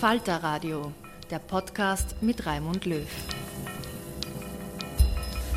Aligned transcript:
Falter 0.00 0.36
Radio, 0.44 0.92
der 1.28 1.40
Podcast 1.40 2.14
mit 2.22 2.46
Raimund 2.46 2.86
Löw. 2.86 3.04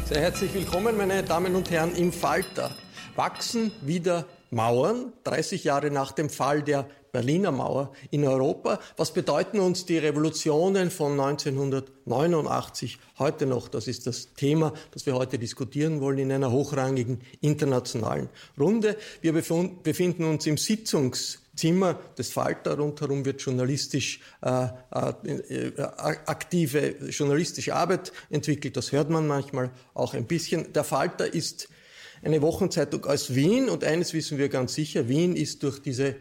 Sehr 0.10 0.20
herzlich 0.20 0.52
willkommen, 0.56 0.98
meine 0.98 1.22
Damen 1.22 1.56
und 1.56 1.70
Herren, 1.70 1.96
im 1.96 2.12
Falter. 2.12 2.72
Wachsen 3.16 3.72
wieder 3.82 4.26
Mauern, 4.50 5.14
30 5.26 5.64
Jahre 5.64 5.92
nach 5.92 6.12
dem 6.12 6.32
Fall 6.32 6.64
der 6.64 6.90
Berliner 7.12 7.52
Mauer 7.52 7.92
in 8.10 8.26
Europa. 8.26 8.80
Was 8.98 9.14
bedeuten 9.14 9.60
uns 9.60 9.86
die 9.86 10.00
Revolutionen 10.00 10.90
von 10.90 11.20
1989 11.20 12.98
heute 13.20 13.46
noch? 13.46 13.68
Das 13.68 13.88
ist 13.88 14.08
das 14.08 14.34
Thema, 14.34 14.74
das 14.90 15.06
wir 15.06 15.14
heute 15.14 15.38
diskutieren 15.38 16.02
wollen 16.02 16.18
in 16.18 16.32
einer 16.32 16.52
hochrangigen 16.52 17.22
internationalen 17.42 18.28
Runde. 18.60 18.98
Wir 19.22 19.34
befinden 19.34 20.24
uns 20.24 20.48
im 20.48 20.58
Sitzungszimmer 21.62 22.00
des 22.18 22.32
Falter. 22.32 22.78
Rundherum 22.78 23.26
wird 23.26 23.42
journalistisch 23.42 24.20
äh, 24.42 24.68
äh, 24.92 25.72
aktive 25.78 26.96
journalistische 27.10 27.76
Arbeit 27.76 28.12
entwickelt. 28.30 28.76
Das 28.78 28.92
hört 28.92 29.10
man 29.10 29.28
manchmal 29.28 29.72
auch 29.94 30.14
ein 30.14 30.26
bisschen. 30.26 30.74
Der 30.74 30.84
Falter 30.84 31.32
ist 31.34 31.70
eine 32.24 32.42
Wochenzeitung 32.42 33.06
aus 33.06 33.36
Wien 33.36 33.70
und 33.70 33.84
eines 33.84 34.14
wissen 34.14 34.38
wir 34.38 34.50
ganz 34.50 34.74
sicher, 34.74 35.08
Wien 35.08 35.36
ist 35.36 35.64
durch 35.64 35.80
diese 35.80 36.16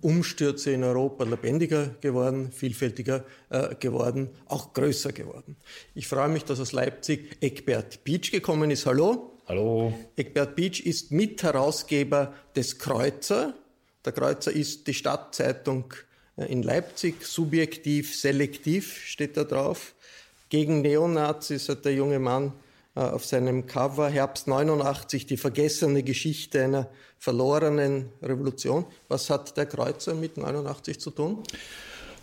Umstürze 0.00 0.70
in 0.70 0.82
Europa 0.82 1.24
lebendiger 1.24 1.94
geworden, 2.00 2.50
vielfältiger 2.52 3.24
äh, 3.50 3.74
geworden, 3.74 4.30
auch 4.46 4.72
größer 4.72 5.12
geworden. 5.12 5.56
Ich 5.94 6.08
freue 6.08 6.28
mich, 6.28 6.44
dass 6.44 6.58
aus 6.58 6.72
Leipzig 6.72 7.36
Eckbert 7.40 8.02
Beach 8.02 8.30
gekommen 8.30 8.70
ist. 8.70 8.86
Hallo. 8.86 9.40
Hallo. 9.46 9.92
Eckbert 10.16 10.56
Beach 10.56 10.80
ist 10.86 11.12
Mitherausgeber 11.12 12.32
des 12.56 12.78
Kreuzer. 12.78 13.54
Der 14.04 14.12
Kreuzer 14.12 14.52
ist 14.52 14.86
die 14.86 14.94
Stadtzeitung 14.94 15.94
äh, 16.36 16.44
in 16.46 16.62
Leipzig, 16.62 17.24
subjektiv, 17.24 18.18
selektiv 18.18 19.04
steht 19.06 19.36
da 19.36 19.44
drauf. 19.44 19.94
Gegen 20.48 20.82
Neonazis 20.82 21.68
hat 21.68 21.84
der 21.84 21.94
junge 21.94 22.18
Mann 22.18 22.52
äh, 22.94 23.00
auf 23.00 23.24
seinem 23.24 23.66
Cover 23.66 24.08
Herbst 24.08 24.46
89 24.46 25.26
die 25.26 25.36
vergessene 25.36 26.02
Geschichte 26.02 26.64
einer 26.64 26.88
verlorenen 27.18 28.10
Revolution. 28.22 28.84
Was 29.08 29.30
hat 29.30 29.56
der 29.56 29.66
Kreuzer 29.66 30.14
mit 30.14 30.36
89 30.36 31.00
zu 31.00 31.10
tun? 31.10 31.42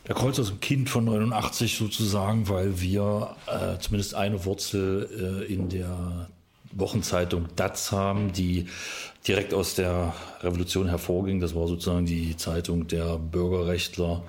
Der 0.08 0.16
Kreuzer 0.16 0.42
ist 0.42 0.52
ein 0.52 0.60
Kind 0.60 0.90
von 0.90 1.06
89 1.06 1.78
sozusagen, 1.78 2.48
weil 2.50 2.80
wir 2.80 3.36
äh, 3.48 3.80
zumindest 3.80 4.16
eine 4.16 4.46
Wurzel 4.46 5.46
äh, 5.48 5.54
in 5.54 5.70
der 5.70 6.30
Wochenzeitung 6.74 7.48
DATS 7.56 7.92
haben, 7.92 8.32
die 8.34 8.68
direkt 9.28 9.54
aus 9.54 9.76
der 9.76 10.14
Revolution 10.42 10.88
hervorging. 10.88 11.40
Das 11.40 11.56
war 11.56 11.68
sozusagen 11.68 12.06
die 12.06 12.36
Zeitung 12.38 12.88
der 12.88 13.18
Bürgerrechtler, 13.18 14.24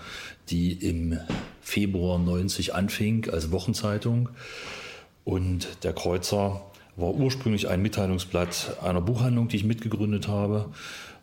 die 0.50 0.72
im 0.72 1.18
Februar 1.60 2.18
90 2.18 2.74
anfing 2.74 3.28
als 3.30 3.50
Wochenzeitung. 3.50 4.28
Und 5.24 5.84
der 5.84 5.92
Kreuzer 5.92 6.62
war 6.96 7.14
ursprünglich 7.14 7.68
ein 7.68 7.80
Mitteilungsblatt 7.80 8.76
einer 8.82 9.00
Buchhandlung, 9.00 9.48
die 9.48 9.56
ich 9.56 9.64
mitgegründet 9.64 10.28
habe. 10.28 10.68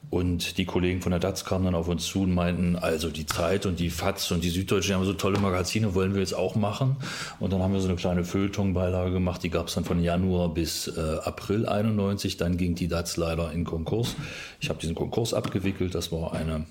Und 0.10 0.58
die 0.58 0.66
Kollegen 0.66 1.02
von 1.02 1.12
der 1.12 1.20
DATS 1.20 1.46
kamen 1.46 1.66
dann 1.66 1.76
auf 1.76 1.88
uns 1.88 2.06
zu 2.08 2.24
und 2.24 2.34
meinten, 2.34 2.76
also 2.76 3.10
die 3.10 3.28
Zeit 3.28 3.68
und 3.68 3.80
die 3.80 3.92
FATS 3.92 4.32
und 4.32 4.44
die 4.44 4.50
Süddeutsche 4.50 4.96
haben 4.96 5.06
so 5.06 5.14
tolle 5.14 5.40
Magazine, 5.40 5.94
wollen 5.94 6.14
wir 6.14 6.22
jetzt 6.22 6.34
auch 6.34 6.56
machen. 6.56 6.96
Und 7.40 7.54
dann 7.54 7.62
haben 7.62 7.74
wir 7.74 7.80
so 7.80 7.88
eine 7.88 7.98
kleine 7.98 8.24
Feuilleton-Beilage 8.24 9.12
gemacht, 9.12 9.44
die 9.44 9.52
gab 9.52 9.68
es 9.68 9.76
dann 9.76 9.86
von 9.86 10.02
Januar 10.02 10.52
bis 10.52 10.88
äh, 10.88 11.18
April 11.24 11.68
91. 11.68 12.38
Dann 12.38 12.58
ging 12.58 12.74
die 12.74 12.88
DATS 12.88 13.18
leider 13.18 13.52
in 13.52 13.66
Konkurs. 13.66 14.16
Ich 14.60 14.70
habe 14.70 14.80
diesen 14.80 14.96
Konkurs 14.96 15.36
abgewickelt, 15.36 15.94
das 15.94 16.12
war 16.12 16.34
eine 16.34 16.66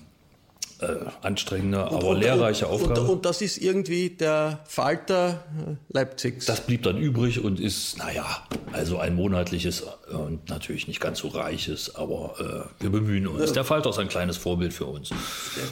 äh, 0.79 0.95
anstrengende, 1.21 1.83
und, 1.89 1.95
aber 1.95 2.07
und, 2.09 2.19
lehrreiche 2.19 2.67
und, 2.67 2.73
Aufgabe. 2.73 3.01
Und, 3.01 3.25
das 3.25 3.41
ist 3.41 3.57
irgendwie 3.57 4.09
der 4.09 4.59
Falter 4.65 5.43
äh, 5.67 5.75
Leipzigs. 5.93 6.45
Das 6.45 6.61
blieb 6.61 6.83
dann 6.83 6.97
übrig 6.97 7.43
und 7.43 7.59
ist, 7.59 7.97
naja, 7.97 8.43
also 8.71 8.97
ein 8.97 9.15
monatliches 9.15 9.83
und 10.11 10.49
natürlich 10.49 10.87
nicht 10.87 10.99
ganz 10.99 11.19
so 11.19 11.27
reiches, 11.27 11.95
aber 11.95 12.69
äh, 12.79 12.83
wir 12.83 12.89
bemühen 12.89 13.27
uns. 13.27 13.53
Der 13.53 13.63
Falter 13.63 13.89
ist 13.89 13.99
ein 13.99 14.07
kleines 14.07 14.37
Vorbild 14.37 14.73
für 14.73 14.85
uns. 14.85 15.11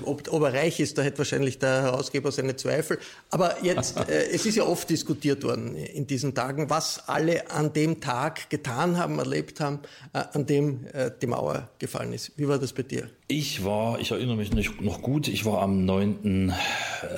Ob, 0.03 0.31
ob 0.31 0.43
er 0.43 0.53
reich 0.53 0.79
ist, 0.79 0.97
da 0.97 1.01
hätte 1.01 1.17
wahrscheinlich 1.19 1.59
der 1.59 1.83
Herausgeber 1.83 2.31
seine 2.31 2.55
Zweifel. 2.55 2.99
Aber 3.29 3.63
jetzt, 3.63 3.97
äh, 4.09 4.29
es 4.31 4.45
ist 4.45 4.55
ja 4.55 4.63
oft 4.63 4.89
diskutiert 4.89 5.43
worden 5.43 5.75
in 5.75 6.07
diesen 6.07 6.35
Tagen, 6.35 6.69
was 6.69 7.07
alle 7.07 7.49
an 7.51 7.73
dem 7.73 7.99
Tag 7.99 8.49
getan 8.49 8.97
haben, 8.97 9.19
erlebt 9.19 9.59
haben, 9.59 9.79
äh, 10.13 10.23
an 10.33 10.45
dem 10.45 10.85
äh, 10.93 11.11
die 11.21 11.27
Mauer 11.27 11.69
gefallen 11.79 12.13
ist. 12.13 12.31
Wie 12.37 12.47
war 12.47 12.59
das 12.59 12.73
bei 12.73 12.83
dir? 12.83 13.09
Ich 13.27 13.63
war, 13.65 13.99
ich 13.99 14.11
erinnere 14.11 14.37
mich 14.37 14.53
nicht 14.53 14.81
noch 14.81 14.96
gut, 15.01 15.27
ich 15.27 15.45
war 15.45 15.61
am 15.61 15.85
9. 15.85 16.53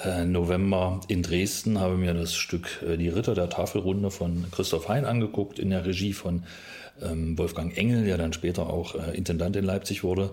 Äh, 0.03 0.25
November 0.25 1.01
in 1.07 1.23
Dresden, 1.23 1.79
habe 1.79 1.97
mir 1.97 2.13
das 2.13 2.35
Stück 2.35 2.83
äh, 2.87 2.97
Die 2.97 3.09
Ritter 3.09 3.33
der 3.33 3.49
Tafelrunde 3.49 4.11
von 4.11 4.45
Christoph 4.51 4.89
Hein 4.89 5.05
angeguckt, 5.05 5.59
in 5.59 5.69
der 5.69 5.85
Regie 5.85 6.13
von 6.13 6.43
ähm, 7.01 7.37
Wolfgang 7.37 7.75
Engel, 7.77 8.05
der 8.05 8.17
dann 8.17 8.33
später 8.33 8.69
auch 8.69 8.95
äh, 8.95 9.15
Intendant 9.15 9.55
in 9.55 9.65
Leipzig 9.65 10.03
wurde 10.03 10.31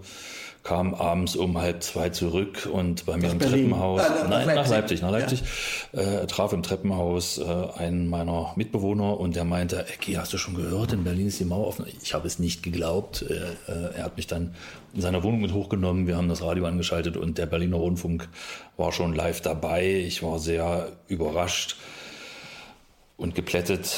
kam 0.66 0.94
abends 0.94 1.36
um 1.36 1.56
halb 1.56 1.80
zwei 1.84 2.08
zurück 2.08 2.68
und 2.70 3.06
bei 3.06 3.16
mir 3.16 3.26
nach 3.26 3.32
im 3.32 3.38
Berlin. 3.38 3.70
Treppenhaus, 3.70 4.00
äh, 4.02 4.28
nein, 4.28 4.46
nach 4.52 4.68
Leipzig, 4.68 5.00
nach 5.00 5.12
Leipzig, 5.12 5.44
ja. 5.92 6.00
äh, 6.00 6.26
traf 6.26 6.52
im 6.52 6.64
Treppenhaus 6.64 7.38
äh, 7.38 7.44
einen 7.78 8.08
meiner 8.08 8.52
Mitbewohner 8.56 9.20
und 9.20 9.36
der 9.36 9.44
meinte, 9.44 9.86
Ecki, 9.86 10.14
hast 10.14 10.32
du 10.32 10.38
schon 10.38 10.56
gehört, 10.56 10.92
in 10.92 11.04
Berlin 11.04 11.28
ist 11.28 11.38
die 11.38 11.44
Mauer 11.44 11.68
offen. 11.68 11.86
Ich 12.02 12.14
habe 12.14 12.26
es 12.26 12.40
nicht 12.40 12.64
geglaubt. 12.64 13.22
Äh, 13.22 13.94
er 13.96 14.02
hat 14.02 14.16
mich 14.16 14.26
dann 14.26 14.56
in 14.92 15.02
seiner 15.02 15.22
Wohnung 15.22 15.40
mit 15.40 15.52
hochgenommen, 15.52 16.08
wir 16.08 16.16
haben 16.16 16.28
das 16.28 16.42
Radio 16.42 16.64
angeschaltet 16.66 17.16
und 17.16 17.38
der 17.38 17.46
Berliner 17.46 17.76
Rundfunk 17.76 18.28
war 18.76 18.90
schon 18.90 19.14
live 19.14 19.40
dabei. 19.40 19.86
Ich 20.04 20.24
war 20.24 20.40
sehr 20.40 20.88
überrascht 21.06 21.76
und 23.16 23.34
geplättet. 23.34 23.94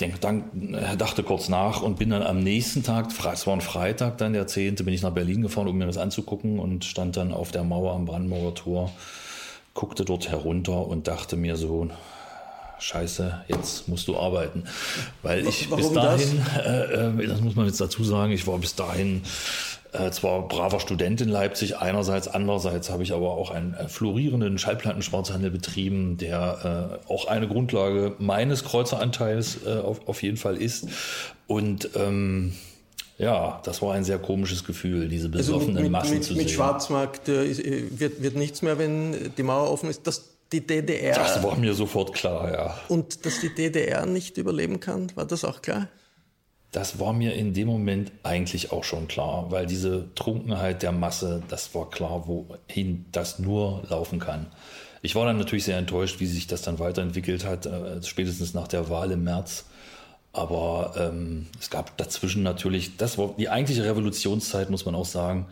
Denk, 0.00 0.20
dann, 0.20 0.74
äh, 0.74 0.96
dachte 0.96 1.22
kurz 1.22 1.48
nach 1.48 1.82
und 1.82 1.98
bin 1.98 2.10
dann 2.10 2.22
am 2.22 2.42
nächsten 2.42 2.82
Tag, 2.82 3.10
es 3.32 3.46
war 3.46 3.54
ein 3.54 3.60
Freitag, 3.60 4.18
dann 4.18 4.32
der 4.32 4.46
10., 4.46 4.76
bin 4.76 4.94
ich 4.94 5.02
nach 5.02 5.12
Berlin 5.12 5.42
gefahren, 5.42 5.68
um 5.68 5.76
mir 5.76 5.86
das 5.86 5.98
anzugucken 5.98 6.58
und 6.58 6.84
stand 6.84 7.16
dann 7.16 7.32
auf 7.32 7.50
der 7.50 7.64
Mauer 7.64 7.94
am 7.94 8.06
Brandenburger 8.06 8.54
Tor, 8.54 8.92
guckte 9.74 10.04
dort 10.04 10.28
herunter 10.28 10.86
und 10.86 11.08
dachte 11.08 11.36
mir 11.36 11.56
so, 11.56 11.88
scheiße, 12.78 13.44
jetzt 13.48 13.88
musst 13.88 14.08
du 14.08 14.16
arbeiten. 14.16 14.64
Weil 15.22 15.46
ich 15.46 15.70
Warum 15.70 15.84
bis 15.84 15.92
dahin, 15.92 16.42
das? 16.44 16.64
Äh, 16.64 17.22
äh, 17.22 17.26
das 17.26 17.40
muss 17.40 17.54
man 17.54 17.66
jetzt 17.66 17.80
dazu 17.80 18.02
sagen, 18.04 18.32
ich 18.32 18.46
war 18.46 18.58
bis 18.58 18.74
dahin 18.74 19.22
äh, 19.92 20.10
zwar 20.10 20.48
braver 20.48 20.80
Student 20.80 21.20
in 21.20 21.28
Leipzig 21.28 21.76
einerseits, 21.76 22.26
andererseits 22.26 22.90
habe 22.90 23.02
ich 23.02 23.12
aber 23.12 23.32
auch 23.32 23.50
einen 23.50 23.74
äh, 23.74 23.88
florierenden 23.88 24.58
Schallplattenschwarzhandel 24.58 25.50
betrieben, 25.50 26.16
der 26.16 27.00
äh, 27.06 27.12
auch 27.12 27.26
eine 27.26 27.46
Grundlage 27.46 28.14
meines 28.18 28.64
Kreuzeranteils 28.64 29.58
äh, 29.66 29.78
auf, 29.78 30.08
auf 30.08 30.22
jeden 30.22 30.38
Fall 30.38 30.56
ist. 30.56 30.88
Und 31.46 31.90
ähm, 31.94 32.54
ja, 33.18 33.60
das 33.64 33.82
war 33.82 33.94
ein 33.94 34.04
sehr 34.04 34.18
komisches 34.18 34.64
Gefühl, 34.64 35.08
diese 35.08 35.28
besoffenen 35.28 35.76
also 35.76 35.82
mit, 35.82 35.92
Massen 35.92 36.14
mit, 36.14 36.24
zu 36.24 36.34
sehen. 36.34 36.42
Mit 36.42 36.50
Schwarzmarkt 36.50 37.28
äh, 37.28 37.44
äh, 37.44 37.84
wird, 37.90 38.22
wird 38.22 38.36
nichts 38.36 38.62
mehr, 38.62 38.78
wenn 38.78 39.32
die 39.36 39.42
Mauer 39.42 39.70
offen 39.70 39.90
ist. 39.90 40.06
Das, 40.06 40.30
die 40.52 40.66
DDR. 40.66 41.14
Das 41.14 41.42
war 41.42 41.56
mir 41.56 41.74
sofort 41.74 42.14
klar, 42.14 42.52
ja. 42.52 42.78
Und 42.88 43.24
dass 43.24 43.40
die 43.40 43.54
DDR 43.54 44.06
nicht 44.06 44.38
überleben 44.38 44.80
kann, 44.80 45.12
war 45.14 45.24
das 45.24 45.44
auch 45.44 45.62
klar? 45.62 45.88
Das 46.72 46.98
war 46.98 47.12
mir 47.12 47.34
in 47.34 47.52
dem 47.52 47.68
Moment 47.68 48.10
eigentlich 48.22 48.72
auch 48.72 48.82
schon 48.82 49.06
klar, 49.06 49.50
weil 49.50 49.66
diese 49.66 50.06
Trunkenheit 50.14 50.82
der 50.82 50.92
Masse, 50.92 51.42
das 51.48 51.74
war 51.74 51.90
klar, 51.90 52.26
wohin 52.26 53.04
das 53.12 53.38
nur 53.38 53.82
laufen 53.88 54.18
kann. 54.18 54.46
Ich 55.02 55.14
war 55.14 55.26
dann 55.26 55.36
natürlich 55.36 55.64
sehr 55.64 55.76
enttäuscht, 55.76 56.18
wie 56.20 56.26
sich 56.26 56.46
das 56.46 56.62
dann 56.62 56.78
weiterentwickelt 56.78 57.44
hat, 57.44 57.66
äh, 57.66 58.02
spätestens 58.02 58.54
nach 58.54 58.68
der 58.68 58.88
Wahl 58.88 59.10
im 59.10 59.24
März. 59.24 59.64
Aber 60.32 60.94
ähm, 60.96 61.46
es 61.60 61.68
gab 61.68 61.94
dazwischen 61.98 62.42
natürlich, 62.42 62.96
das 62.96 63.18
war 63.18 63.34
die 63.36 63.50
eigentliche 63.50 63.84
Revolutionszeit, 63.84 64.70
muss 64.70 64.86
man 64.86 64.94
auch 64.94 65.04
sagen, 65.04 65.46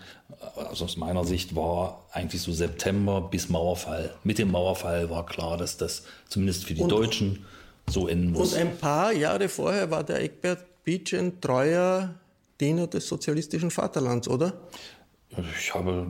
also 0.55 0.87
aus 0.87 0.97
meiner 0.97 1.25
Sicht 1.25 1.55
war 1.55 2.07
eigentlich 2.13 2.41
so 2.41 2.53
September 2.53 3.21
bis 3.21 3.51
Mauerfall. 3.51 4.15
Mit 4.25 4.39
dem 4.39 4.51
Mauerfall 4.51 5.11
war 5.11 5.27
klar, 5.27 5.59
dass 5.59 5.77
das 5.77 6.05
zumindest 6.31 6.65
für 6.65 6.73
die 6.73 6.81
und, 6.81 6.91
Deutschen 6.91 7.45
so 7.91 8.09
enden 8.09 8.33
muss. 8.33 8.55
Und 8.55 8.61
ein 8.61 8.79
paar 8.79 9.13
Jahre 9.13 9.51
vorher 9.51 9.91
war 9.91 10.03
der 10.03 10.23
Eckbert 10.23 10.65
Beach 10.85 11.15
ein 11.15 11.41
treuer 11.41 12.15
Diener 12.61 12.87
des 12.87 13.09
sozialistischen 13.09 13.71
Vaterlands, 13.71 14.29
oder? 14.29 14.55
Ich 15.59 15.73
habe, 15.75 16.09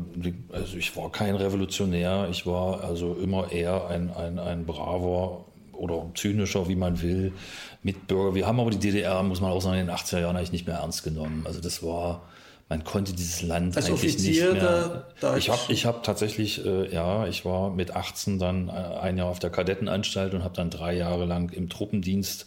also 0.51 0.77
ich 0.77 0.97
war 0.97 1.13
kein 1.13 1.35
Revolutionär, 1.35 2.29
ich 2.31 2.47
war 2.47 2.83
also 2.83 3.15
immer 3.15 3.53
eher 3.53 3.87
ein, 3.89 4.11
ein, 4.11 4.39
ein 4.39 4.65
braver 4.65 5.45
oder 5.73 6.07
zynischer, 6.15 6.69
wie 6.69 6.77
man 6.77 7.01
will, 7.03 7.33
Mitbürger. 7.83 8.35
Wir 8.35 8.47
haben 8.47 8.61
aber 8.61 8.71
die 8.71 8.79
DDR, 8.79 9.23
muss 9.23 9.41
man 9.41 9.51
auch 9.51 9.61
sagen, 9.61 9.79
in 9.79 9.87
den 9.87 9.95
80er 9.95 10.21
Jahren 10.21 10.37
eigentlich 10.37 10.53
nicht 10.53 10.67
mehr 10.67 10.77
ernst 10.77 11.05
genommen. 11.05 11.43
Also 11.47 11.61
das 11.61 11.83
war, 11.83 12.23
man 12.69 12.83
konnte 12.85 13.13
dieses 13.13 13.43
Land 13.43 13.77
Als 13.77 13.87
eigentlich 13.87 14.13
Offizier 14.13 14.53
nicht 14.53 14.63
mehr. 14.63 15.07
Ich 15.37 15.51
habe 15.51 15.61
ich 15.69 15.87
hab 15.87 16.03
tatsächlich, 16.03 16.65
äh, 16.65 16.93
ja, 16.93 17.27
ich 17.27 17.45
war 17.45 17.71
mit 17.71 17.95
18 17.95 18.39
dann 18.39 18.69
äh, 18.69 18.73
ein 18.73 19.19
Jahr 19.19 19.29
auf 19.29 19.39
der 19.39 19.51
Kadettenanstalt 19.51 20.33
und 20.33 20.45
habe 20.45 20.55
dann 20.55 20.71
drei 20.71 20.95
Jahre 20.95 21.27
lang 21.27 21.51
im 21.51 21.69
Truppendienst 21.69 22.47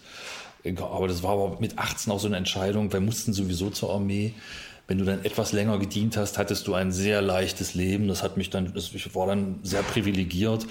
aber 0.80 1.08
das 1.08 1.24
war 1.24 1.32
aber 1.32 1.60
mit 1.60 1.78
18 1.78 2.12
auch 2.12 2.20
so 2.20 2.28
eine 2.28 2.38
Entscheidung. 2.38 2.92
Wir 2.94 3.02
mussten 3.02 3.34
sowieso 3.34 3.70
zur 3.70 3.92
Armee. 3.92 4.34
Wenn 4.88 4.98
du 4.98 5.06
dann 5.06 5.24
etwas 5.24 5.54
länger 5.54 5.78
gedient 5.80 6.18
hast, 6.18 6.38
hattest 6.38 6.68
du 6.68 6.74
ein 6.74 6.92
sehr 6.92 7.22
leichtes 7.22 7.74
Leben. 7.74 8.08
Das 8.08 8.22
hat 8.22 8.38
mich 8.38 8.50
dann, 8.50 8.74
ich 8.76 9.16
war 9.16 9.28
dann 9.28 9.60
sehr 9.64 9.82
privilegiert. 9.82 10.66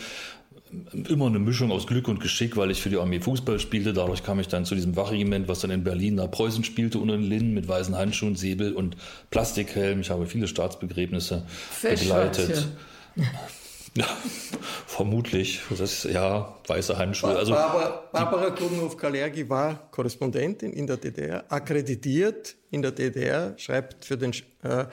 Immer 1.09 1.27
eine 1.27 1.39
Mischung 1.39 1.71
aus 1.71 1.87
Glück 1.87 2.09
und 2.09 2.21
Geschick, 2.21 2.57
weil 2.57 2.71
ich 2.71 2.81
für 2.81 2.89
die 2.89 2.97
Armee 2.97 3.21
Fußball 3.21 3.59
spielte. 3.59 3.93
Dadurch 3.93 4.23
kam 4.23 4.41
ich 4.41 4.49
dann 4.49 4.65
zu 4.65 4.75
diesem 4.75 4.97
Wachregiment, 4.97 5.49
was 5.49 5.61
dann 5.61 5.71
in 5.71 5.85
Berlin 5.85 6.15
nach 6.15 6.31
Preußen 6.31 6.65
spielte, 6.65 6.99
unter 6.99 7.17
den 7.17 7.25
Linden 7.25 7.53
mit 7.53 7.69
weißen 7.69 7.97
Handschuhen, 7.97 8.37
Säbel 8.37 8.73
und 8.75 8.97
Plastikhelm. 9.31 10.01
Ich 10.01 10.11
habe 10.11 10.27
viele 10.27 10.49
Staatsbegräbnisse 10.49 11.45
begleitet. 11.83 12.69
Ja. 13.17 13.25
Ja, 13.95 14.07
vermutlich. 14.87 15.61
Das 15.69 15.81
ist, 15.81 16.05
ja, 16.05 16.57
weiße 16.67 16.97
Handschuhe. 16.97 17.37
Also, 17.37 17.53
Barbara, 17.53 18.03
Barbara 18.13 18.51
Klugenhoff-Kalergi 18.51 19.49
war 19.49 19.91
Korrespondentin 19.91 20.73
in 20.73 20.87
der 20.87 20.97
DDR, 20.97 21.45
akkreditiert 21.49 22.57
in 22.71 22.81
der 22.81 22.93
DDR, 22.93 23.53
schreibt 23.59 24.05
für 24.05 24.17
den 24.17 24.33
äh, 24.63 24.87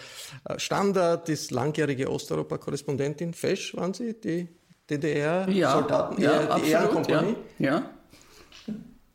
Standard, 0.58 1.30
ist 1.30 1.52
langjährige 1.52 2.12
Osteuropa-Korrespondentin. 2.12 3.34
Fesch 3.34 3.76
waren 3.76 3.94
Sie, 3.94 4.20
die 4.20 4.50
DDR-Soldaten, 4.90 6.22
ja, 6.22 6.44
ja, 6.44 6.60
die 6.60 6.70
Ehrenkompanie? 6.70 7.36
Ja, 7.60 7.66
ja. 7.66 7.90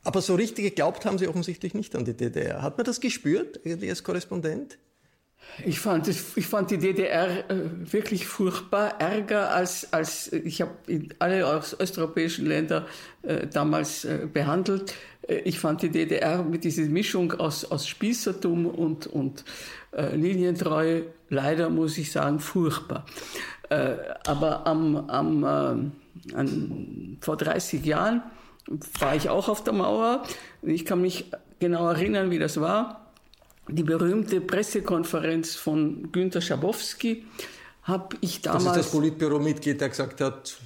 Aber 0.04 0.20
so 0.20 0.34
richtig 0.34 0.64
geglaubt 0.64 1.04
haben 1.06 1.18
Sie 1.18 1.26
offensichtlich 1.26 1.74
nicht 1.74 1.96
an 1.96 2.04
die 2.04 2.14
DDR. 2.14 2.62
Hat 2.62 2.76
man 2.76 2.84
das 2.84 3.00
gespürt, 3.00 3.60
irgendwie 3.64 3.88
als 3.88 4.02
Korrespondent? 4.02 4.78
Ich 5.64 5.78
fand, 5.78 6.08
ich 6.08 6.46
fand 6.46 6.70
die 6.70 6.78
DDR 6.78 7.48
äh, 7.48 7.92
wirklich 7.92 8.26
furchtbar, 8.26 9.00
ärger 9.00 9.50
als, 9.50 9.92
als 9.92 10.32
ich 10.32 10.60
habe 10.60 10.72
alle 11.20 11.46
osteuropäischen 11.46 12.46
Länder 12.46 12.86
äh, 13.22 13.46
damals 13.46 14.04
äh, 14.04 14.26
behandelt. 14.30 14.94
Äh, 15.28 15.36
ich 15.44 15.60
fand 15.60 15.82
die 15.82 15.90
DDR 15.90 16.42
mit 16.42 16.64
dieser 16.64 16.82
Mischung 16.84 17.32
aus, 17.32 17.64
aus 17.64 17.86
Spießertum 17.86 18.66
und, 18.66 19.06
und 19.06 19.44
äh, 19.92 20.16
Linientreue 20.16 21.04
leider, 21.28 21.70
muss 21.70 21.98
ich 21.98 22.10
sagen, 22.10 22.40
furchtbar. 22.40 23.06
Äh, 23.68 23.96
aber 24.26 24.66
am, 24.66 24.96
am, 25.08 25.44
an, 26.34 27.18
vor 27.20 27.36
30 27.36 27.84
Jahren 27.84 28.22
war 28.98 29.14
ich 29.14 29.28
auch 29.28 29.48
auf 29.48 29.62
der 29.62 29.72
Mauer. 29.72 30.24
Ich 30.62 30.84
kann 30.84 31.00
mich 31.00 31.26
genau 31.60 31.88
erinnern, 31.88 32.30
wie 32.30 32.38
das 32.40 32.60
war 32.60 33.03
die 33.68 33.82
berühmte 33.82 34.40
Pressekonferenz 34.40 35.54
von 35.54 36.10
Günter 36.12 36.40
Schabowski 36.40 37.24
habe 37.82 38.16
ich 38.20 38.42
damals. 38.42 38.64
Das 38.64 38.76
ist 38.76 38.84
das 38.86 38.92
Politbüro-Mitglied, 38.92 39.80
der 39.80 39.88
gesagt 39.88 40.20
hat, 40.20 40.56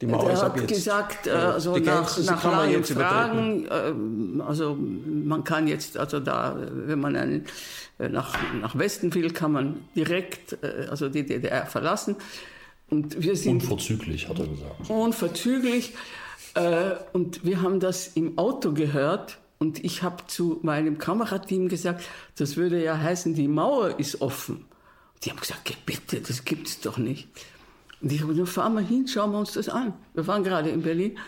die 0.00 0.06
Mauer 0.06 0.30
ist 0.30 0.40
ab 0.40 0.56
jetzt. 0.56 0.68
gesagt, 0.68 1.26
äh, 1.26 1.30
also 1.30 1.76
nach, 1.76 2.18
nach 2.18 2.44
langen 2.44 2.84
Fragen, 2.84 3.66
äh, 3.66 4.42
also 4.42 4.76
man 4.76 5.42
kann 5.42 5.66
jetzt, 5.66 5.96
also 5.96 6.20
da, 6.20 6.56
wenn 6.70 7.00
man 7.00 7.16
einen, 7.16 7.46
äh, 7.98 8.08
nach, 8.08 8.36
nach 8.60 8.78
Westen 8.78 9.12
will, 9.14 9.30
kann 9.32 9.52
man 9.52 9.76
direkt, 9.96 10.56
also 10.88 11.08
die 11.08 11.26
DDR 11.26 11.66
verlassen. 11.66 12.16
Und 12.90 13.20
wir 13.20 13.36
sind 13.36 13.62
unverzüglich, 13.62 14.28
hat 14.28 14.38
er 14.38 14.46
gesagt. 14.46 14.88
Unverzüglich. 14.88 15.94
Und 17.12 17.44
wir 17.44 17.60
haben 17.60 17.78
das 17.78 18.08
im 18.08 18.38
Auto 18.38 18.72
gehört 18.72 19.38
und 19.58 19.84
ich 19.84 20.02
habe 20.02 20.26
zu 20.26 20.60
meinem 20.62 20.98
Kamerateam 20.98 21.68
gesagt, 21.68 22.04
das 22.36 22.56
würde 22.56 22.82
ja 22.82 22.96
heißen, 22.96 23.34
die 23.34 23.48
Mauer 23.48 23.98
ist 23.98 24.20
offen. 24.20 24.64
Die 25.24 25.30
haben 25.30 25.40
gesagt, 25.40 25.76
bitte, 25.84 26.20
das 26.20 26.44
gibt's 26.44 26.80
doch 26.80 26.96
nicht. 26.96 27.28
Und 28.00 28.12
ich 28.12 28.22
habe 28.22 28.32
gesagt, 28.32 28.50
fahren 28.50 28.74
wir 28.74 28.82
hin, 28.82 29.08
schauen 29.08 29.32
wir 29.32 29.38
uns 29.38 29.54
das 29.54 29.68
an. 29.68 29.94
Wir 30.14 30.26
waren 30.28 30.44
gerade 30.44 30.70
in 30.70 30.82
Berlin. 30.82 31.18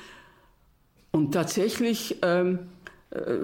Und 1.10 1.32
tatsächlich 1.32 2.18
ähm, 2.22 2.60
äh, 3.10 3.38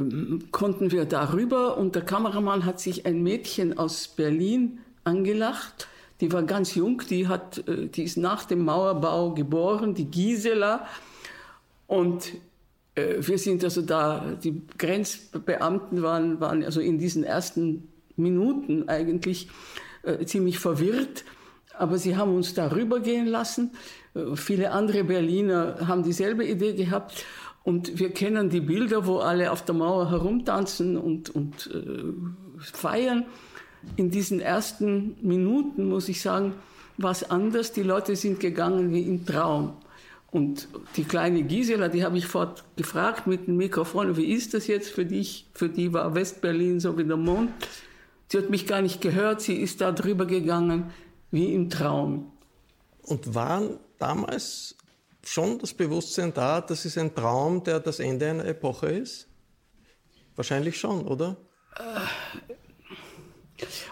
konnten 0.52 0.92
wir 0.92 1.04
darüber 1.04 1.76
und 1.76 1.96
der 1.96 2.02
Kameramann 2.02 2.64
hat 2.64 2.78
sich 2.78 3.06
ein 3.06 3.24
Mädchen 3.24 3.76
aus 3.76 4.06
Berlin 4.06 4.78
angelacht. 5.02 5.88
Die 6.20 6.32
war 6.32 6.44
ganz 6.44 6.76
jung, 6.76 7.02
die, 7.10 7.26
hat, 7.26 7.66
äh, 7.66 7.88
die 7.88 8.04
ist 8.04 8.16
nach 8.16 8.44
dem 8.44 8.64
Mauerbau 8.64 9.34
geboren, 9.34 9.94
die 9.94 10.04
Gisela. 10.04 10.86
Und 11.88 12.32
wir 12.96 13.38
sind 13.38 13.62
also 13.62 13.82
da, 13.82 14.36
die 14.42 14.62
Grenzbeamten 14.78 16.02
waren, 16.02 16.40
waren 16.40 16.64
also 16.64 16.80
in 16.80 16.98
diesen 16.98 17.24
ersten 17.24 17.88
Minuten 18.16 18.88
eigentlich 18.88 19.48
äh, 20.02 20.24
ziemlich 20.24 20.58
verwirrt, 20.58 21.24
aber 21.76 21.98
sie 21.98 22.16
haben 22.16 22.34
uns 22.34 22.54
da 22.54 22.72
rübergehen 22.72 23.26
lassen. 23.26 23.72
Äh, 24.14 24.36
viele 24.36 24.70
andere 24.70 25.04
Berliner 25.04 25.86
haben 25.86 26.02
dieselbe 26.02 26.46
Idee 26.46 26.72
gehabt 26.72 27.24
und 27.64 27.98
wir 27.98 28.10
kennen 28.10 28.48
die 28.48 28.60
Bilder, 28.60 29.06
wo 29.06 29.18
alle 29.18 29.50
auf 29.52 29.64
der 29.64 29.74
Mauer 29.74 30.10
herumtanzen 30.10 30.96
und, 30.96 31.30
und 31.30 31.70
äh, 31.74 32.12
feiern. 32.60 33.26
In 33.96 34.10
diesen 34.10 34.40
ersten 34.40 35.16
Minuten, 35.20 35.88
muss 35.88 36.08
ich 36.08 36.20
sagen, 36.20 36.54
war 36.96 37.10
es 37.10 37.28
anders. 37.28 37.72
Die 37.72 37.82
Leute 37.82 38.16
sind 38.16 38.40
gegangen 38.40 38.92
wie 38.92 39.02
im 39.02 39.26
Traum. 39.26 39.74
Und 40.36 40.68
die 40.96 41.04
kleine 41.04 41.44
Gisela, 41.44 41.88
die 41.88 42.04
habe 42.04 42.18
ich 42.18 42.26
fort 42.26 42.62
gefragt 42.76 43.26
mit 43.26 43.46
dem 43.46 43.56
Mikrofon, 43.56 44.18
wie 44.18 44.34
ist 44.34 44.52
das 44.52 44.66
jetzt 44.66 44.90
für 44.90 45.06
dich? 45.06 45.46
Für 45.54 45.70
die 45.70 45.94
war 45.94 46.14
Westberlin 46.14 46.78
so 46.78 46.98
wie 46.98 47.04
der 47.04 47.16
Mond. 47.16 47.52
Sie 48.28 48.36
hat 48.36 48.50
mich 48.50 48.66
gar 48.66 48.82
nicht 48.82 49.00
gehört, 49.00 49.40
sie 49.40 49.54
ist 49.54 49.80
da 49.80 49.92
drüber 49.92 50.26
gegangen, 50.26 50.92
wie 51.30 51.54
im 51.54 51.70
Traum. 51.70 52.32
Und 53.00 53.34
war 53.34 53.62
damals 53.98 54.76
schon 55.24 55.58
das 55.58 55.72
Bewusstsein 55.72 56.34
da, 56.34 56.60
dass 56.60 56.84
es 56.84 56.98
ein 56.98 57.14
Traum, 57.14 57.64
der 57.64 57.80
das 57.80 57.98
Ende 57.98 58.28
einer 58.28 58.44
Epoche 58.44 58.88
ist? 58.88 59.28
Wahrscheinlich 60.34 60.78
schon, 60.78 61.06
oder? 61.08 61.38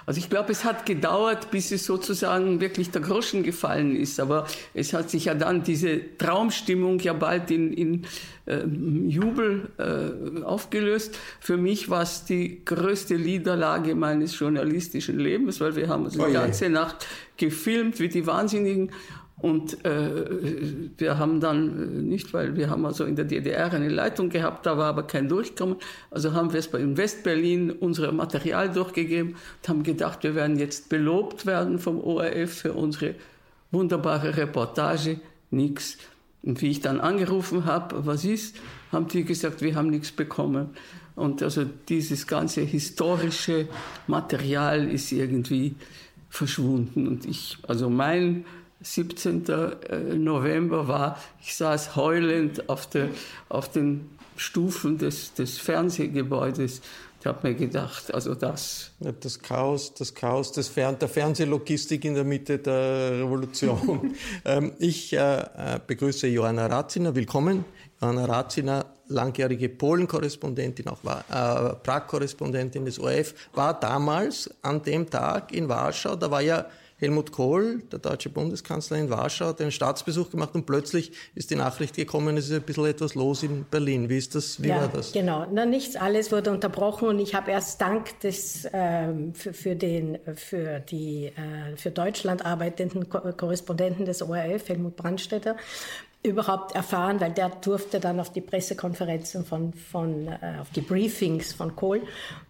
Also 0.06 0.18
ich 0.18 0.28
glaube, 0.28 0.52
es 0.52 0.64
hat 0.64 0.86
gedauert, 0.86 1.50
bis 1.50 1.70
es 1.72 1.84
sozusagen 1.84 2.60
wirklich 2.60 2.90
der 2.90 3.00
Groschen 3.00 3.42
gefallen 3.42 3.96
ist. 3.96 4.20
Aber 4.20 4.46
es 4.74 4.92
hat 4.92 5.10
sich 5.10 5.26
ja 5.26 5.34
dann 5.34 5.62
diese 5.62 6.00
Traumstimmung 6.18 6.98
ja 7.00 7.12
bald 7.12 7.50
in, 7.50 7.72
in 7.72 8.06
äh, 8.46 8.64
Jubel 9.08 9.70
äh, 9.78 10.42
aufgelöst. 10.42 11.18
Für 11.40 11.56
mich 11.56 11.88
war 11.88 12.02
es 12.02 12.24
die 12.24 12.64
größte 12.64 13.18
Niederlage 13.18 13.94
meines 13.94 14.38
journalistischen 14.38 15.18
Lebens, 15.18 15.60
weil 15.60 15.76
wir 15.76 15.88
haben 15.88 16.04
also 16.04 16.24
die 16.24 16.32
ganze 16.32 16.68
Nacht 16.68 17.06
gefilmt 17.36 18.00
wie 18.00 18.08
die 18.08 18.26
Wahnsinnigen. 18.26 18.90
Und 19.44 19.84
äh, 19.84 20.10
wir 20.96 21.18
haben 21.18 21.38
dann 21.38 21.98
äh, 21.98 22.00
nicht, 22.00 22.32
weil 22.32 22.56
wir 22.56 22.70
haben 22.70 22.86
also 22.86 23.04
in 23.04 23.14
der 23.14 23.26
DDR 23.26 23.70
eine 23.70 23.90
Leitung 23.90 24.30
gehabt, 24.30 24.64
da 24.64 24.78
war 24.78 24.86
aber 24.86 25.02
kein 25.02 25.28
Durchkommen. 25.28 25.76
Also 26.10 26.32
haben 26.32 26.54
wir 26.54 26.60
es 26.60 26.68
bei 26.68 26.78
in 26.78 26.96
Westberlin 26.96 27.70
unser 27.70 28.10
Material 28.12 28.72
durchgegeben 28.72 29.34
und 29.34 29.68
haben 29.68 29.82
gedacht, 29.82 30.22
wir 30.22 30.34
werden 30.34 30.58
jetzt 30.58 30.88
belobt 30.88 31.44
werden 31.44 31.78
vom 31.78 32.00
ORF 32.00 32.54
für 32.54 32.72
unsere 32.72 33.16
wunderbare 33.70 34.34
Reportage. 34.34 35.20
Nix. 35.50 35.98
Und 36.42 36.62
wie 36.62 36.70
ich 36.70 36.80
dann 36.80 36.98
angerufen 36.98 37.66
habe, 37.66 38.06
was 38.06 38.24
ist, 38.24 38.56
haben 38.92 39.08
die 39.08 39.24
gesagt, 39.24 39.60
wir 39.60 39.74
haben 39.74 39.90
nichts 39.90 40.10
bekommen. 40.10 40.70
Und 41.16 41.42
also 41.42 41.66
dieses 41.90 42.26
ganze 42.26 42.62
historische 42.62 43.68
Material 44.06 44.88
ist 44.88 45.12
irgendwie 45.12 45.74
verschwunden. 46.30 47.06
Und 47.06 47.26
ich, 47.26 47.58
also 47.68 47.90
mein 47.90 48.46
17. 48.84 49.46
Äh, 49.48 50.14
November 50.14 50.86
war, 50.86 51.18
ich 51.40 51.56
saß 51.56 51.96
heulend 51.96 52.68
auf, 52.68 52.86
der, 52.88 53.08
auf 53.48 53.70
den 53.70 54.10
Stufen 54.36 54.98
des, 54.98 55.34
des 55.34 55.58
Fernsehgebäudes. 55.58 56.80
Ich 57.20 57.26
habe 57.26 57.48
mir 57.48 57.54
gedacht, 57.54 58.12
also 58.12 58.34
das. 58.34 58.90
Das 59.20 59.40
Chaos, 59.40 59.94
das 59.94 60.14
Chaos 60.14 60.52
des 60.52 60.68
Fern 60.68 60.98
der 60.98 61.08
Fernsehlogistik 61.08 62.04
in 62.04 62.14
der 62.14 62.24
Mitte 62.24 62.58
der 62.58 63.12
Revolution. 63.12 64.14
ähm, 64.44 64.72
ich 64.78 65.14
äh, 65.14 65.38
äh, 65.38 65.80
begrüße 65.86 66.26
Johanna 66.26 66.66
Ratziner. 66.66 67.14
Willkommen. 67.14 67.64
Johanna 68.02 68.26
Ratziner, 68.26 68.84
langjährige 69.08 69.70
Polen-Korrespondentin, 69.70 70.86
auch 70.88 70.98
äh, 71.02 71.74
Prag-Korrespondentin 71.76 72.84
des 72.84 72.98
ORF, 72.98 73.34
war 73.54 73.80
damals 73.80 74.50
an 74.60 74.82
dem 74.82 75.08
Tag 75.08 75.52
in 75.52 75.70
Warschau. 75.70 76.16
Da 76.16 76.30
war 76.30 76.42
ja 76.42 76.66
Helmut 77.04 77.32
Kohl, 77.32 77.82
der 77.92 77.98
deutsche 77.98 78.30
Bundeskanzler 78.30 78.96
in 78.96 79.10
Warschau, 79.10 79.46
hat 79.46 79.60
einen 79.60 79.70
Staatsbesuch 79.70 80.30
gemacht 80.30 80.54
und 80.54 80.64
plötzlich 80.64 81.12
ist 81.34 81.50
die 81.50 81.54
Nachricht 81.54 81.96
gekommen, 81.96 82.38
es 82.38 82.46
ist 82.46 82.52
ein 82.52 82.62
bisschen 82.62 82.86
etwas 82.86 83.14
los 83.14 83.42
in 83.42 83.66
Berlin. 83.70 84.08
Wie 84.08 84.16
ist 84.16 84.34
das? 84.34 84.62
Wie 84.62 84.68
ja, 84.68 84.80
war 84.80 84.88
das? 84.88 85.12
Genau, 85.12 85.46
Na, 85.52 85.66
nichts, 85.66 85.96
alles 85.96 86.32
wurde 86.32 86.50
unterbrochen 86.50 87.08
und 87.08 87.18
ich 87.18 87.34
habe 87.34 87.50
erst 87.50 87.78
dank 87.82 88.18
des 88.20 88.66
ähm, 88.72 89.34
für, 89.34 89.52
für, 89.52 89.76
den 89.76 90.18
für 90.34 90.80
die 90.80 91.26
äh, 91.26 91.76
für 91.76 91.90
Deutschland 91.90 92.46
arbeitenden 92.46 93.10
Ko 93.10 93.20
Korrespondenten 93.36 94.06
des 94.06 94.22
ORF, 94.22 94.66
Helmut 94.70 94.96
Brandstätter, 94.96 95.56
überhaupt 96.24 96.74
erfahren, 96.74 97.20
weil 97.20 97.32
der 97.32 97.50
durfte 97.50 98.00
dann 98.00 98.18
auf 98.18 98.32
die 98.32 98.40
Pressekonferenzen 98.40 99.44
von, 99.44 99.74
von 99.74 100.28
äh, 100.28 100.58
auf 100.58 100.70
die 100.70 100.80
Briefings 100.80 101.52
von 101.52 101.76
Kohl 101.76 102.00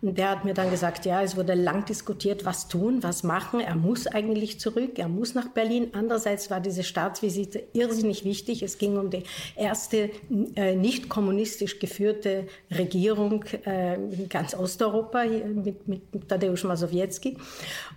und 0.01 0.17
der 0.17 0.31
hat 0.31 0.45
mir 0.45 0.55
dann 0.55 0.71
gesagt, 0.71 1.05
ja, 1.05 1.23
es 1.23 1.37
wurde 1.37 1.55
lang 1.55 1.85
diskutiert, 1.85 2.45
was 2.45 2.69
tun, 2.69 3.03
was 3.03 3.25
machen. 3.25 3.59
Er 3.59 3.75
muss 3.75 4.07
eigentlich 4.07 4.61
zurück, 4.61 5.01
er 5.01 5.09
muss 5.09 5.35
nach 5.35 5.49
Berlin. 5.49 5.89
Andererseits 5.93 6.51
war 6.53 6.61
diese 6.61 6.85
Staatsvisite 6.85 7.65
irrsinnig 7.73 8.25
wichtig. 8.25 8.63
Es 8.63 8.79
ging 8.79 8.97
um 8.97 9.11
die 9.11 9.25
erste 9.57 10.11
äh, 10.55 10.77
nicht 10.77 11.09
kommunistisch 11.09 11.81
geführte 11.81 12.47
Regierung 12.71 13.45
äh, 13.67 13.95
in 13.95 14.29
ganz 14.29 14.55
Osteuropa 14.55 15.25
mit, 15.25 15.89
mit 15.89 16.29
Tadeusz 16.29 16.63
Mazowiecki 16.63 17.39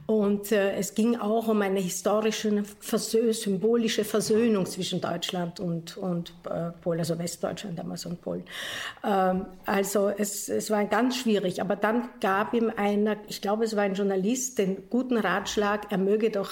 und 0.07 0.51
äh, 0.51 0.75
es 0.75 0.95
ging 0.95 1.17
auch 1.17 1.49
um 1.49 1.61
eine 1.61 1.81
historische, 1.81 2.63
versö 2.79 3.31
symbolische 3.31 4.05
Versöhnung 4.05 4.65
zwischen 4.65 5.01
Deutschland 5.01 5.59
und, 5.59 5.66
und 5.97 6.33
äh, 6.49 6.71
Polen, 6.81 6.99
also 6.99 7.17
Westdeutschland 7.17 7.77
damals 7.77 8.05
und 8.05 8.21
Polen. 8.21 8.43
Ähm, 9.03 9.45
also 9.65 10.09
es, 10.09 10.49
es 10.49 10.69
war 10.69 10.85
ganz 10.85 11.17
schwierig. 11.17 11.61
Aber 11.61 11.75
dann 11.75 12.09
gab 12.21 12.53
ihm 12.53 12.71
einer, 12.75 13.17
ich 13.27 13.41
glaube 13.41 13.65
es 13.65 13.75
war 13.75 13.83
ein 13.83 13.95
Journalist, 13.95 14.57
den 14.57 14.89
guten 14.89 15.17
Ratschlag, 15.17 15.91
er 15.91 15.97
möge 15.97 16.31
doch 16.31 16.51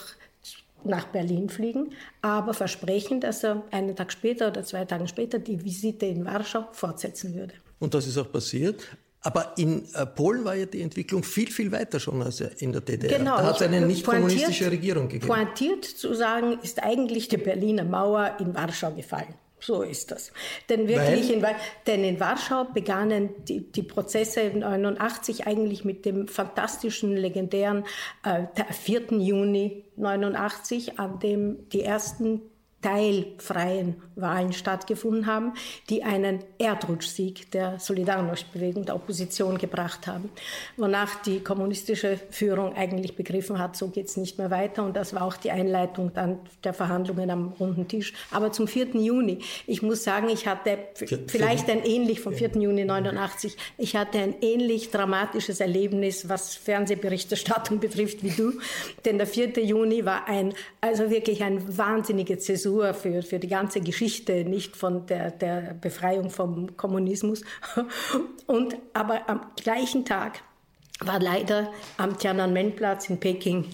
nach 0.84 1.08
Berlin 1.08 1.50
fliegen, 1.50 1.94
aber 2.22 2.54
versprechen, 2.54 3.20
dass 3.20 3.44
er 3.44 3.64
einen 3.72 3.96
Tag 3.96 4.12
später 4.12 4.50
oder 4.50 4.64
zwei 4.64 4.86
Tage 4.86 5.08
später 5.08 5.40
die 5.40 5.64
Visite 5.64 6.06
in 6.06 6.26
Warschau 6.26 6.68
fortsetzen 6.72 7.36
würde. 7.36 7.54
Und 7.80 7.94
das 7.94 8.08
ist 8.08 8.18
auch 8.18 8.32
passiert. 8.32 8.96
Aber 9.26 9.54
in 9.58 9.92
äh, 9.96 10.06
Polen 10.06 10.46
war 10.46 10.54
ja 10.54 10.68
die 10.68 10.84
Entwicklung 10.84 11.24
viel, 11.24 11.52
viel 11.52 11.72
weiter 11.72 12.00
schon 12.00 12.22
als 12.22 12.42
in 12.42 12.72
der 12.72 12.82
DDR. 12.82 13.18
Genau, 13.18 13.38
da 13.38 13.48
hat 13.48 13.56
es 13.56 13.62
eine 13.64 13.82
nicht 13.82 14.06
kommunistische 14.06 14.70
Regierung 14.70 15.08
gegeben. 15.08 15.28
Pointiert 15.28 15.84
zu 15.84 16.14
sagen, 16.14 16.60
ist 16.62 16.84
eigentlich 16.84 17.28
die 17.28 17.38
Berliner 17.38 17.86
Mauer 17.86 18.38
in 18.40 18.54
Warschau 18.54 18.92
gefallen. 18.92 19.34
So 19.60 19.82
ist 19.82 20.12
das. 20.12 20.32
Denn 20.70 20.88
wirklich, 20.88 21.34
in, 21.34 21.44
denn 21.88 22.04
in 22.04 22.20
Warschau 22.20 22.66
begannen 22.66 23.32
die, 23.48 23.72
die 23.72 23.82
Prozesse 23.82 24.52
89 24.54 25.48
eigentlich 25.48 25.84
mit 25.84 26.06
dem 26.06 26.28
fantastischen, 26.28 27.18
legendären 27.18 27.84
äh, 28.24 28.44
4. 28.72 29.14
Juni 29.18 29.86
89, 29.96 31.00
an 31.00 31.18
dem 31.18 31.68
die 31.70 31.82
ersten 31.82 32.42
teilfreien 32.86 33.96
Wahlen 34.16 34.54
stattgefunden 34.54 35.26
haben, 35.26 35.54
die 35.90 36.04
einen 36.04 36.40
Erdrutschsieg 36.60 37.50
der 37.52 37.80
Solidarność-Bewegung, 37.80 38.86
der 38.86 38.96
Opposition 38.96 39.58
gebracht 39.58 40.06
haben. 40.06 40.30
Wonach 40.78 41.22
die 41.24 41.40
kommunistische 41.40 42.20
Führung 42.30 42.76
eigentlich 42.76 43.16
begriffen 43.16 43.58
hat, 43.58 43.76
so 43.76 43.88
geht 43.88 44.08
es 44.08 44.18
nicht 44.18 44.38
mehr 44.38 44.52
weiter. 44.52 44.84
Und 44.84 44.96
das 44.96 45.16
war 45.16 45.24
auch 45.24 45.36
die 45.36 45.50
Einleitung 45.50 46.14
dann 46.14 46.40
der 46.64 46.76
Verhandlungen 46.76 47.32
am 47.32 47.54
runden 47.60 47.88
Tisch. 47.88 48.14
Aber 48.30 48.52
zum 48.52 48.68
4. 48.68 48.96
Juni, 48.96 49.40
ich 49.66 49.82
muss 49.82 50.04
sagen, 50.04 50.30
ich 50.30 50.46
hatte 50.46 50.78
vielleicht 51.28 51.70
ein 51.70 51.84
ähnlich 51.84 52.22
vom 52.22 52.34
4. 52.34 52.52
Juni 52.56 52.86
89, 52.86 53.58
ich 53.80 53.96
hatte 53.96 54.20
ein 54.20 54.36
ähnlich 54.42 54.92
dramatisches 54.92 55.60
Erlebnis, 55.60 56.30
was 56.30 56.56
Fernsehberichterstattung 56.56 57.80
betrifft, 57.86 58.24
wie 58.24 58.30
du. 58.30 58.54
Denn 59.06 59.18
der 59.18 59.28
4. 59.28 59.64
Juni 59.64 60.06
war 60.06 60.28
ein, 60.28 60.54
also 60.82 61.10
wirklich 61.10 61.44
ein 61.44 61.78
wahnsinnige 61.78 62.38
Zäsur 62.38 62.75
Zäsur 62.76 62.94
für, 62.94 63.22
für 63.22 63.40
die 63.40 63.48
ganze 63.48 63.82
Geschichte, 63.82 64.44
nicht 64.44 64.76
von 64.76 65.06
der, 65.06 65.32
der 65.32 65.76
Befreiung 65.80 66.30
vom 66.30 66.76
Kommunismus. 66.78 67.42
Und, 68.48 68.76
aber 68.94 69.30
am 69.30 69.42
gleichen 69.62 70.06
Tag 70.06 70.42
war 71.00 71.20
leider 71.20 71.72
am 71.98 72.18
Tiananmen-Platz 72.18 73.10
in 73.10 73.20
Peking 73.20 73.66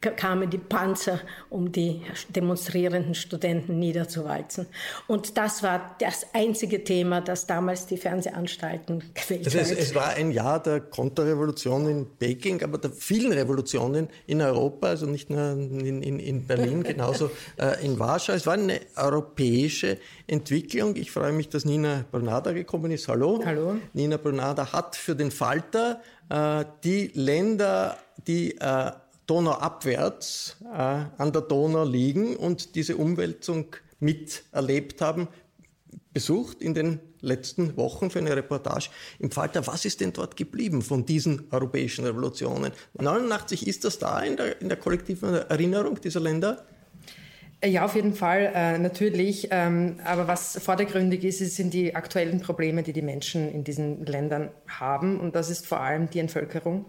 kamen 0.00 0.48
die 0.48 0.58
Panzer, 0.58 1.20
um 1.50 1.72
die 1.72 2.00
demonstrierenden 2.30 3.14
Studenten 3.14 3.78
niederzuwalzen. 3.78 4.66
Und 5.06 5.36
das 5.36 5.62
war 5.62 5.94
das 5.98 6.26
einzige 6.32 6.82
Thema, 6.84 7.20
das 7.20 7.46
damals 7.46 7.86
die 7.86 7.98
Fernsehanstalten 7.98 9.02
quält 9.14 9.46
das 9.46 9.54
heißt, 9.54 9.72
Es 9.78 9.94
war 9.94 10.08
ein 10.10 10.30
Jahr 10.30 10.62
der 10.62 10.80
Konterrevolution 10.80 11.88
in 11.88 12.06
Peking, 12.18 12.62
aber 12.62 12.78
der 12.78 12.90
vielen 12.90 13.32
Revolutionen 13.32 14.08
in 14.26 14.40
Europa, 14.40 14.88
also 14.88 15.06
nicht 15.06 15.28
nur 15.28 15.52
in, 15.52 16.02
in, 16.02 16.18
in 16.18 16.46
Berlin, 16.46 16.82
genauso 16.84 17.30
äh, 17.58 17.84
in 17.84 17.98
Warschau. 17.98 18.32
Es 18.32 18.46
war 18.46 18.54
eine 18.54 18.80
europäische 18.96 19.98
Entwicklung. 20.26 20.96
Ich 20.96 21.10
freue 21.10 21.32
mich, 21.32 21.50
dass 21.50 21.66
Nina 21.66 22.04
Bernada 22.10 22.52
gekommen 22.52 22.90
ist. 22.90 23.06
Hallo. 23.08 23.42
Hallo. 23.44 23.76
Nina 23.92 24.16
Bernada 24.16 24.72
hat 24.72 24.96
für 24.96 25.14
den 25.14 25.30
Falter 25.30 26.00
äh, 26.30 26.64
die 26.84 27.10
Länder, 27.14 27.98
die 28.26 28.56
äh, 28.58 28.92
donauabwärts 29.30 30.56
äh, 30.64 30.76
an 30.76 31.32
der 31.32 31.42
Donau 31.42 31.84
liegen 31.84 32.36
und 32.36 32.74
diese 32.74 32.96
Umwälzung 32.96 33.66
miterlebt 34.00 35.00
haben, 35.00 35.28
besucht 36.12 36.60
in 36.60 36.74
den 36.74 36.98
letzten 37.20 37.76
Wochen 37.76 38.10
für 38.10 38.18
eine 38.18 38.34
Reportage 38.34 38.90
im 39.20 39.30
Falter. 39.30 39.66
Was 39.68 39.84
ist 39.84 40.00
denn 40.00 40.12
dort 40.12 40.36
geblieben 40.36 40.82
von 40.82 41.06
diesen 41.06 41.46
europäischen 41.52 42.04
Revolutionen? 42.04 42.72
89 42.94 43.68
ist 43.68 43.84
das 43.84 43.98
da 43.98 44.20
in 44.20 44.36
der, 44.36 44.60
in 44.60 44.68
der 44.68 44.78
kollektiven 44.78 45.34
Erinnerung 45.34 46.00
dieser 46.00 46.20
Länder? 46.20 46.64
Ja, 47.62 47.84
auf 47.84 47.94
jeden 47.94 48.14
Fall, 48.14 48.50
äh, 48.54 48.78
natürlich. 48.78 49.48
Ähm, 49.50 49.96
aber 50.04 50.26
was 50.26 50.58
vordergründig 50.60 51.22
ist, 51.24 51.38
sind 51.54 51.74
die 51.74 51.94
aktuellen 51.94 52.40
Probleme, 52.40 52.82
die 52.82 52.94
die 52.94 53.02
Menschen 53.02 53.52
in 53.52 53.64
diesen 53.64 54.06
Ländern 54.06 54.50
haben. 54.66 55.20
Und 55.20 55.36
das 55.36 55.50
ist 55.50 55.66
vor 55.66 55.80
allem 55.80 56.08
die 56.08 56.20
Entvölkerung 56.20 56.86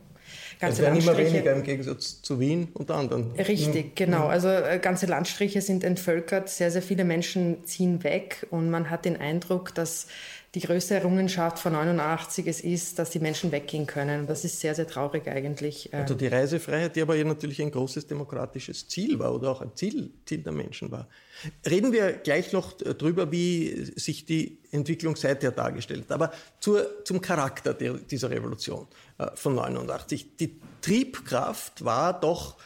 ganze 0.61 0.83
es 0.83 0.87
werden 0.87 1.01
immer 1.01 1.17
weniger 1.17 1.53
im 1.53 1.63
Gegensatz 1.63 2.21
zu 2.21 2.39
Wien 2.39 2.69
und 2.75 2.91
anderen. 2.91 3.31
Richtig, 3.31 3.85
mhm. 3.85 3.91
genau. 3.95 4.27
Also 4.27 4.47
äh, 4.47 4.79
ganze 4.79 5.07
Landstriche 5.07 5.59
sind 5.61 5.83
entvölkert, 5.83 6.49
sehr, 6.49 6.69
sehr 6.69 6.83
viele 6.83 7.03
Menschen 7.03 7.65
ziehen 7.65 8.03
weg 8.03 8.45
und 8.51 8.69
man 8.69 8.89
hat 8.89 9.05
den 9.05 9.17
Eindruck, 9.17 9.73
dass 9.73 10.07
die 10.53 10.59
größte 10.59 10.95
Errungenschaft 10.95 11.59
von 11.59 11.71
89 11.71 12.45
es 12.45 12.59
ist, 12.59 12.99
dass 12.99 13.09
die 13.09 13.19
Menschen 13.19 13.53
weggehen 13.53 13.87
können. 13.87 14.27
Das 14.27 14.43
ist 14.43 14.59
sehr, 14.59 14.75
sehr 14.75 14.85
traurig 14.85 15.25
eigentlich. 15.27 15.93
Äh. 15.93 15.97
Also 15.97 16.13
die 16.13 16.27
Reisefreiheit, 16.27 16.95
die 16.97 17.01
aber 17.01 17.15
ja 17.15 17.23
natürlich 17.23 17.61
ein 17.61 17.71
großes 17.71 18.05
demokratisches 18.07 18.87
Ziel 18.89 19.17
war 19.17 19.33
oder 19.33 19.51
auch 19.51 19.61
ein 19.61 19.73
Ziel, 19.75 20.11
Ziel 20.25 20.39
der 20.39 20.51
Menschen 20.51 20.91
war. 20.91 21.07
Reden 21.67 21.93
wir 21.93 22.11
gleich 22.11 22.51
noch 22.51 22.73
drüber, 22.73 23.31
wie 23.31 23.91
sich 23.95 24.25
die 24.25 24.57
Entwicklung 24.71 25.15
seither 25.15 25.51
dargestellt 25.51 26.03
hat. 26.09 26.11
Aber 26.11 26.31
zur, 26.59 27.05
zum 27.05 27.21
Charakter 27.21 27.73
der, 27.73 27.93
dieser 27.93 28.29
Revolution 28.29 28.87
äh, 29.19 29.27
von 29.35 29.55
89. 29.55 30.35
Die 30.35 30.59
Triebkraft 30.81 31.85
war 31.85 32.19
doch 32.19 32.57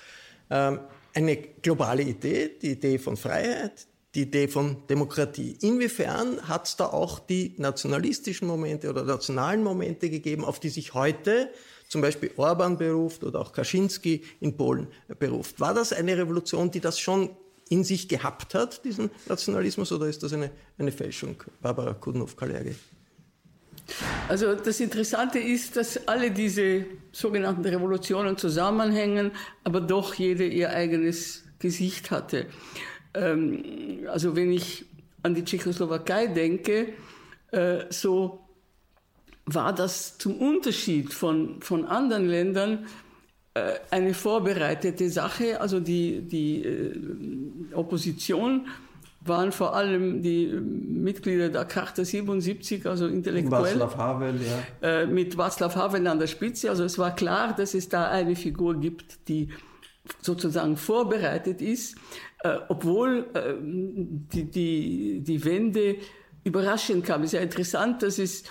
ähm, 0.50 0.80
eine 1.14 1.38
globale 1.38 2.02
Idee, 2.02 2.50
die 2.60 2.72
Idee 2.72 2.98
von 2.98 3.16
Freiheit, 3.16 3.86
die 4.16 4.24
Idee 4.24 4.48
von 4.48 4.78
Demokratie. 4.90 5.58
Inwiefern 5.62 6.48
hat 6.48 6.68
es 6.68 6.78
da 6.78 6.86
auch 6.88 7.20
die 7.20 7.54
nationalistischen 7.58 8.48
Momente 8.48 8.90
oder 8.90 9.04
nationalen 9.04 9.62
Momente 9.64 10.10
gegeben, 10.10 10.46
auf 10.46 10.60
die 10.60 10.70
sich 10.70 10.94
heute 10.94 11.50
zum 11.90 12.02
Beispiel 12.02 12.32
Orban 12.38 12.78
beruft 12.78 13.24
oder 13.24 13.40
auch 13.42 13.52
Kaczynski 13.52 14.24
in 14.40 14.58
Polen 14.58 14.88
beruft? 15.20 15.60
War 15.60 15.74
das 15.74 15.94
eine 15.94 16.18
Revolution, 16.18 16.72
die 16.72 16.80
das 16.80 17.00
schon 17.00 17.30
in 17.70 17.84
sich 17.84 18.08
gehabt 18.08 18.54
hat, 18.54 18.86
diesen 18.86 19.10
Nationalismus, 19.28 19.92
oder 19.92 20.08
ist 20.08 20.24
das 20.24 20.34
eine, 20.34 20.52
eine 20.78 20.92
Fälschung? 20.92 21.36
Barbara 21.62 21.94
Kudnow-Kalergi. 21.94 22.76
Also 24.28 24.56
das 24.56 24.80
Interessante 24.80 25.40
ist, 25.40 25.76
dass 25.76 26.08
alle 26.08 26.32
diese 26.32 26.86
sogenannten 27.12 27.66
Revolutionen 27.66 28.38
zusammenhängen, 28.38 29.32
aber 29.64 29.82
doch 29.82 30.16
jede 30.16 30.46
ihr 30.46 30.72
eigenes 30.72 31.44
Gesicht 31.60 32.12
hatte. 32.12 32.48
Ähm, 33.16 33.64
also 34.12 34.36
wenn 34.36 34.52
ich 34.52 34.86
an 35.24 35.34
die 35.34 35.44
Tschechoslowakei 35.44 36.28
denke, 36.28 36.90
äh, 37.52 37.86
so 37.90 38.42
war 39.46 39.74
das 39.74 40.18
zum 40.18 40.38
Unterschied 40.38 41.14
von, 41.14 41.62
von 41.62 41.86
anderen 41.86 42.28
Ländern 42.28 42.86
äh, 43.54 43.74
eine 43.92 44.14
vorbereitete 44.14 45.10
Sache. 45.10 45.62
Also 45.62 45.80
die, 45.80 46.22
die 46.22 46.64
äh, 46.64 47.74
Opposition 47.74 48.68
waren 49.22 49.52
vor 49.52 49.76
allem 49.76 50.22
die 50.22 50.48
Mitglieder 50.48 51.50
der 51.50 51.66
Charta 51.66 52.06
77, 52.06 52.86
also 52.86 53.08
intellektuell. 53.08 53.78
Václav 53.78 53.98
Havel, 53.98 54.36
ja. 54.82 54.88
Äh, 54.88 55.08
mit 55.08 55.36
Václav 55.36 55.76
Havel 55.76 56.06
an 56.08 56.20
der 56.20 56.28
Spitze. 56.28 56.70
Also 56.70 56.84
es 56.84 56.98
war 56.98 57.16
klar, 57.16 57.56
dass 57.56 57.74
es 57.74 57.90
da 57.90 58.10
eine 58.10 58.36
Figur 58.36 58.80
gibt, 58.80 59.28
die 59.28 59.50
sozusagen 60.22 60.78
vorbereitet 60.78 61.62
ist, 61.62 61.96
äh, 62.44 62.58
obwohl 62.70 63.28
äh, 63.34 63.54
die, 63.62 64.50
die, 64.50 65.22
die 65.22 65.46
Wende 65.46 65.98
überraschend 66.44 67.06
kam. 67.06 67.22
Es 67.22 67.28
ist 67.28 67.34
ja 67.34 67.42
interessant, 67.42 68.04
dass 68.04 68.20
es 68.20 68.44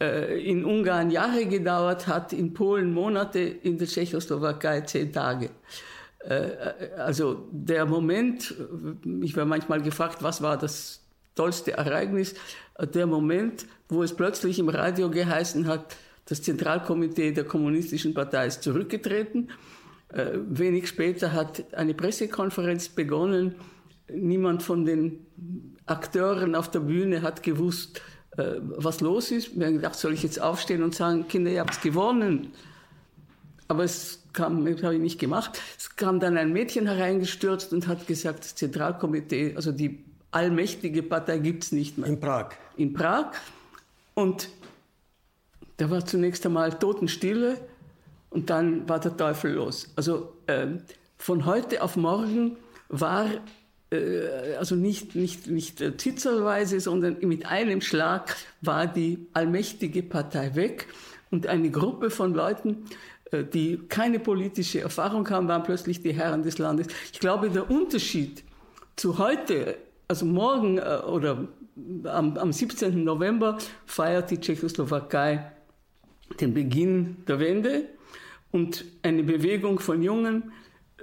äh, 0.00 0.40
in 0.48 0.64
Ungarn 0.64 1.10
Jahre 1.10 1.46
gedauert 1.46 2.06
hat, 2.06 2.32
in 2.32 2.52
Polen 2.52 2.92
Monate, 2.92 3.40
in 3.40 3.78
der 3.78 3.88
Tschechoslowakei 3.88 4.82
zehn 4.82 5.12
Tage. 5.12 5.50
Äh, 6.20 6.50
also 6.96 7.48
der 7.50 7.86
Moment, 7.86 8.54
ich 9.22 9.36
war 9.36 9.44
manchmal 9.44 9.82
gefragt, 9.82 10.22
was 10.22 10.42
war 10.42 10.58
das 10.58 11.00
tollste 11.34 11.72
Ereignis, 11.72 12.34
der 12.94 13.06
Moment, 13.06 13.66
wo 13.88 14.02
es 14.02 14.14
plötzlich 14.14 14.58
im 14.58 14.68
Radio 14.68 15.10
geheißen 15.10 15.66
hat, 15.66 15.96
das 16.26 16.42
Zentralkomitee 16.42 17.32
der 17.32 17.44
Kommunistischen 17.44 18.12
Partei 18.12 18.46
ist 18.46 18.62
zurückgetreten. 18.62 19.48
Äh, 20.10 20.38
wenig 20.48 20.88
später 20.88 21.32
hat 21.32 21.74
eine 21.74 21.94
Pressekonferenz 21.94 22.88
begonnen. 22.88 23.54
Niemand 24.10 24.62
von 24.62 24.84
den 24.84 25.26
Akteuren 25.86 26.54
auf 26.54 26.70
der 26.70 26.80
Bühne 26.80 27.22
hat 27.22 27.42
gewusst, 27.42 28.00
äh, 28.36 28.54
was 28.60 29.00
los 29.00 29.30
ist. 29.30 29.58
Wir 29.58 29.66
haben 29.66 29.74
gedacht, 29.74 29.96
soll 29.96 30.14
ich 30.14 30.22
jetzt 30.22 30.40
aufstehen 30.40 30.82
und 30.82 30.94
sagen, 30.94 31.28
Kinder, 31.28 31.50
ihr 31.50 31.60
habt 31.60 31.82
gewonnen. 31.82 32.52
Aber 33.68 33.84
es 33.84 34.22
kam, 34.32 34.64
das 34.64 34.82
habe 34.82 34.94
ich 34.94 35.00
nicht 35.00 35.18
gemacht. 35.18 35.60
Es 35.76 35.94
kam 35.94 36.20
dann 36.20 36.38
ein 36.38 36.54
Mädchen 36.54 36.86
hereingestürzt 36.86 37.72
und 37.74 37.86
hat 37.86 38.06
gesagt, 38.06 38.44
das 38.44 38.54
Zentralkomitee, 38.54 39.54
also 39.56 39.72
die 39.72 40.04
allmächtige 40.30 41.02
Partei 41.02 41.38
gibt 41.38 41.64
es 41.64 41.72
nicht 41.72 41.98
mehr. 41.98 42.08
In 42.08 42.18
Prag. 42.18 42.50
In 42.78 42.94
Prag. 42.94 43.32
Und 44.14 44.48
da 45.76 45.90
war 45.90 46.04
zunächst 46.06 46.46
einmal 46.46 46.78
Totenstille 46.78 47.58
und 48.30 48.50
dann 48.50 48.88
war 48.88 49.00
der 49.00 49.16
Teufel 49.16 49.52
los. 49.52 49.92
Also 49.96 50.34
äh, 50.46 50.66
von 51.16 51.46
heute 51.46 51.82
auf 51.82 51.96
morgen 51.96 52.56
war 52.88 53.26
äh, 53.90 54.54
also 54.58 54.74
nicht, 54.74 55.14
nicht, 55.14 55.46
nicht 55.46 55.80
äh, 55.80 55.96
zitzelweise, 55.96 56.80
sondern 56.80 57.16
mit 57.20 57.46
einem 57.46 57.80
Schlag 57.80 58.36
war 58.60 58.86
die 58.86 59.26
allmächtige 59.32 60.02
Partei 60.02 60.54
weg 60.54 60.86
und 61.30 61.46
eine 61.46 61.70
Gruppe 61.70 62.10
von 62.10 62.34
Leuten, 62.34 62.84
äh, 63.30 63.44
die 63.44 63.78
keine 63.88 64.18
politische 64.18 64.80
Erfahrung 64.80 65.28
haben, 65.30 65.48
waren 65.48 65.62
plötzlich 65.62 66.02
die 66.02 66.12
Herren 66.12 66.42
des 66.42 66.58
Landes. 66.58 66.88
Ich 67.12 67.20
glaube, 67.20 67.50
der 67.50 67.70
Unterschied 67.70 68.44
zu 68.96 69.18
heute, 69.18 69.76
also 70.06 70.26
morgen 70.26 70.78
äh, 70.78 71.00
oder 71.06 71.48
am, 72.04 72.36
am 72.36 72.52
17. 72.52 73.04
November 73.04 73.58
feiert 73.86 74.30
die 74.30 74.38
Tschechoslowakei 74.38 75.52
den 76.40 76.52
Beginn 76.52 77.24
der 77.26 77.40
Wende 77.40 77.84
und 78.50 78.84
eine 79.02 79.22
Bewegung 79.22 79.78
von 79.78 80.02
Jungen 80.02 80.52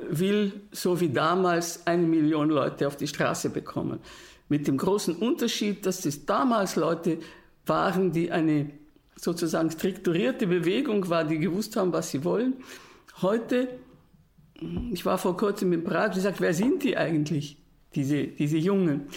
will, 0.10 0.52
so 0.72 1.00
wie 1.00 1.10
damals, 1.10 1.86
eine 1.88 2.04
Million 2.04 2.50
Leute 2.50 2.88
auf 2.88 2.98
die 2.98 3.08
Straße 3.08 3.50
bekommen. 3.50 4.00
Mit 4.50 4.68
dem 4.68 4.78
großen 4.78 5.16
Unterschied, 5.16 5.86
dass 5.86 6.06
es 6.06 6.26
damals 6.26 6.76
Leute 6.76 7.20
waren, 7.66 8.12
die 8.12 8.32
eine 8.32 8.72
sozusagen 9.16 9.72
strukturierte 9.72 10.48
Bewegung 10.48 11.10
war, 11.10 11.24
die 11.24 11.40
gewusst 11.40 11.76
haben, 11.78 11.94
was 11.94 12.12
sie 12.12 12.24
wollen. 12.24 12.56
Heute, 13.22 13.70
ich 14.92 15.06
war 15.06 15.18
vor 15.18 15.38
kurzem 15.38 15.72
in 15.74 15.84
Prag, 15.84 16.10
ich 16.10 16.16
gesagt, 16.16 16.42
wer 16.42 16.54
sind 16.54 16.84
die 16.84 16.98
eigentlich, 16.98 17.58
diese, 17.96 18.28
diese 18.28 18.58
Jungen? 18.58 19.08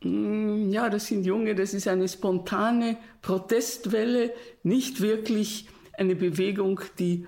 Hm, 0.00 0.70
ja, 0.70 0.88
das 0.88 1.06
sind 1.06 1.24
Junge, 1.26 1.54
das 1.54 1.74
ist 1.74 1.86
eine 1.86 2.08
spontane 2.08 2.96
Protestwelle, 3.22 4.32
nicht 4.62 5.00
wirklich 5.00 5.68
eine 5.92 6.16
Bewegung, 6.16 6.80
die 6.98 7.26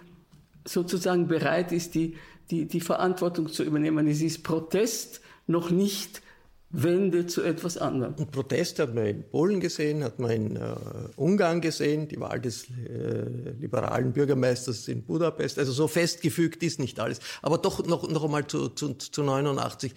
sozusagen 0.66 1.29
bereit 1.29 1.72
ist, 1.72 1.94
die, 1.94 2.16
die, 2.50 2.66
die 2.66 2.81
Verantwortung 2.81 3.48
zu 3.48 3.62
übernehmen. 3.62 4.07
Es 4.07 4.20
ist 4.20 4.42
Protest, 4.42 5.20
noch 5.46 5.70
nicht 5.70 6.22
Wende 6.70 7.26
zu 7.26 7.42
etwas 7.42 7.79
anderem. 7.79 8.14
Und 8.14 8.33
Protest 8.33 8.81
hat 8.81 8.94
man 8.94 9.07
in 9.07 9.22
Polen 9.22 9.61
gesehen, 9.61 10.02
hat 10.02 10.18
man 10.18 10.31
in 10.31 10.57
äh, 10.57 10.74
Ungarn 11.16 11.61
gesehen, 11.61 12.09
die 12.09 12.18
Wahl 12.18 12.40
des 12.40 12.64
äh, 12.64 13.52
liberalen 13.61 14.12
Bürgermeisters 14.12 14.88
in 14.88 15.05
Budapest. 15.05 15.59
Also 15.59 15.72
so 15.72 15.87
festgefügt 15.87 16.62
ist 16.62 16.81
nicht 16.81 16.98
alles. 16.98 17.20
Aber 17.40 17.59
doch 17.59 17.87
noch, 17.87 18.11
noch 18.11 18.24
einmal 18.24 18.46
zu, 18.46 18.68
zu, 18.70 18.94
zu 18.94 19.22
89 19.22 19.94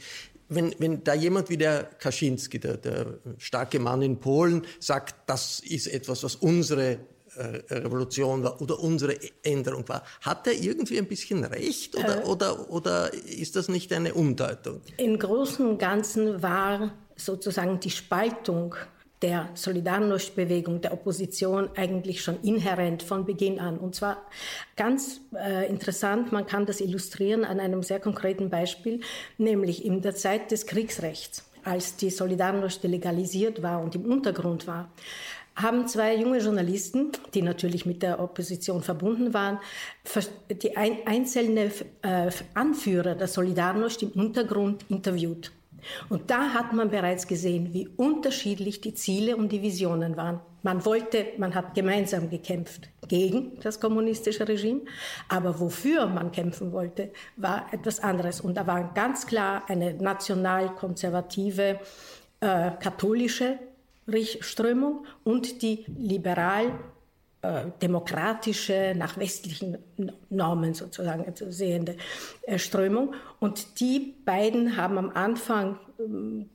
wenn, 0.49 0.73
wenn 0.79 1.03
da 1.03 1.13
jemand 1.13 1.49
wie 1.49 1.57
der 1.57 1.83
Kaczynski, 1.83 2.59
der, 2.59 2.77
der 2.77 3.19
starke 3.37 3.79
Mann 3.79 4.01
in 4.01 4.19
Polen, 4.19 4.63
sagt, 4.79 5.15
das 5.27 5.59
ist 5.59 5.87
etwas, 5.87 6.23
was 6.23 6.35
unsere 6.35 6.97
Revolution 7.69 8.43
war 8.43 8.61
oder 8.61 8.79
unsere 8.79 9.15
Änderung 9.43 9.87
war. 9.87 10.03
Hat 10.21 10.47
er 10.47 10.53
irgendwie 10.53 10.97
ein 10.97 11.07
bisschen 11.07 11.43
recht 11.43 11.95
oder, 11.95 12.23
äh, 12.23 12.25
oder, 12.25 12.69
oder 12.69 13.13
ist 13.13 13.55
das 13.55 13.69
nicht 13.69 13.93
eine 13.93 14.13
Umdeutung? 14.13 14.81
Im 14.97 15.17
Großen 15.17 15.65
und 15.65 15.77
Ganzen 15.77 16.41
war 16.41 16.91
sozusagen 17.15 17.79
die 17.79 17.89
Spaltung 17.89 18.75
der 19.21 19.49
Solidarność-Bewegung, 19.53 20.81
der 20.81 20.93
Opposition 20.93 21.69
eigentlich 21.75 22.21
schon 22.21 22.41
inhärent 22.41 23.03
von 23.03 23.25
Beginn 23.25 23.59
an. 23.59 23.77
Und 23.77 23.95
zwar 23.95 24.17
ganz 24.77 25.19
äh, 25.35 25.67
interessant, 25.67 26.31
man 26.31 26.45
kann 26.45 26.65
das 26.65 26.79
illustrieren 26.79 27.43
an 27.43 27.59
einem 27.59 27.83
sehr 27.83 27.99
konkreten 27.99 28.49
Beispiel, 28.49 29.01
nämlich 29.37 29.83
in 29.83 30.01
der 30.01 30.15
Zeit 30.15 30.51
des 30.51 30.65
Kriegsrechts, 30.65 31.43
als 31.65 31.97
die 31.97 32.11
Solidarność 32.11 32.87
legalisiert 32.87 33.61
war 33.61 33.81
und 33.81 33.95
im 33.95 34.05
Untergrund 34.05 34.67
war 34.67 34.89
haben 35.61 35.87
zwei 35.87 36.15
junge 36.15 36.39
Journalisten, 36.39 37.11
die 37.33 37.41
natürlich 37.41 37.85
mit 37.85 38.01
der 38.01 38.19
Opposition 38.19 38.81
verbunden 38.81 39.33
waren, 39.33 39.59
die 40.49 40.77
einzelnen 40.77 41.71
äh, 42.01 42.31
Anführer 42.53 43.15
der 43.15 43.27
Solidarność 43.27 44.03
im 44.03 44.11
Untergrund 44.11 44.85
interviewt. 44.89 45.51
Und 46.09 46.29
da 46.29 46.53
hat 46.53 46.73
man 46.73 46.89
bereits 46.89 47.27
gesehen, 47.27 47.73
wie 47.73 47.87
unterschiedlich 47.87 48.81
die 48.81 48.93
Ziele 48.93 49.35
und 49.37 49.51
die 49.51 49.61
Visionen 49.61 50.17
waren. 50.17 50.39
Man 50.61 50.83
wollte, 50.85 51.27
man 51.37 51.55
hat 51.55 51.73
gemeinsam 51.73 52.29
gekämpft 52.29 52.89
gegen 53.07 53.59
das 53.61 53.79
kommunistische 53.79 54.47
Regime, 54.47 54.81
aber 55.29 55.59
wofür 55.59 56.05
man 56.07 56.31
kämpfen 56.31 56.73
wollte, 56.73 57.11
war 57.37 57.67
etwas 57.71 58.01
anderes. 58.01 58.41
Und 58.41 58.55
da 58.55 58.67
war 58.67 58.93
ganz 58.93 59.25
klar 59.25 59.63
eine 59.67 59.93
nationalkonservative, 59.93 61.79
äh, 62.41 62.71
katholische 62.79 63.57
Strömung 64.43 65.05
und 65.23 65.61
die 65.61 65.85
liberal 65.97 66.71
äh, 67.41 67.67
demokratische, 67.81 68.93
nach 68.97 69.17
westlichen 69.17 69.77
Normen 70.29 70.73
sozusagen 70.73 71.33
zu 71.37 71.53
sehende 71.53 71.95
äh, 72.41 72.59
Strömung. 72.59 73.13
Und 73.39 73.79
die 73.79 74.15
beiden 74.25 74.75
haben 74.75 74.97
am 74.97 75.09
Anfang 75.11 75.79
ähm, 75.99 76.49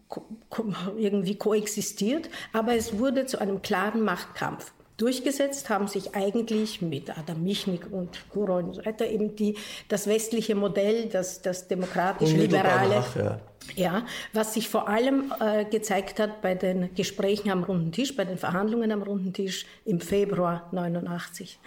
irgendwie 0.99 1.37
koexistiert, 1.37 2.29
aber 2.53 2.75
es 2.75 2.99
wurde 2.99 3.25
zu 3.25 3.41
einem 3.41 3.63
klaren 3.63 4.03
Machtkampf. 4.03 4.74
Durchgesetzt 4.97 5.71
haben 5.71 5.89
sich 5.89 6.15
eigentlich 6.15 6.81
mit 6.81 7.17
Adam 7.19 7.43
Michnik 7.43 7.91
und 7.91 8.29
Kuron 8.31 8.67
und 8.67 8.75
so 8.75 8.85
weiter 8.85 9.07
eben 9.07 9.35
die, 9.35 9.57
das 9.89 10.07
westliche 10.07 10.55
Modell, 10.55 11.07
das, 11.07 11.43
das 11.43 11.67
demokratisch-liberale. 11.67 13.05
Ja. 13.17 13.41
ja. 13.75 14.07
was 14.33 14.55
sich 14.55 14.69
vor 14.69 14.89
allem 14.89 15.33
äh, 15.41 15.65
gezeigt 15.65 16.21
hat 16.21 16.43
bei 16.43 16.55
den 16.55 16.95
Gesprächen 16.95 17.51
am 17.51 17.65
runden 17.65 17.91
Tisch, 17.91 18.15
bei 18.15 18.25
den 18.25 18.39
Verhandlungen 18.39 18.93
am 18.93 19.03
runden 19.03 19.33
Tisch 19.33 19.67
im 19.85 20.01
Februar 20.01 20.69
89. 20.71 21.59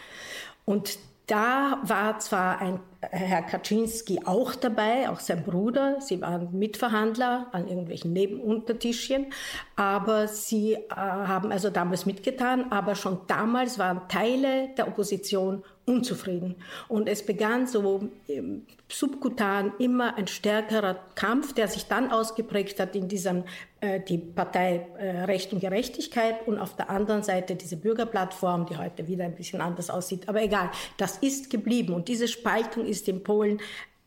Und 0.63 0.97
da 1.27 1.81
war 1.83 2.19
zwar 2.19 2.61
ein 2.61 2.79
Herr 3.11 3.41
Kaczynski 3.41 4.21
auch 4.25 4.55
dabei, 4.55 5.09
auch 5.09 5.19
sein 5.19 5.43
Bruder. 5.43 6.01
Sie 6.01 6.21
waren 6.21 6.57
Mitverhandler 6.57 7.47
an 7.51 7.67
irgendwelchen 7.67 8.13
Nebenuntertischchen. 8.13 9.27
aber 9.75 10.27
sie 10.27 10.73
äh, 10.73 10.79
haben 10.95 11.51
also 11.51 11.69
damals 11.69 12.05
mitgetan, 12.05 12.71
aber 12.71 12.95
schon 12.95 13.19
damals 13.27 13.77
waren 13.77 14.07
Teile 14.07 14.69
der 14.77 14.87
Opposition 14.87 15.63
unzufrieden. 15.87 16.55
Und 16.89 17.07
es 17.07 17.25
begann 17.25 17.65
so 17.65 18.09
ähm, 18.27 18.65
subkutan 18.89 19.71
immer 19.79 20.15
ein 20.17 20.27
stärkerer 20.27 20.99
Kampf, 21.15 21.53
der 21.53 21.69
sich 21.69 21.85
dann 21.85 22.11
ausgeprägt 22.11 22.79
hat 22.79 22.95
in 22.95 23.07
diesem, 23.07 23.45
äh, 23.79 24.01
die 24.01 24.17
Partei 24.17 24.85
äh, 24.99 25.23
Recht 25.23 25.53
und 25.53 25.61
Gerechtigkeit 25.61 26.45
und 26.45 26.59
auf 26.59 26.75
der 26.75 26.89
anderen 26.89 27.23
Seite 27.23 27.55
diese 27.55 27.77
Bürgerplattform, 27.77 28.65
die 28.65 28.77
heute 28.77 29.07
wieder 29.07 29.23
ein 29.23 29.35
bisschen 29.35 29.61
anders 29.61 29.89
aussieht. 29.89 30.27
Aber 30.27 30.43
egal, 30.43 30.71
das 30.97 31.17
ist 31.19 31.49
geblieben 31.49 31.93
und 31.93 32.09
diese 32.09 32.27
Spaltung 32.27 32.85
ist 32.85 33.07
in 33.07 33.23
Polen 33.23 33.59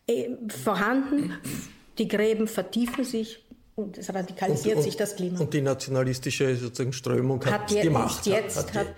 äh, 0.06 0.28
vorhanden. 0.48 1.32
Die 1.96 2.08
Gräben 2.08 2.46
vertiefen 2.46 3.04
sich 3.04 3.42
und 3.82 3.98
es 3.98 4.12
radikalisiert 4.12 4.76
und, 4.76 4.82
sich 4.82 4.96
das 4.96 5.16
Klima. 5.16 5.40
Und 5.40 5.52
die 5.54 5.60
nationalistische 5.60 6.56
sozusagen 6.56 6.92
Strömung 6.92 7.44
hat, 7.44 7.52
hat 7.52 7.70
die 7.70 7.90
Macht. 7.90 8.26
Jetzt 8.26 8.56
hat, 8.56 8.74
hat, 8.74 8.88
hat 8.88 8.94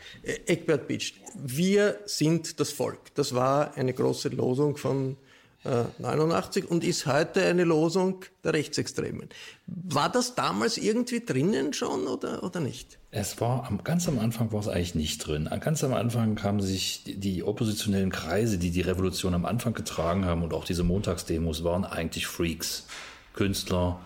Eckbert 0.47 0.87
Bitsch, 0.89 1.15
wir 1.35 1.99
sind 2.05 2.61
das 2.61 2.73
Volk. 2.73 3.15
Das 3.15 3.35
war 3.35 3.77
eine 3.77 3.93
große 3.93 4.29
Losung 4.29 4.77
von 4.77 5.17
äh, 5.65 5.85
89 5.99 6.71
und 6.71 6.85
ist 6.85 7.07
heute 7.07 7.45
eine 7.45 7.65
Losung 7.65 8.25
der 8.43 8.55
Rechtsextremen. 8.55 9.29
War 9.67 10.11
das 10.11 10.35
damals 10.35 10.77
irgendwie 10.77 11.25
drinnen 11.25 11.73
schon 11.73 12.07
oder, 12.07 12.43
oder 12.43 12.61
nicht? 12.61 12.99
Es 13.11 13.41
war 13.41 13.67
am, 13.69 13.85
ganz 13.85 14.09
am 14.09 14.19
Anfang 14.19 14.53
war 14.53 14.61
es 14.61 14.69
eigentlich 14.69 14.95
nicht 14.95 15.19
drin. 15.27 15.49
Ganz 15.61 15.85
am 15.85 15.95
Anfang 15.95 16.43
haben 16.43 16.61
sich 16.61 17.05
die, 17.05 17.17
die 17.17 17.43
oppositionellen 17.45 18.11
Kreise, 18.11 18.59
die 18.59 18.71
die 18.71 18.81
Revolution 18.81 19.35
am 19.35 19.45
Anfang 19.45 19.75
getragen 19.75 20.25
haben 20.25 20.43
und 20.43 20.53
auch 20.53 20.65
diese 20.65 20.83
Montagsdemos 20.83 21.63
waren 21.63 21.85
eigentlich 21.85 22.27
Freaks, 22.27 22.87
Künstler, 23.35 24.01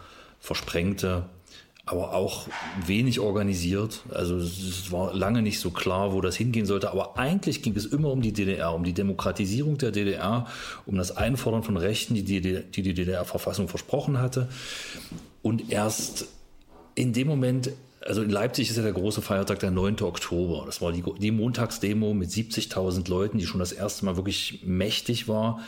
Versprengte, 0.47 1.25
aber 1.87 2.15
auch 2.15 2.47
wenig 2.87 3.19
organisiert. 3.19 4.03
Also 4.11 4.37
es 4.37 4.93
war 4.93 5.13
lange 5.13 5.43
nicht 5.43 5.59
so 5.59 5.73
klar, 5.73 6.13
wo 6.13 6.21
das 6.21 6.37
hingehen 6.37 6.67
sollte. 6.67 6.93
Aber 6.93 7.19
eigentlich 7.19 7.63
ging 7.63 7.75
es 7.75 7.85
immer 7.85 8.13
um 8.13 8.23
die 8.23 8.33
DDR, 8.33 8.73
um 8.73 8.85
die 8.85 8.93
Demokratisierung 8.93 9.77
der 9.77 9.91
DDR, 9.91 10.47
um 10.87 10.97
das 10.97 11.17
Einfordern 11.17 11.65
von 11.65 11.77
Rechten, 11.77 12.15
die 12.15 12.23
die, 12.23 12.41
die, 12.41 12.83
die 12.83 12.95
DDR-Verfassung 12.95 13.67
versprochen 13.67 14.21
hatte. 14.21 14.49
Und 15.43 15.73
erst 15.73 16.29
in 16.95 17.13
dem 17.13 17.27
Moment, 17.27 17.71
also 18.01 18.23
in 18.23 18.31
Leipzig 18.31 18.71
ist 18.71 18.77
ja 18.77 18.85
der 18.85 18.93
große 18.93 19.23
Feiertag 19.23 19.59
der 19.59 19.73
9. 19.73 20.03
Oktober. 20.03 20.63
Das 20.65 20.81
war 20.81 20.93
die, 20.93 21.03
die 21.19 21.33
Montagsdemo 21.33 22.15
mit 22.15 22.31
70.000 22.31 23.11
Leuten, 23.11 23.39
die 23.39 23.47
schon 23.47 23.59
das 23.59 23.73
erste 23.73 24.05
Mal 24.05 24.15
wirklich 24.15 24.61
mächtig 24.65 25.27
war 25.27 25.61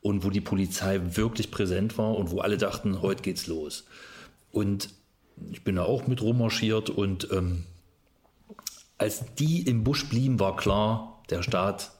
und 0.00 0.24
wo 0.24 0.30
die 0.30 0.40
Polizei 0.40 1.00
wirklich 1.16 1.50
präsent 1.50 1.98
war 1.98 2.16
und 2.16 2.30
wo 2.30 2.40
alle 2.40 2.58
dachten, 2.58 3.00
heute 3.00 3.22
geht's 3.22 3.46
los. 3.46 3.84
Und 4.54 4.88
ich 5.50 5.64
bin 5.64 5.76
da 5.76 5.82
auch 5.82 6.06
mit 6.06 6.22
rummarschiert 6.22 6.90
und 6.90 7.28
ähm, 7.32 7.64
als 8.98 9.34
die 9.34 9.62
im 9.62 9.82
Busch 9.82 10.08
blieben, 10.08 10.38
war 10.38 10.56
klar, 10.56 11.22
der 11.28 11.42
Staat 11.42 11.90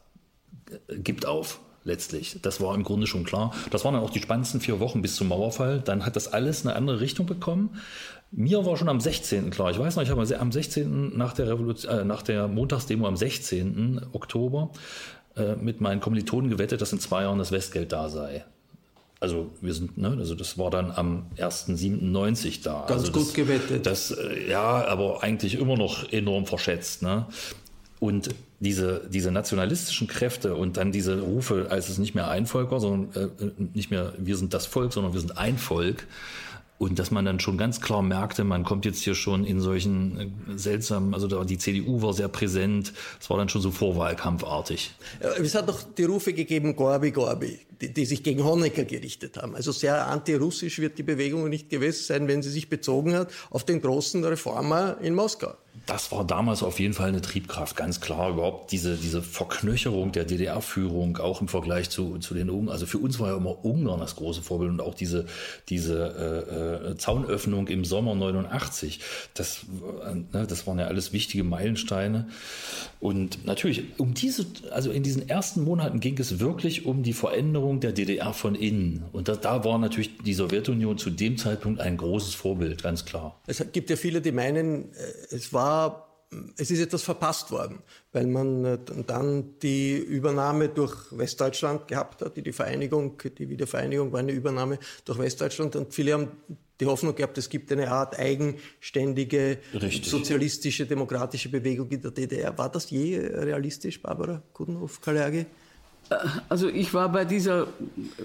äh, 0.70 0.98
gibt 0.98 1.26
auf 1.26 1.60
letztlich. 1.82 2.38
Das 2.40 2.60
war 2.60 2.74
im 2.74 2.84
Grunde 2.84 3.08
schon 3.08 3.24
klar. 3.24 3.52
Das 3.70 3.84
waren 3.84 3.94
dann 3.94 4.02
auch 4.04 4.10
die 4.10 4.22
spannendsten 4.22 4.60
vier 4.60 4.78
Wochen 4.78 5.02
bis 5.02 5.16
zum 5.16 5.28
Mauerfall. 5.28 5.80
Dann 5.80 6.06
hat 6.06 6.14
das 6.16 6.32
alles 6.32 6.64
eine 6.64 6.76
andere 6.76 7.00
Richtung 7.00 7.26
bekommen. 7.26 7.76
Mir 8.30 8.64
war 8.64 8.76
schon 8.76 8.88
am 8.88 9.00
16. 9.00 9.50
klar. 9.50 9.72
Ich 9.72 9.78
weiß 9.78 9.96
noch, 9.96 10.04
ich 10.04 10.10
habe 10.10 10.22
am 10.22 10.52
16. 10.52 11.16
nach 11.16 11.34
der 11.34 11.48
Revolution, 11.48 11.92
äh, 11.92 12.04
nach 12.04 12.22
der 12.22 12.46
Montagsdemo 12.46 13.06
am 13.06 13.16
16. 13.16 14.06
Oktober 14.12 14.70
äh, 15.36 15.56
mit 15.56 15.80
meinen 15.80 16.00
Kommilitonen 16.00 16.50
gewettet, 16.50 16.80
dass 16.80 16.92
in 16.92 17.00
zwei 17.00 17.22
Jahren 17.22 17.38
das 17.38 17.50
Westgeld 17.50 17.90
da 17.90 18.08
sei. 18.08 18.44
Also 19.24 19.50
wir 19.62 19.72
sind, 19.72 19.96
ne, 19.96 20.14
also 20.18 20.34
das 20.34 20.58
war 20.58 20.68
dann 20.68 20.90
am 20.90 21.24
1.7.90 21.38 22.62
da. 22.62 22.84
Ganz 22.86 22.90
also 23.00 23.12
gut 23.12 23.22
das, 23.22 23.32
gewettet. 23.32 23.86
Das, 23.86 24.10
äh, 24.10 24.50
ja, 24.50 24.86
aber 24.86 25.22
eigentlich 25.22 25.54
immer 25.54 25.78
noch 25.78 26.12
enorm 26.12 26.44
verschätzt. 26.44 27.00
Ne? 27.00 27.24
Und 28.00 28.28
diese, 28.60 29.00
diese 29.08 29.30
nationalistischen 29.30 30.08
Kräfte 30.08 30.56
und 30.56 30.76
dann 30.76 30.92
diese 30.92 31.22
Rufe, 31.22 31.68
als 31.70 31.88
es 31.88 31.96
nicht 31.96 32.14
mehr 32.14 32.28
ein 32.28 32.44
Volk 32.44 32.70
war, 32.70 32.80
sondern 32.80 33.30
äh, 33.40 33.62
nicht 33.72 33.90
mehr 33.90 34.12
wir 34.18 34.36
sind 34.36 34.52
das 34.52 34.66
Volk, 34.66 34.92
sondern 34.92 35.14
wir 35.14 35.20
sind 35.20 35.38
ein 35.38 35.56
Volk, 35.56 36.06
und 36.78 36.98
dass 36.98 37.10
man 37.10 37.24
dann 37.24 37.40
schon 37.40 37.56
ganz 37.56 37.80
klar 37.80 38.02
merkte, 38.02 38.44
man 38.44 38.64
kommt 38.64 38.84
jetzt 38.84 39.02
hier 39.02 39.14
schon 39.14 39.44
in 39.44 39.60
solchen 39.60 40.18
äh, 40.48 40.58
seltsamen, 40.58 41.14
also 41.14 41.44
die 41.44 41.58
CDU 41.58 42.02
war 42.02 42.12
sehr 42.12 42.28
präsent, 42.28 42.92
es 43.20 43.30
war 43.30 43.38
dann 43.38 43.48
schon 43.48 43.62
so 43.62 43.70
vorwahlkampfartig. 43.70 44.92
Es 45.40 45.54
hat 45.54 45.68
doch 45.68 45.82
die 45.82 46.04
Rufe 46.04 46.32
gegeben, 46.32 46.74
Gorbi, 46.74 47.12
Gorbi, 47.12 47.60
die, 47.80 47.92
die 47.92 48.04
sich 48.04 48.22
gegen 48.22 48.44
Honecker 48.44 48.84
gerichtet 48.84 49.36
haben. 49.36 49.54
Also 49.54 49.72
sehr 49.72 50.06
antirussisch 50.08 50.78
wird 50.80 50.98
die 50.98 51.02
Bewegung 51.04 51.48
nicht 51.48 51.70
gewesen 51.70 52.04
sein, 52.04 52.28
wenn 52.28 52.42
sie 52.42 52.50
sich 52.50 52.68
bezogen 52.68 53.14
hat 53.14 53.32
auf 53.50 53.64
den 53.64 53.80
großen 53.80 54.24
Reformer 54.24 54.98
in 55.00 55.14
Moskau 55.14 55.54
das 55.86 56.12
war 56.12 56.24
damals 56.24 56.62
auf 56.62 56.78
jeden 56.78 56.94
Fall 56.94 57.08
eine 57.08 57.20
Triebkraft, 57.20 57.76
ganz 57.76 58.00
klar. 58.00 58.30
Überhaupt 58.30 58.72
diese, 58.72 58.96
diese 58.96 59.22
Verknöcherung 59.22 60.12
der 60.12 60.24
DDR-Führung, 60.24 61.18
auch 61.18 61.40
im 61.40 61.48
Vergleich 61.48 61.90
zu, 61.90 62.18
zu 62.18 62.32
den 62.32 62.48
Ungarn. 62.48 62.72
Also 62.72 62.86
für 62.86 62.98
uns 62.98 63.18
war 63.18 63.30
ja 63.30 63.36
immer 63.36 63.64
Ungarn 63.64 64.00
das 64.00 64.16
große 64.16 64.42
Vorbild 64.42 64.70
und 64.70 64.80
auch 64.80 64.94
diese, 64.94 65.26
diese 65.68 66.86
äh, 66.86 66.90
äh 66.92 66.96
Zaunöffnung 66.96 67.66
im 67.68 67.84
Sommer 67.84 68.14
89. 68.14 69.00
Das, 69.34 69.66
äh, 70.06 70.14
ne, 70.14 70.46
das 70.46 70.66
waren 70.66 70.78
ja 70.78 70.86
alles 70.86 71.12
wichtige 71.12 71.44
Meilensteine. 71.44 72.28
Und 73.00 73.44
natürlich, 73.44 73.82
um 73.98 74.14
diese, 74.14 74.46
also 74.70 74.90
in 74.90 75.02
diesen 75.02 75.28
ersten 75.28 75.62
Monaten 75.64 76.00
ging 76.00 76.18
es 76.18 76.38
wirklich 76.38 76.86
um 76.86 77.02
die 77.02 77.12
Veränderung 77.12 77.80
der 77.80 77.92
DDR 77.92 78.32
von 78.32 78.54
innen. 78.54 79.04
Und 79.12 79.28
da, 79.28 79.36
da 79.36 79.64
war 79.64 79.78
natürlich 79.78 80.18
die 80.18 80.34
Sowjetunion 80.34 80.98
zu 80.98 81.10
dem 81.10 81.36
Zeitpunkt 81.36 81.80
ein 81.80 81.96
großes 81.96 82.34
Vorbild, 82.34 82.82
ganz 82.82 83.04
klar. 83.04 83.40
Es 83.46 83.62
gibt 83.72 83.90
ja 83.90 83.96
viele, 83.96 84.20
die 84.20 84.32
meinen, 84.32 84.92
äh, 84.94 85.34
es 85.34 85.52
war 85.52 85.63
es 86.56 86.70
ist 86.70 86.80
etwas 86.80 87.02
verpasst 87.02 87.50
worden, 87.50 87.78
weil 88.12 88.26
man 88.26 88.64
äh, 88.64 88.78
dann 89.06 89.58
die 89.60 89.96
Übernahme 89.96 90.68
durch 90.68 90.94
Westdeutschland 91.10 91.88
gehabt 91.88 92.22
hat, 92.22 92.36
die, 92.36 92.42
die 92.42 92.52
Vereinigung, 92.52 93.20
die 93.38 93.48
Wiedervereinigung 93.48 94.12
war 94.12 94.20
eine 94.20 94.32
Übernahme 94.32 94.78
durch 95.04 95.18
Westdeutschland 95.18 95.76
und 95.76 95.94
viele 95.94 96.14
haben 96.14 96.28
die 96.80 96.86
Hoffnung 96.86 97.14
gehabt, 97.14 97.38
es 97.38 97.48
gibt 97.48 97.70
eine 97.70 97.90
Art 97.90 98.18
eigenständige 98.18 99.58
Richtig. 99.72 100.06
sozialistische, 100.06 100.86
demokratische 100.86 101.48
Bewegung 101.48 101.88
in 101.90 102.02
der 102.02 102.10
DDR. 102.10 102.56
War 102.58 102.68
das 102.68 102.90
je 102.90 103.16
realistisch, 103.16 104.02
Barbara 104.02 104.42
Kudenhoff-Kalergi? 104.52 105.46
Äh, 106.10 106.16
also 106.48 106.68
ich 106.68 106.92
war 106.92 107.10
bei 107.10 107.24
dieser 107.24 107.68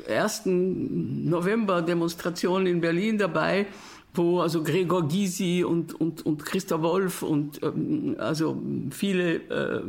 ersten 0.08 1.30
November-Demonstration 1.30 2.66
in 2.66 2.82
Berlin 2.82 3.20
dabei 3.20 3.68
wo 4.14 4.40
also 4.40 4.64
Gregor 4.64 5.08
Gysi 5.08 5.64
und, 5.64 6.00
und, 6.00 6.26
und 6.26 6.44
Christa 6.46 6.82
Wolf 6.82 7.22
und 7.22 7.62
ähm, 7.62 8.16
also 8.18 8.60
viele 8.92 9.36
äh, 9.36 9.82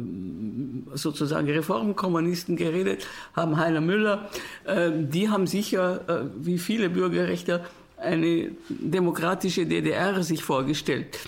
sozusagen 0.94 1.48
Reformkommunisten 1.48 2.56
geredet 2.56 3.06
haben, 3.35 3.56
Heiner 3.56 3.80
Müller, 3.80 4.28
äh, 4.64 4.90
die 4.94 5.28
haben 5.28 5.46
sicher, 5.46 6.09
äh, 6.09 6.24
wie 6.37 6.59
viele 6.59 6.90
Bürgerrechte, 6.90 7.64
eine 7.96 8.50
demokratische 8.68 9.66
DDR 9.66 10.22
sich 10.22 10.42
vorgestellt. 10.42 11.18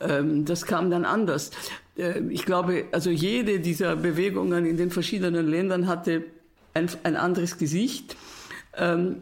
Ähm, 0.00 0.44
das 0.44 0.64
kam 0.66 0.90
dann 0.90 1.04
anders. 1.04 1.50
Äh, 1.96 2.20
ich 2.30 2.44
glaube, 2.44 2.84
also 2.92 3.10
jede 3.10 3.60
dieser 3.60 3.96
Bewegungen 3.96 4.64
in 4.66 4.76
den 4.76 4.90
verschiedenen 4.90 5.48
Ländern 5.48 5.86
hatte 5.86 6.24
ein, 6.74 6.88
ein 7.02 7.16
anderes 7.16 7.58
Gesicht. 7.58 8.16
Ähm, 8.76 9.16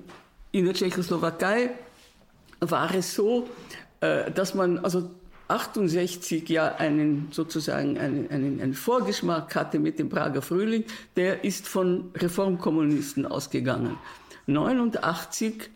in 0.53 0.65
der 0.65 0.75
Tschechoslowakei 0.75 1.71
war 2.61 2.95
es 2.95 3.15
so, 3.15 3.49
äh, 4.01 4.31
dass 4.31 4.55
man 4.55 4.79
also 4.79 5.11
68 5.49 6.49
ja 6.49 6.75
einen 6.77 7.29
sozusagen 7.31 7.99
einen, 7.99 8.29
einen, 8.31 8.61
einen 8.61 8.75
Vorgeschmack 8.75 9.55
hatte 9.55 9.79
mit 9.79 9.99
dem 9.99 10.09
Prager 10.09 10.43
Frühling, 10.43 10.85
der 11.17 11.45
ist 11.45 11.69
von 11.69 12.11
Reformkommunisten 12.15 13.27
ausgegangen. 13.27 13.97
89 14.47 15.71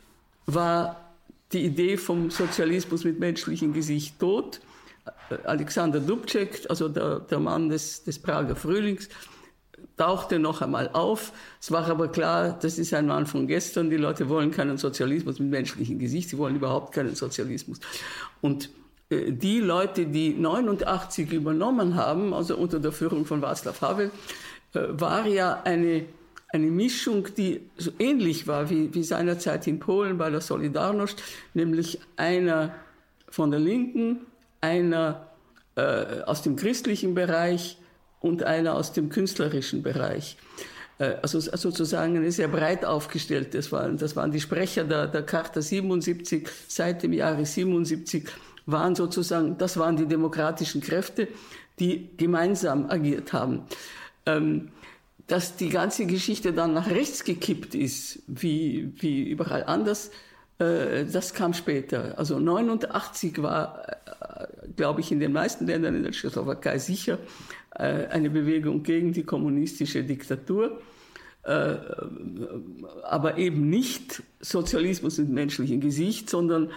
war 0.47 1.13
die 1.53 1.65
Idee 1.65 1.97
vom 1.97 2.31
Sozialismus 2.31 3.05
mit 3.05 3.19
menschlichem 3.19 3.73
Gesicht 3.73 4.19
tot. 4.19 4.61
Alexander 5.45 6.01
Dubček, 6.01 6.67
also 6.69 6.89
der, 6.89 7.21
der 7.21 7.39
Mann 7.39 7.69
des, 7.69 8.03
des 8.05 8.19
Prager 8.19 8.57
Frühlings, 8.57 9.09
tauchte 10.01 10.39
noch 10.39 10.63
einmal 10.63 10.89
auf. 10.95 11.33
Es 11.61 11.71
war 11.71 11.87
aber 11.87 12.09
klar, 12.09 12.59
das 12.63 12.79
ist 12.79 12.95
ein 12.95 13.07
Mann 13.07 13.27
von 13.27 13.47
gestern. 13.47 13.91
Die 13.91 13.99
Leute 13.99 14.31
wollen 14.31 14.51
keinen 14.51 14.79
Sozialismus 14.79 15.39
mit 15.39 15.51
menschlichem 15.51 15.99
Gesicht. 15.99 16.31
Sie 16.31 16.39
wollen 16.39 16.57
überhaupt 16.57 16.95
keinen 16.95 17.15
Sozialismus. 17.15 17.81
Und 18.41 18.71
äh, 19.11 19.31
die 19.31 19.61
Leute, 19.61 20.07
die 20.07 20.31
89 20.31 21.31
übernommen 21.33 21.97
haben, 21.97 22.33
also 22.33 22.57
unter 22.57 22.81
der 22.81 22.93
Führung 22.93 23.27
von 23.27 23.43
Václav 23.43 23.83
Havel, 23.83 24.11
äh, 24.73 24.81
war 24.89 25.27
ja 25.27 25.61
eine, 25.65 26.07
eine 26.49 26.71
Mischung, 26.71 27.29
die 27.37 27.61
so 27.77 27.91
ähnlich 27.99 28.47
war 28.47 28.71
wie, 28.71 28.95
wie 28.95 29.05
seinerzeit 29.05 29.67
in 29.67 29.81
Polen 29.81 30.17
bei 30.17 30.31
der 30.31 30.41
Solidarność, 30.41 31.17
nämlich 31.53 32.01
einer 32.17 32.75
von 33.29 33.51
der 33.51 33.61
Linken, 33.61 34.21
einer 34.63 35.27
äh, 35.77 36.23
aus 36.25 36.41
dem 36.41 36.57
christlichen 36.57 37.15
Bereich, 37.15 37.77
und 38.21 38.43
einer 38.45 38.75
aus 38.75 38.93
dem 38.93 39.09
künstlerischen 39.09 39.83
Bereich. 39.83 40.37
Äh, 40.99 41.17
also 41.23 41.41
sozusagen 41.41 42.17
eine 42.17 42.31
sehr 42.31 42.49
breit 42.49 42.85
aufgestellt. 42.85 43.55
Das 43.55 43.73
waren, 43.73 43.97
das 43.97 44.15
waren 44.15 44.31
die 44.31 44.41
Sprecher 44.41 44.85
der, 44.85 45.09
der 45.09 45.25
Charta 45.25 45.61
77 45.61 46.49
seit 46.69 47.03
dem 47.03 47.13
Jahre 47.13 47.45
77 47.45 48.29
waren 48.67 48.95
sozusagen, 48.95 49.59
das 49.59 49.79
waren 49.79 49.97
die 49.97 50.07
demokratischen 50.07 50.81
Kräfte, 50.81 51.27
die 51.81 52.11
gemeinsam 52.17 52.89
agiert 52.89 53.33
haben. 53.33 53.63
Ähm, 54.27 54.71
dass 55.27 55.57
die 55.57 55.69
ganze 55.69 56.07
Geschichte 56.07 56.53
dann 56.53 56.75
nach 56.75 56.91
rechts 56.91 57.25
gekippt 57.25 57.75
ist, 57.75 58.21
wie, 58.27 58.93
wie 58.97 59.23
überall 59.23 59.65
anders, 59.65 60.11
äh, 60.59 61.05
das 61.05 61.35
kam 61.35 61.55
später. 61.55 62.19
Also 62.19 62.39
89 62.39 63.41
war, 63.41 63.87
äh, 63.89 64.73
glaube 64.77 65.01
ich, 65.01 65.13
in 65.13 65.21
den 65.21 65.33
meisten 65.33 65.67
Ländern 65.67 65.95
in 65.95 66.03
der 66.03 66.13
Tschechoslowakei 66.13 66.79
sicher 66.79 67.15
äh, 67.15 67.19
eine 67.71 68.31
Bewegung 68.31 68.83
gegen 68.83 69.13
die 69.13 69.23
kommunistische 69.23 70.03
Diktatur. 70.03 70.81
Äh, 71.43 71.77
aber 73.05 73.39
eben 73.39 73.71
nicht 73.71 74.23
Sozialismus 74.41 75.19
mit 75.19 75.31
menschlichem 75.31 75.81
Gesicht, 75.81 76.29
sondern 76.29 76.71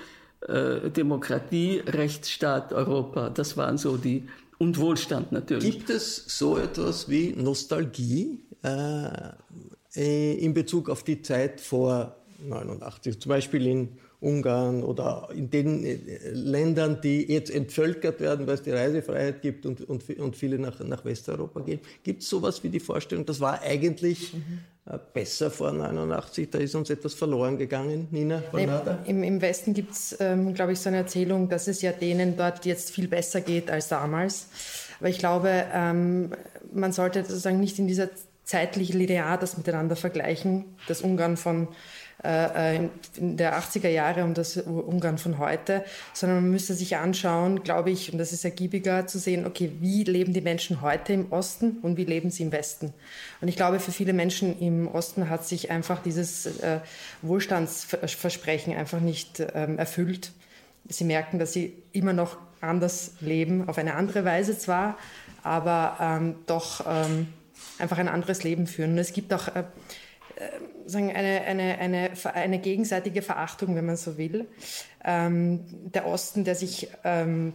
äh, 0.48 0.90
Demokratie, 0.90 1.82
Rechtsstaat, 1.86 2.72
Europa. 2.72 3.30
Das 3.30 3.58
waren 3.58 3.78
so 3.78 3.98
die 3.98 4.24
und 4.58 4.78
Wohlstand 4.78 5.32
natürlich. 5.34 5.70
Gibt 5.70 5.90
es 5.90 6.24
so 6.38 6.58
etwas 6.58 7.10
wie 7.10 7.34
Nostalgie 7.36 8.40
äh, 8.64 10.36
in 10.38 10.54
Bezug 10.54 10.90
auf 10.90 11.04
die 11.04 11.22
Zeit 11.22 11.60
vor 11.60 12.16
89, 12.48 13.20
zum 13.20 13.30
Beispiel 13.30 13.68
in 13.68 13.90
Ungarn 14.24 14.84
oder 14.84 15.30
in 15.36 15.50
den 15.50 15.84
äh, 15.84 15.98
Ländern, 16.32 17.02
die 17.02 17.32
jetzt 17.32 17.52
entvölkert 17.52 18.20
werden, 18.20 18.48
weil 18.48 18.56
es 18.56 18.64
die 18.64 18.72
Reisefreiheit 18.72 19.42
gibt 19.42 19.66
und, 19.66 19.82
und, 19.82 20.10
und 20.18 20.36
viele 20.36 20.58
nach, 20.58 20.80
nach 20.80 21.04
Westeuropa 21.06 21.60
gehen. 21.60 21.80
Gibt 22.04 22.24
es 22.24 22.30
sowas 22.30 22.64
wie 22.64 22.70
die 22.70 22.80
Vorstellung, 22.80 23.26
das 23.26 23.40
war 23.40 23.62
eigentlich 23.62 24.34
mhm. 24.34 25.00
besser 25.14 25.52
vor 25.52 25.72
89, 25.72 26.50
da 26.50 26.58
ist 26.58 26.76
uns 26.76 26.90
etwas 26.90 27.14
verloren 27.14 27.58
gegangen, 27.58 28.08
Nina? 28.12 28.42
Nee, 28.54 28.68
im, 29.06 29.24
Im 29.24 29.42
Westen 29.42 29.74
gibt 29.74 29.92
es, 29.92 30.16
ähm, 30.20 30.54
glaube 30.54 30.72
ich, 30.72 30.80
so 30.80 30.90
eine 30.90 30.98
Erzählung, 30.98 31.50
dass 31.50 31.68
es 31.68 31.82
ja 31.82 31.92
denen 31.92 32.38
dort 32.38 32.66
jetzt 32.66 32.92
viel 32.92 33.08
besser 33.08 33.42
geht 33.42 33.70
als 33.70 33.90
damals. 33.90 34.48
Aber 35.00 35.10
ich 35.10 35.20
glaube, 35.20 35.66
ähm, 35.74 36.32
man 36.74 36.94
sollte 36.94 37.26
sozusagen 37.26 37.60
nicht 37.60 37.78
in 37.78 37.88
dieser 37.88 38.10
zeitlich 38.44 38.94
linear 38.94 39.38
das 39.38 39.58
miteinander 39.58 39.96
vergleichen, 39.96 40.66
das 40.88 41.02
Ungarn 41.02 41.38
von 41.38 41.64
äh, 41.64 41.68
äh 41.68 42.13
der 42.24 43.60
80er 43.60 43.90
Jahre 43.90 44.24
und 44.24 44.38
das 44.38 44.56
Ungarn 44.58 45.18
von 45.18 45.38
heute, 45.40 45.84
sondern 46.14 46.42
man 46.42 46.52
müsste 46.52 46.74
sich 46.74 46.96
anschauen, 46.96 47.64
glaube 47.64 47.92
ich, 47.92 48.14
und 48.14 48.18
das 48.18 48.32
ist 48.32 48.46
ergiebiger 48.46 49.08
zu 49.08 49.20
sehen, 49.20 49.46
okay, 49.46 49.72
wie 49.82 50.04
leben 50.04 50.34
die 50.34 50.42
Menschen 50.42 50.82
heute 50.82 51.12
im 51.12 51.32
Osten 51.34 51.80
und 51.82 51.98
wie 51.98 52.06
leben 52.06 52.30
sie 52.30 52.44
im 52.44 52.54
Westen? 52.54 52.94
Und 53.42 53.50
ich 53.50 53.58
glaube, 53.58 53.80
für 53.80 53.92
viele 53.92 54.14
Menschen 54.14 54.58
im 54.60 54.88
Osten 54.88 55.30
hat 55.30 55.46
sich 55.46 55.70
einfach 55.70 56.02
dieses 56.02 56.46
äh, 56.62 56.80
Wohlstandsversprechen 57.22 58.74
einfach 58.74 59.02
nicht 59.02 59.46
ähm, 59.54 59.78
erfüllt. 59.78 60.32
Sie 60.88 61.04
merken, 61.04 61.40
dass 61.40 61.52
sie 61.52 61.74
immer 61.92 62.14
noch 62.14 62.38
anders 62.62 63.16
leben, 63.20 63.68
auf 63.68 63.78
eine 63.78 63.96
andere 63.96 64.24
Weise 64.24 64.58
zwar, 64.58 64.98
aber 65.44 65.98
ähm, 66.00 66.36
doch 66.46 66.86
ähm, 66.88 67.28
einfach 67.80 67.98
ein 67.98 68.08
anderes 68.08 68.44
Leben 68.44 68.68
führen. 68.68 68.92
Und 68.92 68.98
es 68.98 69.14
gibt 69.14 69.34
auch 69.34 69.50
äh, 69.50 69.60
äh, 69.60 69.64
sagen 70.86 71.12
eine, 71.12 71.42
eine, 71.42 71.78
eine, 71.80 72.12
eine 72.34 72.60
gegenseitige 72.60 73.22
Verachtung, 73.22 73.76
wenn 73.76 73.86
man 73.86 73.98
so 73.98 74.18
will. 74.18 74.48
Ähm, 75.04 75.66
der 75.94 76.06
Osten, 76.08 76.44
der 76.44 76.56
sich 76.56 76.90
ähm, 77.04 77.54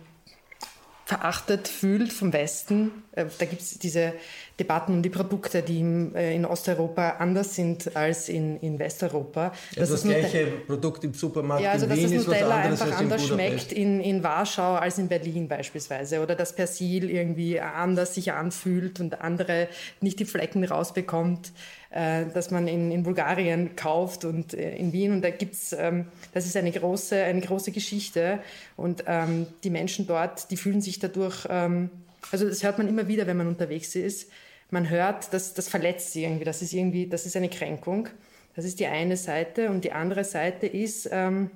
verachtet 1.08 1.68
fühlt 1.68 2.12
vom 2.12 2.34
Westen. 2.34 2.90
Äh, 3.12 3.24
da 3.38 3.46
gibt 3.46 3.62
es 3.62 3.78
diese 3.78 4.12
Debatten 4.60 4.92
um 4.92 5.02
die 5.02 5.08
Produkte, 5.08 5.62
die 5.62 5.80
äh, 6.14 6.36
in 6.36 6.44
Osteuropa 6.44 7.16
anders 7.18 7.54
sind 7.54 7.96
als 7.96 8.28
in, 8.28 8.58
in 8.60 8.78
Westeuropa. 8.78 9.54
Also 9.74 9.94
das, 9.94 10.02
das 10.02 10.02
gleiche 10.02 10.46
Produkt 10.66 11.04
im 11.04 11.14
Supermarkt 11.14 11.64
ja, 11.64 11.70
also 11.70 11.86
in 11.86 11.96
Wien 11.96 12.02
dass 12.02 12.12
das 12.12 12.26
Nutella 12.26 12.56
einfach 12.56 12.98
anders 12.98 13.26
schmeckt 13.26 13.72
in, 13.72 14.02
in 14.02 14.22
Warschau 14.22 14.74
als 14.74 14.98
in 14.98 15.08
Berlin 15.08 15.48
beispielsweise. 15.48 16.20
Oder 16.20 16.34
dass 16.34 16.54
Persil 16.54 17.08
irgendwie 17.08 17.58
anders 17.58 18.14
sich 18.14 18.32
anfühlt 18.32 19.00
und 19.00 19.22
andere 19.22 19.68
nicht 20.02 20.20
die 20.20 20.26
Flecken 20.26 20.62
rausbekommt 20.62 21.52
äh, 21.90 22.26
dass 22.26 22.50
man 22.50 22.68
in, 22.68 22.90
in 22.90 23.02
Bulgarien 23.02 23.74
kauft 23.76 24.24
und 24.24 24.54
äh, 24.54 24.76
in 24.76 24.92
Wien. 24.92 25.12
Und 25.12 25.22
da 25.22 25.30
gibt's, 25.30 25.72
ähm, 25.72 26.06
das 26.34 26.46
ist 26.46 26.56
eine 26.56 26.70
große, 26.70 27.22
eine 27.22 27.40
große 27.40 27.72
Geschichte. 27.72 28.40
Und 28.76 29.04
ähm, 29.06 29.46
die 29.64 29.70
Menschen 29.70 30.06
dort, 30.06 30.50
die 30.50 30.56
fühlen 30.56 30.80
sich 30.80 30.98
dadurch, 30.98 31.46
ähm, 31.48 31.90
also 32.30 32.48
das 32.48 32.62
hört 32.62 32.78
man 32.78 32.88
immer 32.88 33.08
wieder, 33.08 33.26
wenn 33.26 33.36
man 33.36 33.48
unterwegs 33.48 33.94
ist. 33.94 34.30
Man 34.70 34.90
hört, 34.90 35.32
dass 35.32 35.54
das 35.54 35.68
verletzt 35.68 36.12
sie 36.12 36.24
irgendwie. 36.24 36.44
Das 36.44 36.60
ist 36.60 36.74
irgendwie, 36.74 37.06
das 37.06 37.24
ist 37.24 37.36
eine 37.36 37.48
Kränkung. 37.48 38.08
Das 38.54 38.66
ist 38.66 38.80
die 38.80 38.86
eine 38.86 39.16
Seite. 39.16 39.70
Und 39.70 39.84
die 39.84 39.92
andere 39.92 40.24
Seite 40.24 40.66
ist, 40.66 41.08
ähm, 41.10 41.50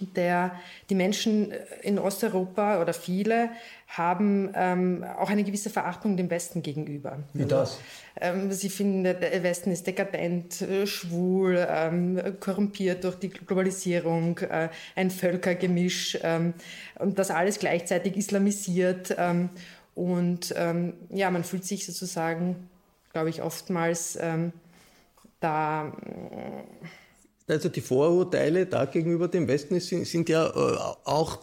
der, 0.00 0.52
die 0.88 0.94
Menschen 0.94 1.52
in 1.82 1.98
Osteuropa 1.98 2.80
oder 2.80 2.92
viele 2.92 3.50
haben 3.88 4.50
ähm, 4.54 5.04
auch 5.18 5.30
eine 5.30 5.42
gewisse 5.42 5.68
Verachtung 5.68 6.16
dem 6.16 6.30
Westen 6.30 6.62
gegenüber. 6.62 7.18
Wie 7.32 7.44
das? 7.44 7.78
Ähm, 8.20 8.52
sie 8.52 8.68
finden, 8.68 9.02
der 9.04 9.42
Westen 9.42 9.72
ist 9.72 9.86
dekadent, 9.86 10.62
äh, 10.62 10.86
schwul, 10.86 11.66
ähm, 11.68 12.20
korrumpiert 12.38 13.02
durch 13.04 13.16
die 13.16 13.30
Globalisierung, 13.30 14.38
äh, 14.38 14.68
ein 14.94 15.10
Völkergemisch 15.10 16.18
ähm, 16.22 16.54
und 16.98 17.18
das 17.18 17.30
alles 17.30 17.58
gleichzeitig 17.58 18.16
islamisiert. 18.16 19.14
Ähm, 19.18 19.50
und 19.96 20.54
ähm, 20.56 20.94
ja, 21.10 21.30
man 21.30 21.42
fühlt 21.42 21.64
sich 21.64 21.84
sozusagen, 21.84 22.68
glaube 23.12 23.28
ich, 23.28 23.42
oftmals 23.42 24.18
da 25.40 25.92
also 27.50 27.68
die 27.68 27.80
Vorurteile 27.80 28.66
da 28.66 28.84
gegenüber 28.84 29.28
dem 29.28 29.48
Westen 29.48 29.78
sind, 29.80 30.06
sind 30.06 30.28
ja 30.28 30.46
äh, 30.46 30.50
auch 31.04 31.38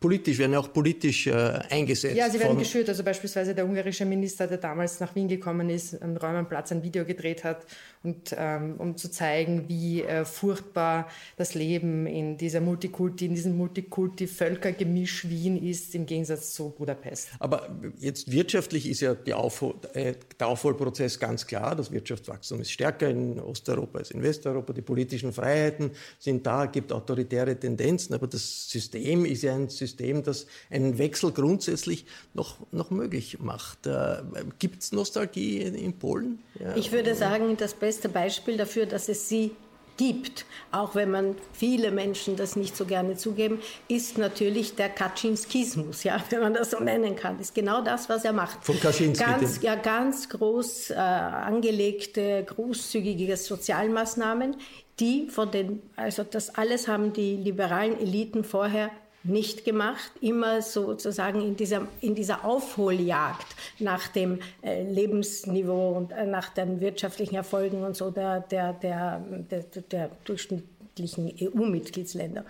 politisch, 0.00 0.38
werden 0.38 0.52
ja 0.52 0.60
auch 0.60 0.72
politisch 0.72 1.26
äh, 1.26 1.32
eingesetzt. 1.70 2.16
Ja, 2.16 2.30
sie 2.30 2.40
werden 2.40 2.58
geschürt. 2.58 2.88
Also 2.88 3.02
beispielsweise 3.02 3.54
der 3.54 3.66
ungarische 3.66 4.04
Minister, 4.04 4.46
der 4.46 4.58
damals 4.58 5.00
nach 5.00 5.14
Wien 5.14 5.28
gekommen 5.28 5.70
ist, 5.70 6.00
am 6.00 6.16
Räumenplatz 6.16 6.72
ein 6.72 6.82
Video 6.82 7.04
gedreht 7.04 7.44
hat, 7.44 7.66
und, 8.04 8.34
ähm, 8.36 8.76
um 8.78 8.96
zu 8.96 9.10
zeigen, 9.10 9.68
wie 9.68 10.02
äh, 10.02 10.24
furchtbar 10.24 11.08
das 11.36 11.54
Leben 11.54 12.06
in 12.06 12.36
dieser 12.36 12.60
Multikulti, 12.60 13.26
in 13.26 13.34
diesem 13.34 13.56
Multikulti-Völkergemisch 13.56 15.28
Wien 15.28 15.60
ist, 15.60 15.94
im 15.94 16.06
Gegensatz 16.06 16.54
zu 16.54 16.70
Budapest. 16.70 17.30
Aber 17.40 17.68
jetzt 17.98 18.30
wirtschaftlich 18.30 18.88
ist 18.88 19.00
ja 19.00 19.16
Aufhol, 19.34 19.74
der 19.94 20.46
Aufholprozess 20.46 21.18
ganz 21.18 21.46
klar. 21.46 21.74
Das 21.74 21.90
Wirtschaftswachstum 21.90 22.60
ist 22.60 22.70
stärker 22.70 23.08
in 23.08 23.40
Osteuropa 23.40 23.98
als 23.98 24.12
in 24.12 24.22
Westeuropa. 24.22 24.72
Die 24.72 24.82
politischen 24.82 25.32
Freiheiten 25.32 25.47
Freiheiten 25.48 25.92
sind 26.18 26.46
da, 26.46 26.66
gibt 26.66 26.92
autoritäre 26.92 27.58
Tendenzen, 27.58 28.14
aber 28.14 28.26
das 28.26 28.68
System 28.68 29.24
ist 29.24 29.42
ja 29.42 29.54
ein 29.54 29.68
System, 29.68 30.22
das 30.22 30.46
einen 30.70 30.98
Wechsel 30.98 31.32
grundsätzlich 31.32 32.04
noch, 32.34 32.58
noch 32.72 32.90
möglich 32.90 33.38
macht. 33.40 33.86
Äh, 33.86 34.18
gibt 34.58 34.82
es 34.82 34.92
Nostalgie 34.92 35.62
in, 35.62 35.74
in 35.74 35.98
Polen? 35.98 36.40
Ja. 36.60 36.76
Ich 36.76 36.92
würde 36.92 37.14
sagen, 37.14 37.56
das 37.56 37.74
beste 37.74 38.08
Beispiel 38.08 38.56
dafür, 38.56 38.86
dass 38.86 39.08
es 39.08 39.28
sie 39.28 39.52
gibt, 39.98 40.46
auch 40.72 40.94
wenn 40.94 41.10
man 41.10 41.36
viele 41.52 41.90
Menschen 41.90 42.36
das 42.36 42.56
nicht 42.56 42.74
so 42.74 42.86
gerne 42.86 43.16
zugeben, 43.16 43.60
ist 43.88 44.16
natürlich 44.16 44.74
der 44.76 44.88
Kaczynskismus, 44.88 46.04
ja, 46.04 46.18
wenn 46.30 46.40
man 46.40 46.54
das 46.54 46.70
so 46.70 46.80
nennen 46.80 47.14
kann. 47.16 47.38
Ist 47.38 47.54
genau 47.54 47.82
das, 47.82 48.08
was 48.08 48.24
er 48.24 48.32
macht. 48.32 48.64
Von 48.64 48.80
Kaczynski. 48.80 49.22
Ganz, 49.22 49.60
ja, 49.60 49.74
ganz 49.74 50.30
groß 50.30 50.90
äh, 50.90 50.94
angelegte, 50.94 52.44
großzügige 52.44 53.36
Sozialmaßnahmen, 53.36 54.56
die 55.00 55.28
von 55.28 55.50
den, 55.50 55.82
also 55.96 56.24
das 56.24 56.54
alles 56.54 56.88
haben 56.88 57.12
die 57.12 57.36
liberalen 57.36 58.00
Eliten 58.00 58.44
vorher 58.44 58.90
nicht 59.28 59.64
gemacht, 59.64 60.10
immer 60.20 60.62
sozusagen 60.62 61.40
in 61.40 61.56
dieser, 61.56 61.86
in 62.00 62.14
dieser 62.14 62.44
Aufholjagd 62.44 63.46
nach 63.78 64.08
dem 64.08 64.40
äh, 64.62 64.82
Lebensniveau 64.82 65.92
und 65.92 66.12
äh, 66.12 66.26
nach 66.26 66.48
den 66.50 66.80
wirtschaftlichen 66.80 67.36
Erfolgen 67.36 67.84
und 67.84 67.96
so 67.96 68.10
der, 68.10 68.40
der, 68.40 68.72
der, 68.72 69.20
der, 69.50 69.62
der 69.90 70.10
durchschnittlichen 70.24 71.32
EU-Mitgliedsländer. 71.40 72.44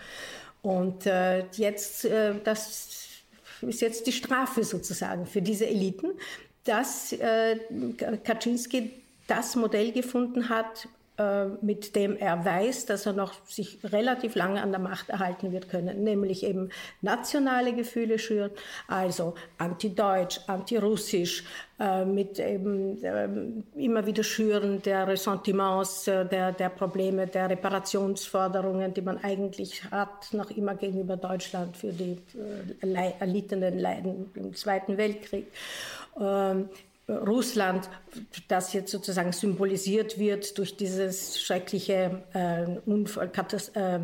Und 0.63 1.07
äh, 1.07 1.45
jetzt, 1.53 2.07
das 2.45 3.09
ist 3.61 3.81
jetzt 3.81 4.07
die 4.07 4.13
Strafe 4.13 4.65
sozusagen 4.65 5.27
für 5.27 5.41
diese 5.41 5.67
Eliten, 5.67 6.09
dass 6.65 7.15
Kaczynski 8.25 8.91
das 9.29 9.55
Modell 9.55 9.93
gefunden 9.93 10.49
hat, 10.49 10.89
mit 11.63 11.97
dem 11.97 12.17
er 12.17 12.45
weiß, 12.45 12.87
dass 12.87 13.07
er 13.07 13.13
noch 13.13 13.35
sich 13.47 13.79
relativ 13.83 14.35
lange 14.37 14.63
an 14.63 14.71
der 14.71 14.81
Macht 14.81 15.09
erhalten 15.09 15.53
wird 15.53 15.69
können, 15.69 16.05
nämlich 16.05 16.45
eben 16.45 16.71
nationale 17.01 17.75
Gefühle 17.75 18.19
schüren, 18.19 18.51
also 18.87 19.35
anti-deutsch, 19.59 20.41
anti-russisch, 20.47 21.45
äh, 21.81 22.05
mit 22.05 22.41
eben 22.41 23.03
äh, 23.05 23.29
immer 23.77 24.05
wieder 24.05 24.25
Schüren 24.25 24.83
der 24.83 25.07
Ressentiments, 25.07 26.09
äh, 26.09 26.27
der, 26.27 26.51
der 26.53 26.71
Probleme, 26.71 27.27
der 27.29 27.51
Reparationsforderungen, 27.51 28.95
die 28.95 29.03
man 29.03 29.19
eigentlich 29.19 29.85
hat, 29.85 30.33
noch 30.33 30.51
immer 30.51 30.75
gegenüber 30.75 31.17
Deutschland 31.17 31.77
für 31.77 31.93
die 31.93 32.17
äh, 32.83 33.13
erlittenen 33.21 33.79
Leiden 33.79 34.31
im 34.35 34.55
Zweiten 34.55 34.97
Weltkrieg. 34.97 35.47
Russland, 37.09 37.89
das 38.49 38.75
jetzt 38.75 38.91
sozusagen 38.91 39.33
symbolisiert 39.33 40.19
wird 40.19 40.59
durch 40.59 40.77
dieses 40.77 41.41
schreckliche 41.41 42.23
äh, 42.35 42.67
Unfall, 42.85 43.31
äh, 43.75 43.99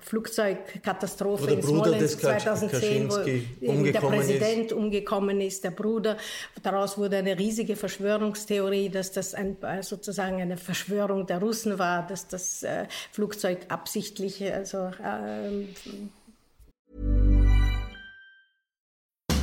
Flugzeugkatastrophe 0.00 1.52
in 1.52 1.62
Smolensk 1.62 2.20
2010, 2.20 3.10
wo 3.10 3.84
der 3.84 4.00
Präsident 4.00 4.66
ist. 4.66 4.72
umgekommen 4.72 5.40
ist, 5.40 5.62
der 5.62 5.70
Bruder. 5.70 6.16
Daraus 6.62 6.98
wurde 6.98 7.18
eine 7.18 7.38
riesige 7.38 7.76
Verschwörungstheorie, 7.76 8.88
dass 8.88 9.12
das 9.12 9.34
ein, 9.34 9.56
sozusagen 9.82 10.40
eine 10.40 10.56
Verschwörung 10.56 11.24
der 11.24 11.38
Russen 11.38 11.78
war, 11.78 12.04
dass 12.04 12.26
das 12.26 12.64
äh, 12.64 12.86
Flugzeug 13.12 13.58
absichtlich 13.68 14.42
also 14.52 14.90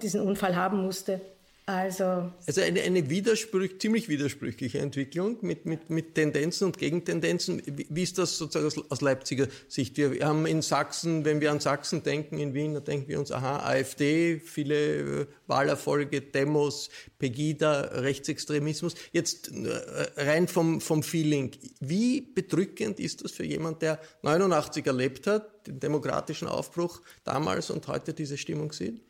Diesen 0.00 0.20
Unfall 0.20 0.56
haben 0.56 0.82
musste. 0.82 1.20
Also, 1.66 2.30
also 2.46 2.60
eine, 2.60 2.82
eine 2.82 3.08
widersprüch, 3.08 3.80
ziemlich 3.80 4.10
widersprüchliche 4.10 4.80
Entwicklung 4.80 5.38
mit, 5.40 5.64
mit, 5.64 5.88
mit 5.88 6.14
Tendenzen 6.14 6.66
und 6.66 6.76
Gegentendenzen. 6.76 7.62
Wie, 7.64 7.86
wie 7.88 8.02
ist 8.02 8.18
das 8.18 8.36
sozusagen 8.36 8.66
aus, 8.66 8.90
aus, 8.90 9.00
Leipziger 9.00 9.46
Sicht? 9.66 9.96
Wir 9.96 10.26
haben 10.26 10.44
in 10.44 10.60
Sachsen, 10.60 11.24
wenn 11.24 11.40
wir 11.40 11.50
an 11.50 11.60
Sachsen 11.60 12.02
denken, 12.02 12.38
in 12.38 12.52
Wien, 12.52 12.74
da 12.74 12.80
denken 12.80 13.08
wir 13.08 13.18
uns, 13.18 13.32
aha, 13.32 13.60
AfD, 13.66 14.40
viele 14.40 15.20
äh, 15.22 15.26
Wahlerfolge, 15.46 16.20
Demos, 16.20 16.90
Pegida, 17.18 17.80
Rechtsextremismus. 17.94 18.94
Jetzt 19.12 19.50
äh, 19.50 20.20
rein 20.20 20.48
vom, 20.48 20.82
vom 20.82 21.02
Feeling. 21.02 21.52
Wie 21.80 22.20
bedrückend 22.20 23.00
ist 23.00 23.24
das 23.24 23.32
für 23.32 23.44
jemand, 23.44 23.80
der 23.80 23.98
89 24.20 24.86
erlebt 24.86 25.26
hat, 25.26 25.66
den 25.66 25.80
demokratischen 25.80 26.46
Aufbruch 26.46 27.00
damals 27.24 27.70
und 27.70 27.88
heute 27.88 28.12
diese 28.12 28.36
Stimmung 28.36 28.70
sieht? 28.72 29.00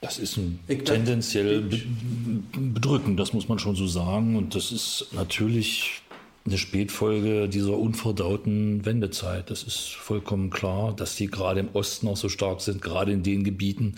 Das 0.00 0.18
ist 0.18 0.38
tendenziell 0.84 1.62
bedrückend, 2.52 3.18
das 3.18 3.32
muss 3.32 3.48
man 3.48 3.58
schon 3.58 3.74
so 3.74 3.86
sagen. 3.86 4.36
Und 4.36 4.54
das 4.54 4.70
ist 4.70 5.08
natürlich 5.12 6.02
eine 6.46 6.58
Spätfolge 6.58 7.48
dieser 7.48 7.78
unverdauten 7.78 8.84
Wendezeit. 8.84 9.50
Das 9.50 9.62
ist 9.62 9.94
vollkommen 9.94 10.50
klar, 10.50 10.94
dass 10.94 11.16
die 11.16 11.28
gerade 11.28 11.60
im 11.60 11.70
Osten 11.72 12.06
auch 12.08 12.18
so 12.18 12.28
stark 12.28 12.60
sind, 12.60 12.82
gerade 12.82 13.12
in 13.12 13.22
den 13.22 13.44
Gebieten, 13.44 13.94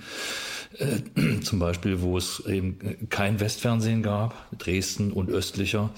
äh, 0.78 1.40
zum 1.40 1.58
Beispiel, 1.58 2.02
wo 2.02 2.16
es 2.16 2.40
eben 2.46 3.08
kein 3.10 3.40
Westfernsehen 3.40 4.02
gab, 4.02 4.48
Dresden 4.58 5.12
und 5.12 5.28
östlicher. 5.28 5.90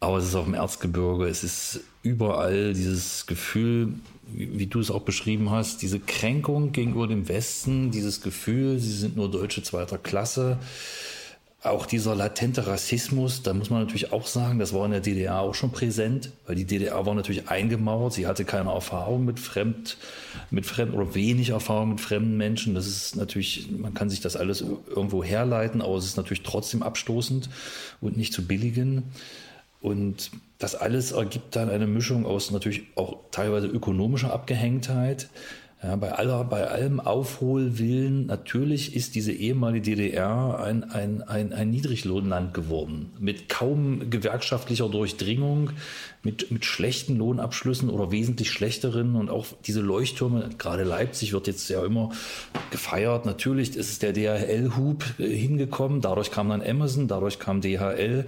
Aber 0.00 0.16
es 0.16 0.24
ist 0.24 0.34
auch 0.34 0.46
im 0.46 0.54
Erzgebirge, 0.54 1.26
es 1.26 1.44
ist 1.44 1.80
überall 2.02 2.72
dieses 2.72 3.26
Gefühl, 3.26 3.92
wie, 4.32 4.58
wie, 4.58 4.66
du 4.66 4.80
es 4.80 4.90
auch 4.90 5.02
beschrieben 5.02 5.50
hast, 5.50 5.82
diese 5.82 6.00
Kränkung 6.00 6.72
gegenüber 6.72 7.06
dem 7.06 7.28
Westen, 7.28 7.90
dieses 7.90 8.22
Gefühl, 8.22 8.78
sie 8.78 8.92
sind 8.92 9.16
nur 9.16 9.30
Deutsche 9.30 9.62
zweiter 9.62 9.98
Klasse, 9.98 10.58
auch 11.62 11.84
dieser 11.84 12.14
latente 12.14 12.66
Rassismus, 12.66 13.42
da 13.42 13.52
muss 13.52 13.68
man 13.68 13.80
natürlich 13.80 14.14
auch 14.14 14.26
sagen, 14.26 14.58
das 14.58 14.72
war 14.72 14.86
in 14.86 14.92
der 14.92 15.00
DDR 15.00 15.40
auch 15.40 15.54
schon 15.54 15.72
präsent, 15.72 16.30
weil 16.46 16.56
die 16.56 16.64
DDR 16.64 17.04
war 17.04 17.14
natürlich 17.14 17.50
eingemauert, 17.50 18.14
sie 18.14 18.26
hatte 18.26 18.46
keine 18.46 18.70
Erfahrung 18.70 19.26
mit 19.26 19.38
Fremd, 19.38 19.98
mit 20.50 20.64
Fremden 20.64 20.94
oder 20.94 21.14
wenig 21.14 21.50
Erfahrung 21.50 21.90
mit 21.90 22.00
fremden 22.00 22.38
Menschen. 22.38 22.74
Das 22.74 22.86
ist 22.86 23.14
natürlich, 23.16 23.68
man 23.76 23.92
kann 23.92 24.08
sich 24.08 24.22
das 24.22 24.36
alles 24.36 24.62
irgendwo 24.62 25.22
herleiten, 25.22 25.82
aber 25.82 25.96
es 25.96 26.06
ist 26.06 26.16
natürlich 26.16 26.44
trotzdem 26.44 26.82
abstoßend 26.82 27.50
und 28.00 28.16
nicht 28.16 28.32
zu 28.32 28.46
billigen. 28.46 29.02
Und 29.80 30.30
das 30.58 30.74
alles 30.74 31.12
ergibt 31.12 31.56
dann 31.56 31.70
eine 31.70 31.86
Mischung 31.86 32.26
aus 32.26 32.50
natürlich 32.50 32.82
auch 32.96 33.16
teilweise 33.30 33.66
ökonomischer 33.66 34.32
Abgehängtheit, 34.32 35.28
ja, 35.82 35.96
bei, 35.96 36.12
aller, 36.12 36.44
bei 36.44 36.68
allem 36.68 37.00
Aufholwillen, 37.00 38.26
natürlich 38.26 38.94
ist 38.94 39.14
diese 39.14 39.32
ehemalige 39.32 39.96
DDR 39.96 40.60
ein, 40.62 40.84
ein, 40.84 41.22
ein, 41.22 41.54
ein 41.54 41.70
Niedriglohnland 41.70 42.52
geworden, 42.52 43.12
mit 43.18 43.48
kaum 43.48 44.10
gewerkschaftlicher 44.10 44.90
Durchdringung, 44.90 45.70
mit, 46.22 46.50
mit 46.50 46.66
schlechten 46.66 47.16
Lohnabschlüssen 47.16 47.88
oder 47.88 48.10
wesentlich 48.10 48.50
schlechteren 48.50 49.16
und 49.16 49.30
auch 49.30 49.46
diese 49.66 49.80
Leuchttürme, 49.80 50.50
gerade 50.58 50.84
Leipzig 50.84 51.32
wird 51.32 51.46
jetzt 51.46 51.70
ja 51.70 51.82
immer 51.82 52.10
gefeiert. 52.70 53.24
Natürlich 53.24 53.74
ist 53.74 53.90
es 53.90 53.98
der 54.00 54.12
DHL-Hub 54.12 55.02
äh, 55.18 55.28
hingekommen, 55.28 56.02
dadurch 56.02 56.30
kam 56.30 56.50
dann 56.50 56.62
Amazon, 56.62 57.08
dadurch 57.08 57.38
kam 57.38 57.62
DHL. 57.62 58.26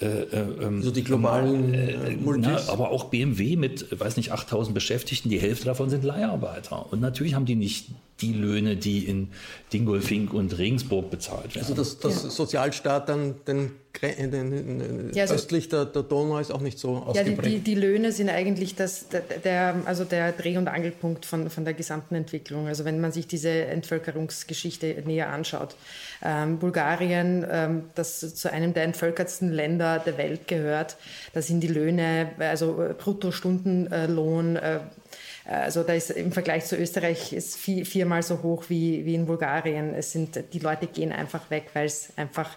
Äh, 0.00 0.06
äh, 0.06 0.26
ähm, 0.62 0.82
so 0.82 0.90
die 0.90 1.04
globalen 1.04 1.74
äh, 1.74 2.16
na, 2.38 2.60
aber 2.68 2.90
auch 2.90 3.04
BMW 3.04 3.56
mit, 3.56 3.98
weiß 3.98 4.16
nicht, 4.16 4.32
8000 4.32 4.74
Beschäftigten, 4.74 5.28
die 5.28 5.38
Hälfte 5.38 5.66
davon 5.66 5.90
sind 5.90 6.02
Leiharbeiter. 6.02 6.90
Und 6.90 7.02
natürlich 7.02 7.34
haben 7.34 7.44
die 7.44 7.56
nicht 7.56 7.88
die 8.20 8.32
Löhne, 8.32 8.76
die 8.76 9.04
in 9.04 9.28
Dingolfing 9.72 10.28
und 10.28 10.56
Regensburg 10.56 11.10
bezahlt 11.10 11.54
werden. 11.54 11.66
Also 11.66 11.74
dass 11.74 11.98
das 11.98 12.22
ja. 12.22 12.30
Sozialstaat 12.30 13.08
dann 13.08 13.34
den, 13.46 13.72
den, 14.12 14.30
den 14.30 15.10
ja, 15.14 15.22
also 15.22 15.34
östlich 15.34 15.68
der, 15.68 15.84
der, 15.84 16.02
Donau 16.02 16.38
ist 16.38 16.50
auch 16.50 16.60
nicht 16.60 16.78
so 16.78 16.96
ausgeprägt. 16.96 17.36
Ja, 17.38 17.42
die, 17.42 17.50
die, 17.50 17.58
die 17.60 17.74
Löhne 17.74 18.12
sind 18.12 18.28
eigentlich 18.28 18.74
das, 18.74 19.08
der, 19.08 19.20
der, 19.20 19.76
also 19.84 20.04
der 20.04 20.32
Dreh- 20.32 20.56
und 20.56 20.68
Angelpunkt 20.68 21.26
von, 21.26 21.50
von 21.50 21.64
der 21.64 21.74
gesamten 21.74 22.14
Entwicklung. 22.14 22.66
Also 22.66 22.84
wenn 22.84 23.00
man 23.00 23.12
sich 23.12 23.26
diese 23.26 23.50
Entvölkerungsgeschichte 23.50 25.02
näher 25.04 25.30
anschaut. 25.30 25.76
Ähm, 26.22 26.58
Bulgarien, 26.58 27.46
ähm, 27.50 27.84
das 27.94 28.34
zu 28.34 28.50
einem 28.50 28.74
der 28.74 28.84
entvölkertsten 28.84 29.52
Länder 29.52 29.98
der 29.98 30.18
Welt 30.18 30.48
gehört, 30.48 30.96
da 31.32 31.42
sind 31.42 31.60
die 31.60 31.68
Löhne, 31.68 32.30
also 32.38 32.94
Bruttostundenlohn, 32.98 34.56
äh, 34.56 34.80
also 35.44 35.82
da 35.82 35.92
ist 35.92 36.10
im 36.10 36.32
Vergleich 36.32 36.64
zu 36.64 36.76
Österreich 36.76 37.34
ist 37.34 37.56
vier, 37.56 37.84
viermal 37.84 38.22
so 38.22 38.42
hoch 38.42 38.64
wie, 38.68 39.04
wie 39.04 39.14
in 39.14 39.26
Bulgarien. 39.26 39.94
Es 39.94 40.12
sind, 40.12 40.42
die 40.54 40.58
Leute 40.58 40.86
gehen 40.86 41.12
einfach 41.12 41.50
weg, 41.50 41.66
weil 41.74 41.84
es 41.84 42.08
einfach 42.16 42.56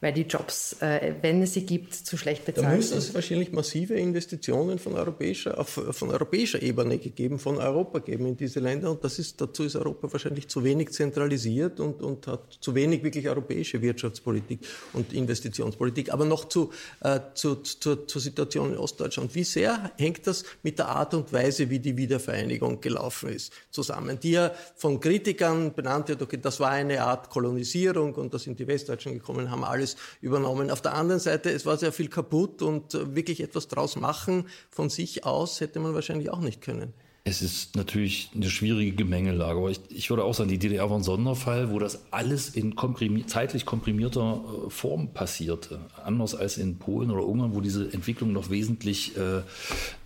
weil 0.00 0.12
die 0.12 0.22
Jobs, 0.22 0.76
äh, 0.80 1.14
wenn 1.22 1.42
es 1.42 1.54
sie 1.54 1.66
gibt, 1.66 1.94
zu 1.94 2.16
schlecht 2.16 2.44
bezahlt 2.44 2.56
sind. 2.56 2.70
Da 2.70 2.76
müsste 2.76 2.98
es 2.98 3.14
wahrscheinlich 3.14 3.52
massive 3.52 3.94
Investitionen 3.94 4.78
von 4.78 4.94
europäischer, 4.94 5.58
auf, 5.58 5.80
von 5.90 6.10
europäischer 6.10 6.62
Ebene 6.62 6.98
gegeben, 6.98 7.38
von 7.38 7.58
Europa 7.58 7.98
geben 8.00 8.26
in 8.26 8.36
diese 8.36 8.60
Länder. 8.60 8.90
Und 8.90 9.02
das 9.04 9.18
ist, 9.18 9.40
dazu 9.40 9.64
ist 9.64 9.76
Europa 9.76 10.12
wahrscheinlich 10.12 10.48
zu 10.48 10.62
wenig 10.62 10.90
zentralisiert 10.90 11.80
und, 11.80 12.02
und 12.02 12.26
hat 12.26 12.58
zu 12.60 12.74
wenig 12.74 13.02
wirklich 13.02 13.28
europäische 13.28 13.82
Wirtschaftspolitik 13.82 14.60
und 14.92 15.12
Investitionspolitik. 15.12 16.12
Aber 16.12 16.24
noch 16.24 16.44
zu, 16.46 16.70
äh, 17.00 17.20
zu, 17.34 17.56
zu, 17.56 17.96
zur 17.96 18.20
Situation 18.20 18.72
in 18.72 18.78
Ostdeutschland. 18.78 19.34
Wie 19.34 19.44
sehr 19.44 19.92
hängt 19.98 20.26
das 20.26 20.44
mit 20.62 20.78
der 20.78 20.88
Art 20.88 21.14
und 21.14 21.32
Weise, 21.32 21.70
wie 21.70 21.78
die 21.78 21.96
Wiedervereinigung 21.96 22.80
gelaufen 22.80 23.30
ist, 23.30 23.52
zusammen? 23.70 24.18
Die 24.20 24.32
ja 24.32 24.52
von 24.76 25.00
Kritikern 25.00 25.74
benannt 25.74 26.08
wird, 26.08 26.22
okay, 26.22 26.38
das 26.40 26.60
war 26.60 26.70
eine 26.70 27.02
Art 27.02 27.30
Kolonisierung 27.30 28.14
und 28.14 28.32
da 28.32 28.38
sind 28.38 28.58
die 28.58 28.66
Westdeutschen 28.66 29.14
gekommen, 29.14 29.50
haben 29.50 29.64
alles 29.64 29.87
Neues 29.88 29.96
übernommen. 30.20 30.70
Auf 30.70 30.82
der 30.82 30.94
anderen 30.94 31.20
Seite, 31.20 31.50
es 31.50 31.66
war 31.66 31.76
sehr 31.76 31.92
viel 31.92 32.08
kaputt 32.08 32.62
und 32.62 32.94
äh, 32.94 33.14
wirklich 33.14 33.40
etwas 33.40 33.68
draus 33.68 33.96
machen 33.96 34.48
von 34.70 34.90
sich 34.90 35.24
aus 35.24 35.60
hätte 35.60 35.80
man 35.80 35.94
wahrscheinlich 35.94 36.30
auch 36.30 36.40
nicht 36.40 36.60
können. 36.60 36.92
Es 37.28 37.42
ist 37.42 37.76
natürlich 37.76 38.30
eine 38.34 38.48
schwierige 38.48 38.92
Gemengelage, 38.92 39.58
aber 39.58 39.70
ich, 39.70 39.80
ich, 39.90 40.08
würde 40.08 40.24
auch 40.24 40.32
sagen, 40.32 40.48
die 40.48 40.58
DDR 40.58 40.88
war 40.88 40.96
ein 40.96 41.02
Sonderfall, 41.02 41.70
wo 41.70 41.78
das 41.78 42.00
alles 42.10 42.48
in 42.48 42.74
komprimi 42.74 43.26
zeitlich 43.26 43.66
komprimierter 43.66 44.40
äh, 44.66 44.70
Form 44.70 45.12
passierte. 45.12 45.78
Anders 46.02 46.34
als 46.34 46.56
in 46.56 46.78
Polen 46.78 47.10
oder 47.10 47.26
Ungarn, 47.26 47.54
wo 47.54 47.60
diese 47.60 47.92
Entwicklungen 47.92 48.32
noch 48.32 48.48
wesentlich 48.48 49.14
äh, 49.18 49.42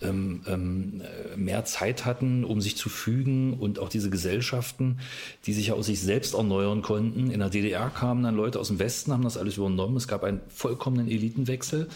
ähm, 0.04 0.40
ähm, 0.48 1.02
mehr 1.36 1.64
Zeit 1.64 2.04
hatten, 2.04 2.44
um 2.44 2.60
sich 2.60 2.76
zu 2.76 2.88
fügen 2.88 3.54
und 3.54 3.78
auch 3.78 3.88
diese 3.88 4.10
Gesellschaften, 4.10 4.98
die 5.46 5.52
sich 5.52 5.68
ja 5.68 5.74
aus 5.74 5.86
sich 5.86 6.00
selbst 6.00 6.34
erneuern 6.34 6.82
konnten. 6.82 7.30
In 7.30 7.38
der 7.38 7.50
DDR 7.50 7.88
kamen 7.88 8.24
dann 8.24 8.34
Leute 8.34 8.58
aus 8.58 8.68
dem 8.68 8.80
Westen, 8.80 9.12
haben 9.12 9.22
das 9.22 9.36
alles 9.36 9.58
übernommen. 9.58 9.96
Es 9.96 10.08
gab 10.08 10.24
einen 10.24 10.40
vollkommenen 10.48 11.08
Elitenwechsel. 11.08 11.88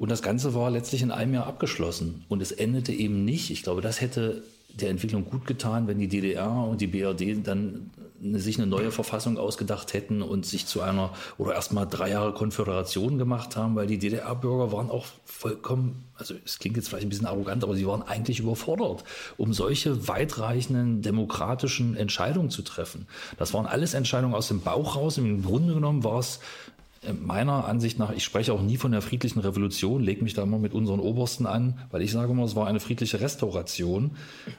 Und 0.00 0.10
das 0.10 0.22
Ganze 0.22 0.54
war 0.54 0.70
letztlich 0.70 1.02
in 1.02 1.10
einem 1.10 1.34
Jahr 1.34 1.46
abgeschlossen. 1.46 2.24
Und 2.30 2.40
es 2.40 2.52
endete 2.52 2.90
eben 2.90 3.26
nicht. 3.26 3.50
Ich 3.50 3.62
glaube, 3.62 3.82
das 3.82 4.00
hätte 4.00 4.42
der 4.72 4.88
Entwicklung 4.88 5.26
gut 5.26 5.46
getan, 5.46 5.88
wenn 5.88 5.98
die 5.98 6.08
DDR 6.08 6.50
und 6.50 6.80
die 6.80 6.86
BRD 6.86 7.46
dann 7.46 7.90
sich 8.32 8.58
eine 8.58 8.66
neue 8.66 8.90
Verfassung 8.90 9.38
ausgedacht 9.38 9.92
hätten 9.94 10.22
und 10.22 10.44
sich 10.44 10.66
zu 10.66 10.82
einer 10.82 11.12
oder 11.38 11.54
erstmal 11.54 11.86
drei 11.86 12.10
Jahre 12.10 12.34
Konföderation 12.34 13.18
gemacht 13.18 13.56
haben, 13.56 13.76
weil 13.76 13.86
die 13.86 13.98
DDR-Bürger 13.98 14.72
waren 14.72 14.90
auch 14.90 15.06
vollkommen, 15.24 16.04
also 16.16 16.34
es 16.44 16.58
klingt 16.58 16.76
jetzt 16.76 16.88
vielleicht 16.88 17.06
ein 17.06 17.08
bisschen 17.08 17.26
arrogant, 17.26 17.64
aber 17.64 17.74
sie 17.74 17.86
waren 17.86 18.02
eigentlich 18.02 18.40
überfordert, 18.40 19.04
um 19.38 19.54
solche 19.54 20.06
weitreichenden 20.06 21.00
demokratischen 21.00 21.96
Entscheidungen 21.96 22.50
zu 22.50 22.62
treffen. 22.62 23.06
Das 23.38 23.54
waren 23.54 23.66
alles 23.66 23.94
Entscheidungen 23.94 24.34
aus 24.34 24.48
dem 24.48 24.60
Bauch 24.60 24.96
raus. 24.96 25.16
Im 25.16 25.42
Grunde 25.42 25.74
genommen 25.74 26.04
war 26.04 26.18
es 26.18 26.40
meiner 27.20 27.64
Ansicht 27.64 27.98
nach, 27.98 28.10
ich 28.12 28.24
spreche 28.24 28.52
auch 28.52 28.60
nie 28.60 28.76
von 28.76 28.92
der 28.92 29.00
friedlichen 29.00 29.40
Revolution, 29.40 30.02
lege 30.02 30.22
mich 30.22 30.34
da 30.34 30.42
immer 30.42 30.58
mit 30.58 30.74
unseren 30.74 31.00
Obersten 31.00 31.46
an, 31.46 31.78
weil 31.90 32.02
ich 32.02 32.12
sage 32.12 32.32
immer, 32.32 32.44
es 32.44 32.54
war 32.56 32.66
eine 32.66 32.80
friedliche 32.80 33.20
Restauration. 33.20 34.16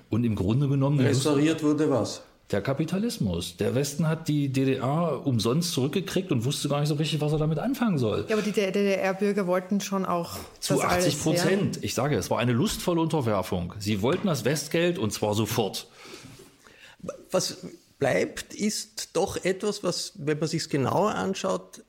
Und 0.09 0.23
im 0.23 0.35
Grunde 0.35 0.67
genommen. 0.67 0.99
Restauriert 0.99 1.61
wurde 1.63 1.89
was? 1.89 2.23
Der 2.49 2.61
Kapitalismus. 2.61 3.55
Der 3.57 3.75
Westen 3.75 4.09
hat 4.09 4.27
die 4.27 4.49
DDR 4.49 5.21
umsonst 5.25 5.71
zurückgekriegt 5.71 6.31
und 6.33 6.43
wusste 6.43 6.67
gar 6.67 6.81
nicht 6.81 6.89
so 6.89 6.95
richtig, 6.95 7.21
was 7.21 7.31
er 7.31 7.37
damit 7.37 7.59
anfangen 7.59 7.97
soll. 7.97 8.25
Ja, 8.27 8.35
aber 8.35 8.43
die 8.43 8.51
DDR-Bürger 8.51 9.47
wollten 9.47 9.79
schon 9.79 10.05
auch. 10.05 10.37
Zu 10.59 10.81
80 10.81 11.21
Prozent. 11.21 11.75
Ja? 11.77 11.83
Ich 11.83 11.93
sage, 11.93 12.17
es 12.17 12.29
war 12.29 12.39
eine 12.39 12.51
lustvolle 12.51 12.99
Unterwerfung. 12.99 13.73
Sie 13.79 14.01
wollten 14.01 14.27
das 14.27 14.43
Westgeld 14.43 14.97
und 14.97 15.13
zwar 15.13 15.33
sofort. 15.33 15.87
Was 17.31 17.65
bleibt, 17.99 18.53
ist 18.53 19.15
doch 19.15 19.37
etwas, 19.45 19.83
was, 19.83 20.13
wenn 20.17 20.37
man 20.39 20.49
sich 20.49 20.63
es 20.63 20.69
genauer 20.69 21.15
anschaut, 21.15 21.83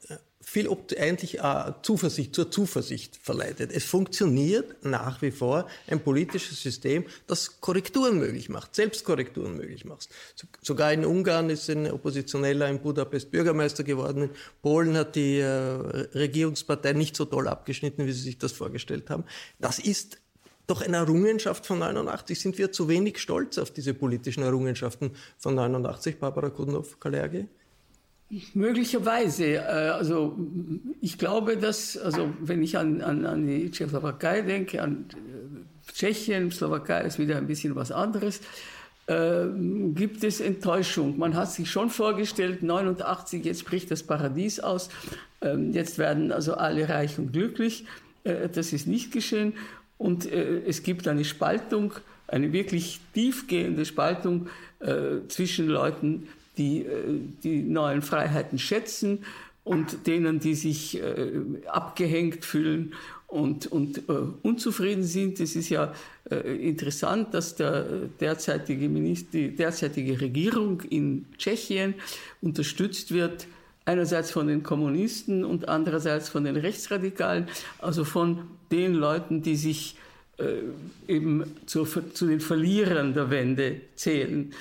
viel 0.52 0.68
eigentlich 0.98 1.38
äh, 1.38 1.72
Zuversicht 1.80 2.34
zur 2.34 2.50
Zuversicht 2.50 3.16
verleitet. 3.16 3.72
Es 3.72 3.84
funktioniert 3.84 4.84
nach 4.84 5.22
wie 5.22 5.30
vor 5.30 5.66
ein 5.86 5.98
politisches 6.00 6.62
System, 6.62 7.06
das 7.26 7.62
Korrekturen 7.62 8.18
möglich 8.18 8.50
macht, 8.50 8.74
Selbstkorrekturen 8.74 9.56
möglich 9.56 9.86
macht. 9.86 10.10
So, 10.34 10.46
sogar 10.60 10.92
in 10.92 11.06
Ungarn 11.06 11.48
ist 11.48 11.70
ein 11.70 11.90
Oppositioneller 11.90 12.68
in 12.68 12.80
Budapest 12.80 13.30
Bürgermeister 13.30 13.82
geworden. 13.82 14.24
In 14.24 14.30
Polen 14.60 14.94
hat 14.94 15.16
die 15.16 15.38
äh, 15.38 15.48
Regierungspartei 15.48 16.92
nicht 16.92 17.16
so 17.16 17.24
toll 17.24 17.48
abgeschnitten, 17.48 18.06
wie 18.06 18.12
sie 18.12 18.20
sich 18.20 18.36
das 18.36 18.52
vorgestellt 18.52 19.08
haben. 19.08 19.24
Das 19.58 19.78
ist 19.78 20.18
doch 20.66 20.82
eine 20.82 20.98
Errungenschaft 20.98 21.64
von 21.64 21.78
89. 21.78 22.38
Sind 22.38 22.58
wir 22.58 22.70
zu 22.72 22.90
wenig 22.90 23.18
stolz 23.18 23.56
auf 23.56 23.70
diese 23.70 23.94
politischen 23.94 24.42
Errungenschaften 24.42 25.12
von 25.38 25.54
89, 25.54 26.18
Barbara 26.18 26.50
Kudnow-Kalergi? 26.50 27.48
Möglicherweise. 28.54 29.56
Äh, 29.56 29.58
also 29.58 30.38
ich 31.00 31.18
glaube, 31.18 31.56
dass, 31.56 31.96
also 31.96 32.32
wenn 32.40 32.62
ich 32.62 32.78
an, 32.78 33.00
an, 33.02 33.26
an 33.26 33.46
die 33.46 33.70
Tschechoslowakei 33.70 34.42
denke, 34.42 34.82
an 34.82 35.06
äh, 35.10 35.92
Tschechien, 35.92 36.50
Slowakei 36.50 37.02
ist 37.02 37.18
wieder 37.18 37.36
ein 37.36 37.46
bisschen 37.46 37.74
was 37.76 37.92
anderes, 37.92 38.40
äh, 39.06 39.46
gibt 39.94 40.24
es 40.24 40.40
Enttäuschung. 40.40 41.18
Man 41.18 41.34
hat 41.34 41.52
sich 41.52 41.70
schon 41.70 41.90
vorgestellt, 41.90 42.62
89, 42.62 43.44
jetzt 43.44 43.64
bricht 43.66 43.90
das 43.90 44.02
Paradies 44.02 44.60
aus, 44.60 44.88
ähm, 45.42 45.72
jetzt 45.72 45.98
werden 45.98 46.32
also 46.32 46.54
alle 46.54 46.88
reich 46.88 47.18
und 47.18 47.32
glücklich. 47.32 47.84
Äh, 48.24 48.48
das 48.48 48.72
ist 48.72 48.86
nicht 48.86 49.12
geschehen. 49.12 49.54
Und 49.98 50.24
äh, 50.24 50.62
es 50.66 50.82
gibt 50.82 51.06
eine 51.06 51.24
Spaltung, 51.24 51.92
eine 52.28 52.52
wirklich 52.52 53.00
tiefgehende 53.12 53.84
Spaltung 53.84 54.48
äh, 54.80 55.26
zwischen 55.28 55.68
Leuten, 55.68 56.28
die 56.58 56.80
äh, 56.80 57.20
die 57.42 57.62
neuen 57.62 58.02
Freiheiten 58.02 58.58
schätzen 58.58 59.24
und 59.64 60.06
denen, 60.06 60.40
die 60.40 60.54
sich 60.54 61.00
äh, 61.00 61.40
abgehängt 61.66 62.44
fühlen 62.44 62.94
und, 63.28 63.66
und 63.66 64.08
äh, 64.08 64.12
unzufrieden 64.42 65.04
sind. 65.04 65.40
Es 65.40 65.56
ist 65.56 65.70
ja 65.70 65.94
äh, 66.30 66.68
interessant, 66.68 67.32
dass 67.32 67.54
der 67.54 67.84
derzeitige 68.20 68.88
Minister, 68.88 69.30
die 69.32 69.54
derzeitige 69.54 70.20
Regierung 70.20 70.80
in 70.82 71.26
Tschechien 71.38 71.94
unterstützt 72.40 73.12
wird, 73.12 73.46
einerseits 73.84 74.30
von 74.30 74.48
den 74.48 74.62
Kommunisten 74.62 75.44
und 75.44 75.68
andererseits 75.68 76.28
von 76.28 76.44
den 76.44 76.56
Rechtsradikalen, 76.56 77.48
also 77.78 78.04
von 78.04 78.42
den 78.70 78.94
Leuten, 78.94 79.42
die 79.42 79.56
sich 79.56 79.96
eben 81.08 81.44
zu, 81.66 81.84
zu 81.84 82.26
den 82.26 82.40
Verlierern 82.40 83.14
der 83.14 83.30
Wende 83.30 83.80
zählen. 83.94 84.52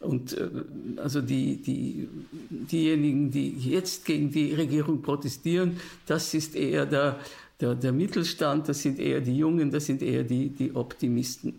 Und 0.00 0.32
äh, 0.32 0.48
also 0.96 1.20
die, 1.20 1.56
die, 1.56 2.08
diejenigen, 2.50 3.30
die 3.30 3.50
jetzt 3.50 4.04
gegen 4.04 4.30
die 4.30 4.54
Regierung 4.54 5.02
protestieren, 5.02 5.78
das 6.06 6.32
ist 6.34 6.56
eher 6.56 6.86
der, 6.86 7.20
der, 7.60 7.74
der 7.74 7.92
Mittelstand, 7.92 8.68
das 8.68 8.80
sind 8.82 8.98
eher 8.98 9.20
die 9.20 9.36
Jungen, 9.36 9.70
das 9.70 9.86
sind 9.86 10.02
eher 10.02 10.24
die, 10.24 10.48
die 10.48 10.74
Optimisten. 10.74 11.54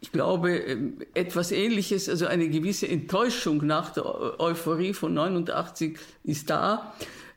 Ich 0.00 0.12
glaube, 0.12 0.56
ähm, 0.56 0.98
etwas 1.14 1.50
Ähnliches, 1.50 2.08
also 2.08 2.26
eine 2.26 2.48
gewisse 2.50 2.86
Enttäuschung 2.86 3.66
nach 3.66 3.90
der 3.90 4.04
Euphorie 4.38 4.92
von 4.92 5.14
89 5.14 5.98
ist 6.24 6.50
da. 6.50 6.94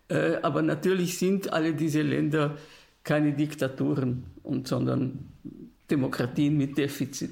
Äh, 0.09 0.37
aber 0.41 0.61
natürlich 0.61 1.17
sind 1.17 1.53
alle 1.53 1.73
diese 1.73 2.01
Länder 2.01 2.57
keine 3.03 3.33
Diktaturen, 3.33 4.23
und, 4.43 4.67
sondern 4.67 5.19
Demokratien 5.89 6.57
mit 6.57 6.77
Defizit. 6.77 7.31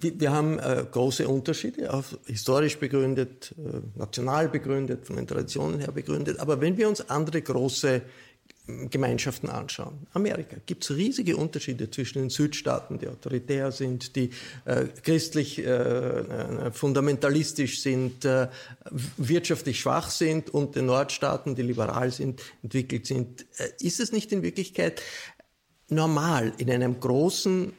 Wir 0.00 0.30
haben 0.30 0.60
äh, 0.60 0.84
große 0.88 1.26
Unterschiede, 1.26 1.92
auch 1.92 2.04
historisch 2.26 2.78
begründet, 2.78 3.52
äh, 3.58 3.80
national 3.98 4.48
begründet, 4.48 5.04
von 5.04 5.16
den 5.16 5.26
Traditionen 5.26 5.80
her 5.80 5.90
begründet. 5.90 6.38
Aber 6.38 6.60
wenn 6.60 6.76
wir 6.76 6.88
uns 6.88 7.10
andere 7.10 7.42
große 7.42 8.02
Gemeinschaften 8.90 9.48
anschauen. 9.48 10.06
Amerika 10.12 10.56
gibt 10.66 10.84
es 10.84 10.94
riesige 10.94 11.36
Unterschiede 11.36 11.90
zwischen 11.90 12.18
den 12.20 12.30
Südstaaten, 12.30 12.98
die 12.98 13.08
autoritär 13.08 13.72
sind, 13.72 14.14
die 14.14 14.30
äh, 14.66 14.84
christlich 15.02 15.58
äh, 15.58 15.62
äh 15.64 16.70
fundamentalistisch 16.70 17.80
sind, 17.80 18.26
äh, 18.26 18.48
wirtschaftlich 19.16 19.80
schwach 19.80 20.10
sind 20.10 20.50
und 20.50 20.76
den 20.76 20.86
Nordstaaten, 20.86 21.54
die 21.54 21.62
liberal 21.62 22.10
sind, 22.10 22.42
entwickelt 22.62 23.06
sind. 23.06 23.46
Äh, 23.56 23.70
ist 23.80 24.00
es 24.00 24.12
nicht 24.12 24.32
in 24.32 24.42
Wirklichkeit 24.42 25.00
normal 25.88 26.52
in 26.58 26.70
einem 26.70 27.00
großen 27.00 27.72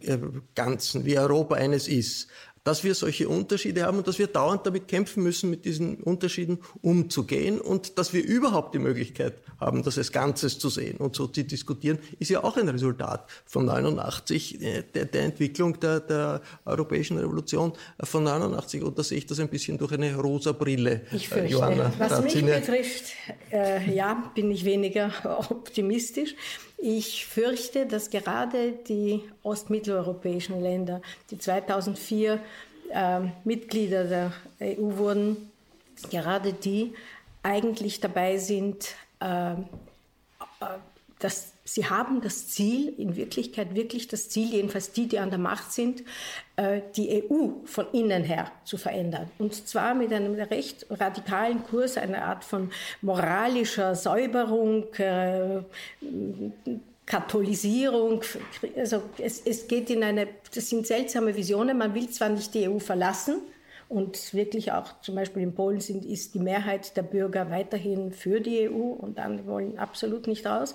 äh, 0.00 0.18
Ganzen, 0.54 1.06
wie 1.06 1.18
Europa 1.18 1.54
eines 1.54 1.88
ist, 1.88 2.28
dass 2.64 2.82
wir 2.82 2.94
solche 2.94 3.28
Unterschiede 3.28 3.84
haben 3.84 3.98
und 3.98 4.08
dass 4.08 4.18
wir 4.18 4.26
dauernd 4.26 4.66
damit 4.66 4.88
kämpfen 4.88 5.22
müssen, 5.22 5.50
mit 5.50 5.64
diesen 5.64 5.96
Unterschieden 5.96 6.58
umzugehen 6.82 7.60
und 7.60 7.98
dass 7.98 8.12
wir 8.12 8.24
überhaupt 8.24 8.74
die 8.74 8.78
Möglichkeit 8.78 9.34
haben, 9.60 9.82
das 9.82 9.98
als 9.98 10.10
Ganzes 10.12 10.58
zu 10.58 10.70
sehen 10.70 10.96
und 10.96 11.14
so 11.14 11.26
zu 11.26 11.42
diskutieren, 11.42 11.98
ist 12.18 12.30
ja 12.30 12.42
auch 12.42 12.56
ein 12.56 12.68
Resultat 12.68 13.28
von 13.44 13.66
89, 13.66 14.62
äh, 14.62 14.82
der, 14.94 15.04
der 15.04 15.22
Entwicklung 15.22 15.78
der, 15.78 16.00
der, 16.00 16.40
europäischen 16.64 17.18
Revolution 17.18 17.72
von 18.00 18.24
89 18.24 18.82
und 18.82 18.98
da 18.98 19.02
sehe 19.02 19.18
ich 19.18 19.26
das 19.26 19.38
ein 19.38 19.48
bisschen 19.48 19.76
durch 19.76 19.92
eine 19.92 20.16
rosa 20.16 20.52
Brille. 20.52 21.02
Ich 21.12 21.28
fürchte, 21.28 21.52
Johanna 21.52 21.92
was 21.98 22.22
mich 22.22 22.44
betrifft, 22.44 23.12
äh, 23.52 23.94
ja, 23.94 24.32
bin 24.34 24.50
ich 24.50 24.64
weniger 24.64 25.12
optimistisch. 25.50 26.34
Ich 26.86 27.24
fürchte, 27.24 27.86
dass 27.86 28.10
gerade 28.10 28.72
die 28.72 29.22
ostmitteleuropäischen 29.42 30.60
Länder, 30.60 31.00
die 31.30 31.38
2004 31.38 32.38
äh, 32.90 33.20
Mitglieder 33.42 34.04
der 34.04 34.32
EU 34.60 34.98
wurden, 34.98 35.50
gerade 36.10 36.52
die 36.52 36.92
eigentlich 37.42 38.00
dabei 38.00 38.36
sind, 38.36 38.96
äh, 39.20 39.54
dass 41.24 41.54
sie 41.64 41.88
haben 41.88 42.20
das 42.20 42.48
Ziel, 42.48 42.92
in 42.98 43.16
Wirklichkeit 43.16 43.74
wirklich 43.74 44.08
das 44.08 44.28
Ziel, 44.28 44.52
jedenfalls 44.52 44.92
die, 44.92 45.08
die 45.08 45.18
an 45.18 45.30
der 45.30 45.38
Macht 45.38 45.72
sind, 45.72 46.04
äh, 46.56 46.82
die 46.96 47.24
EU 47.30 47.64
von 47.64 47.86
innen 47.92 48.24
her 48.24 48.52
zu 48.64 48.76
verändern. 48.76 49.30
Und 49.38 49.66
zwar 49.66 49.94
mit 49.94 50.12
einem 50.12 50.34
recht 50.34 50.84
radikalen 50.90 51.64
Kurs, 51.64 51.96
einer 51.96 52.26
Art 52.26 52.44
von 52.44 52.70
moralischer 53.00 53.94
Säuberung, 53.94 54.92
äh, 54.96 55.62
Katholisierung. 57.06 58.20
Also 58.76 59.02
es, 59.16 59.40
es 59.46 59.66
geht 59.66 59.88
in 59.88 60.04
eine, 60.04 60.28
das 60.54 60.68
sind 60.68 60.86
seltsame 60.86 61.34
Visionen. 61.34 61.78
Man 61.78 61.94
will 61.94 62.10
zwar 62.10 62.28
nicht 62.28 62.52
die 62.52 62.68
EU 62.68 62.78
verlassen, 62.78 63.40
und 63.88 64.34
wirklich 64.34 64.72
auch 64.72 65.00
zum 65.00 65.14
Beispiel 65.14 65.42
in 65.42 65.54
Polen 65.54 65.80
sind, 65.80 66.04
ist 66.04 66.34
die 66.34 66.38
Mehrheit 66.38 66.96
der 66.96 67.02
Bürger 67.02 67.50
weiterhin 67.50 68.12
für 68.12 68.40
die 68.40 68.68
EU 68.68 68.92
und 68.92 69.18
andere 69.18 69.46
wollen 69.46 69.78
absolut 69.78 70.26
nicht 70.26 70.46
raus. 70.46 70.74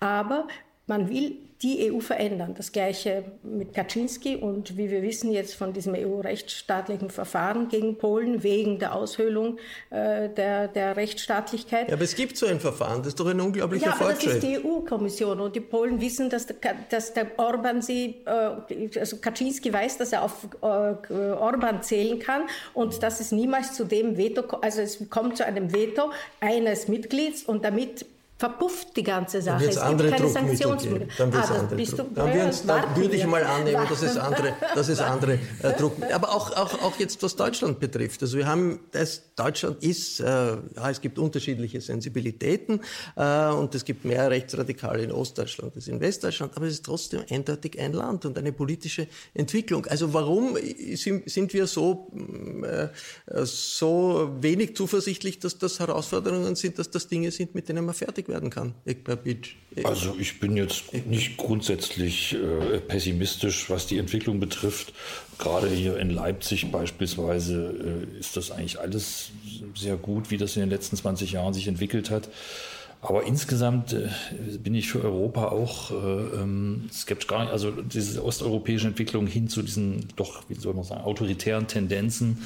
Aber 0.00 0.48
man 0.86 1.08
will 1.08 1.38
die 1.62 1.90
EU 1.90 2.00
verändern. 2.00 2.54
Das 2.56 2.72
gleiche 2.72 3.24
mit 3.42 3.72
Kaczynski 3.72 4.36
und 4.36 4.76
wie 4.76 4.90
wir 4.90 5.02
wissen 5.02 5.32
jetzt 5.32 5.54
von 5.54 5.72
diesem 5.72 5.94
EU-rechtsstaatlichen 5.94 7.08
Verfahren 7.10 7.68
gegen 7.68 7.96
Polen 7.96 8.42
wegen 8.42 8.78
der 8.78 8.94
Aushöhlung 8.94 9.58
äh, 9.90 10.28
der, 10.28 10.68
der 10.68 10.96
Rechtsstaatlichkeit. 10.96 11.88
Ja, 11.88 11.94
aber 11.94 12.04
es 12.04 12.14
gibt 12.14 12.36
so 12.36 12.46
ein 12.46 12.60
Verfahren, 12.60 12.98
das 12.98 13.08
ist 13.08 13.20
doch 13.20 13.26
ein 13.26 13.40
unglaublicher 13.40 13.86
ja, 13.86 13.92
aber 13.92 14.06
Fortschritt. 14.06 14.26
Das 14.26 14.34
ist 14.34 14.42
die 14.42 14.66
EU-Kommission 14.66 15.40
und 15.40 15.56
die 15.56 15.60
Polen 15.60 16.00
wissen, 16.00 16.28
dass 16.28 16.46
der, 16.46 16.56
dass 16.90 17.14
der 17.14 17.38
Orban 17.38 17.80
sie, 17.80 18.16
äh, 18.26 18.98
also 18.98 19.16
Kaczynski 19.16 19.72
weiß, 19.72 19.96
dass 19.96 20.12
er 20.12 20.22
auf 20.22 20.46
äh, 20.62 20.66
Orban 20.66 21.82
zählen 21.82 22.18
kann 22.18 22.42
und 22.74 23.02
dass 23.02 23.20
es 23.20 23.32
niemals 23.32 23.72
zu 23.72 23.84
dem 23.84 24.18
Veto, 24.18 24.42
also 24.58 24.82
es 24.82 25.08
kommt 25.08 25.38
zu 25.38 25.46
einem 25.46 25.72
Veto 25.72 26.10
eines 26.40 26.88
Mitglieds 26.88 27.44
und 27.44 27.64
damit 27.64 28.04
verpufft 28.38 28.96
die 28.96 29.02
ganze 29.02 29.40
Sache. 29.40 29.64
es 29.64 29.82
gibt 29.82 30.10
keine 30.10 30.28
Sanktionsmittel. 30.28 31.08
Dann, 31.16 31.32
ah, 31.32 31.40
andere 31.40 31.76
bist 31.76 31.98
dann, 31.98 32.14
dann 32.14 32.96
würde 32.96 33.16
ich 33.16 33.26
mal 33.26 33.42
annehmen, 33.42 33.86
dass 33.88 34.02
es 34.02 34.16
andere, 34.18 34.54
dass 34.74 34.88
es 34.88 35.00
andere 35.00 35.38
äh, 35.62 35.72
Druckmittel 35.72 36.14
Aber 36.14 36.34
auch, 36.34 36.54
auch, 36.54 36.82
auch 36.82 36.98
jetzt, 36.98 37.22
was 37.22 37.34
Deutschland 37.34 37.80
betrifft. 37.80 38.22
Also 38.22 38.36
wir 38.36 38.46
haben, 38.46 38.80
das, 38.92 39.22
Deutschland 39.36 39.82
ist, 39.82 40.20
äh, 40.20 40.24
ja, 40.24 40.90
es 40.90 41.00
gibt 41.00 41.18
unterschiedliche 41.18 41.80
Sensibilitäten 41.80 42.80
äh, 43.16 43.48
und 43.48 43.74
es 43.74 43.84
gibt 43.86 44.04
mehr 44.04 44.30
Rechtsradikale 44.30 45.02
in 45.02 45.12
Ostdeutschland 45.12 45.74
als 45.74 45.88
in 45.88 46.00
Westdeutschland, 46.00 46.54
aber 46.56 46.66
es 46.66 46.74
ist 46.74 46.84
trotzdem 46.84 47.22
eindeutig 47.30 47.78
ein 47.78 47.94
Land 47.94 48.26
und 48.26 48.36
eine 48.36 48.52
politische 48.52 49.08
Entwicklung. 49.32 49.86
Also 49.86 50.12
warum 50.12 50.58
sind 50.94 51.54
wir 51.54 51.66
so, 51.66 52.12
äh, 52.62 52.88
so 53.44 54.30
wenig 54.40 54.76
zuversichtlich, 54.76 55.38
dass 55.38 55.56
das 55.56 55.80
Herausforderungen 55.80 56.54
sind, 56.54 56.78
dass 56.78 56.90
das 56.90 57.08
Dinge 57.08 57.30
sind, 57.30 57.54
mit 57.54 57.70
denen 57.70 57.86
man 57.86 57.94
fertig 57.94 58.25
fertig 58.26 58.28
werden 58.28 58.50
kann. 58.50 58.74
Also 59.84 60.16
ich 60.18 60.40
bin 60.40 60.56
jetzt 60.56 60.92
nicht 61.06 61.36
grundsätzlich 61.36 62.34
äh, 62.34 62.78
pessimistisch, 62.78 63.68
was 63.70 63.86
die 63.86 63.98
Entwicklung 63.98 64.40
betrifft. 64.40 64.92
Gerade 65.38 65.68
hier 65.68 65.98
in 65.98 66.10
Leipzig 66.10 66.70
beispielsweise 66.70 68.06
äh, 68.14 68.18
ist 68.18 68.36
das 68.36 68.50
eigentlich 68.50 68.80
alles 68.80 69.30
sehr 69.74 69.96
gut, 69.96 70.30
wie 70.30 70.38
das 70.38 70.56
in 70.56 70.60
den 70.60 70.70
letzten 70.70 70.96
20 70.96 71.32
Jahren 71.32 71.54
sich 71.54 71.68
entwickelt 71.68 72.10
hat. 72.10 72.28
Aber 73.02 73.24
insgesamt 73.24 73.92
äh, 73.92 74.08
bin 74.58 74.74
ich 74.74 74.88
für 74.88 75.04
Europa 75.04 75.48
auch 75.48 75.90
äh, 75.90 75.94
ähm, 75.94 76.88
skeptisch, 76.92 77.28
gar 77.28 77.42
nicht, 77.42 77.52
also 77.52 77.70
diese 77.70 78.24
osteuropäische 78.24 78.88
Entwicklung 78.88 79.26
hin 79.26 79.48
zu 79.48 79.62
diesen 79.62 80.08
doch, 80.16 80.42
wie 80.48 80.54
soll 80.54 80.74
man 80.74 80.84
sagen, 80.84 81.02
autoritären 81.02 81.66
Tendenzen 81.66 82.38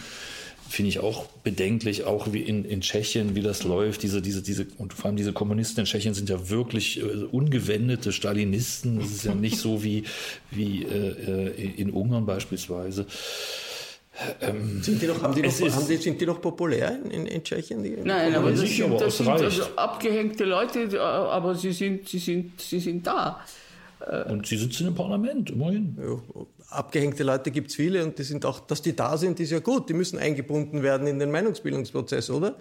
finde 0.70 0.88
ich 0.88 1.00
auch 1.00 1.26
bedenklich, 1.42 2.04
auch 2.04 2.32
wie 2.32 2.42
in, 2.42 2.64
in 2.64 2.80
Tschechien, 2.80 3.34
wie 3.34 3.42
das 3.42 3.64
läuft. 3.64 4.02
Diese, 4.04 4.22
diese, 4.22 4.40
diese, 4.40 4.66
und 4.78 4.94
vor 4.94 5.06
allem 5.06 5.16
diese 5.16 5.32
Kommunisten 5.32 5.80
in 5.80 5.86
Tschechien 5.86 6.14
sind 6.14 6.28
ja 6.28 6.48
wirklich 6.48 7.00
äh, 7.00 7.02
ungewendete 7.02 8.12
Stalinisten. 8.12 9.00
Das 9.00 9.10
ist 9.10 9.24
ja 9.24 9.34
nicht 9.34 9.58
so 9.58 9.82
wie, 9.82 10.04
wie 10.50 10.84
äh, 10.84 11.48
äh 11.48 11.70
in 11.76 11.90
Ungarn 11.90 12.24
beispielsweise. 12.24 13.06
Ähm, 14.40 14.82
sind, 14.82 15.02
die 15.02 15.06
noch, 15.06 15.20
haben 15.22 15.34
die 15.34 15.42
noch, 15.42 15.50
haben 15.50 15.88
die, 15.88 15.96
sind 15.96 16.20
die 16.20 16.26
noch 16.26 16.40
populär 16.40 16.98
in, 17.10 17.26
in 17.26 17.42
Tschechien? 17.42 17.82
Die 17.82 17.96
Nein, 18.04 18.34
aber 18.34 18.50
das 18.52 18.60
sind, 18.60 19.00
das 19.00 19.16
sind 19.16 19.28
also 19.28 19.64
abgehängte 19.76 20.44
Leute, 20.44 20.82
äh, 20.92 20.98
aber 20.98 21.56
sie 21.56 21.72
sind, 21.72 22.08
sie 22.08 22.18
sind, 22.18 22.60
sie 22.60 22.78
sind 22.78 23.06
da. 23.06 23.40
Und 24.28 24.46
sie 24.46 24.56
sitzen 24.56 24.86
im 24.86 24.94
Parlament, 24.94 25.50
immerhin. 25.50 25.96
Ja, 26.00 26.42
abgehängte 26.70 27.22
Leute 27.22 27.50
gibt 27.50 27.70
es 27.70 27.76
viele 27.76 28.04
und 28.04 28.18
die 28.18 28.22
sind 28.22 28.46
auch, 28.46 28.60
dass 28.60 28.82
die 28.82 28.94
da 28.94 29.16
sind, 29.16 29.40
ist 29.40 29.50
ja 29.50 29.58
gut. 29.60 29.88
Die 29.88 29.94
müssen 29.94 30.18
eingebunden 30.18 30.82
werden 30.82 31.06
in 31.06 31.18
den 31.18 31.30
Meinungsbildungsprozess, 31.30 32.30
oder? 32.30 32.56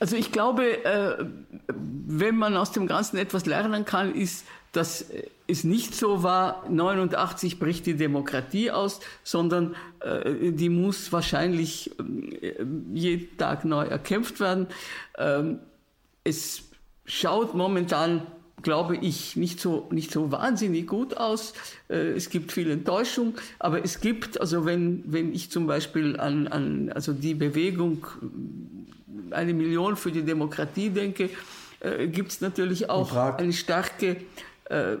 Also 0.00 0.16
ich 0.16 0.32
glaube, 0.32 0.84
äh, 0.84 1.24
wenn 1.66 2.36
man 2.36 2.56
aus 2.56 2.72
dem 2.72 2.86
Ganzen 2.86 3.18
etwas 3.18 3.46
lernen 3.46 3.84
kann, 3.84 4.14
ist, 4.14 4.46
dass 4.72 5.06
es 5.46 5.64
nicht 5.64 5.94
so 5.94 6.22
war, 6.22 6.64
89 6.68 7.58
bricht 7.58 7.86
die 7.86 7.96
Demokratie 7.96 8.70
aus, 8.70 9.00
sondern 9.24 9.74
äh, 10.00 10.52
die 10.52 10.68
muss 10.68 11.12
wahrscheinlich 11.12 11.90
äh, 11.98 12.64
jeden 12.92 13.36
Tag 13.38 13.64
neu 13.64 13.84
erkämpft 13.84 14.40
werden. 14.40 14.68
Ähm, 15.16 15.60
es 16.22 16.62
schaut 17.06 17.54
momentan 17.54 18.26
glaube 18.62 18.96
ich, 18.96 19.36
nicht 19.36 19.60
so, 19.60 19.88
nicht 19.90 20.10
so 20.10 20.32
wahnsinnig 20.32 20.86
gut 20.86 21.16
aus. 21.16 21.54
Äh, 21.88 22.12
es 22.12 22.30
gibt 22.30 22.52
viel 22.52 22.70
Enttäuschung, 22.70 23.34
aber 23.58 23.84
es 23.84 24.00
gibt, 24.00 24.40
also 24.40 24.64
wenn, 24.64 25.04
wenn 25.06 25.32
ich 25.32 25.50
zum 25.50 25.66
Beispiel 25.66 26.18
an, 26.18 26.48
an 26.48 26.90
also 26.92 27.12
die 27.12 27.34
Bewegung 27.34 28.06
eine 29.30 29.54
Million 29.54 29.96
für 29.96 30.12
die 30.12 30.22
Demokratie 30.22 30.90
denke, 30.90 31.30
äh, 31.80 32.08
gibt 32.08 32.32
es 32.32 32.40
natürlich 32.40 32.90
auch 32.90 33.14
eine 33.14 33.52
starke 33.52 34.16
äh, 34.64 34.96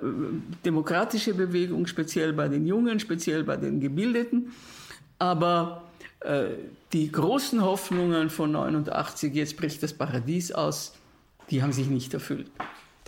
demokratische 0.64 1.34
Bewegung, 1.34 1.86
speziell 1.86 2.32
bei 2.32 2.48
den 2.48 2.66
Jungen, 2.66 3.00
speziell 3.00 3.44
bei 3.44 3.56
den 3.56 3.80
Gebildeten. 3.80 4.52
Aber 5.18 5.84
äh, 6.20 6.50
die 6.92 7.10
großen 7.10 7.62
Hoffnungen 7.62 8.30
von 8.30 8.52
89, 8.52 9.34
jetzt 9.34 9.56
bricht 9.56 9.82
das 9.82 9.92
Paradies 9.92 10.52
aus, 10.52 10.94
die 11.50 11.62
haben 11.62 11.72
sich 11.72 11.88
nicht 11.88 12.14
erfüllt. 12.14 12.50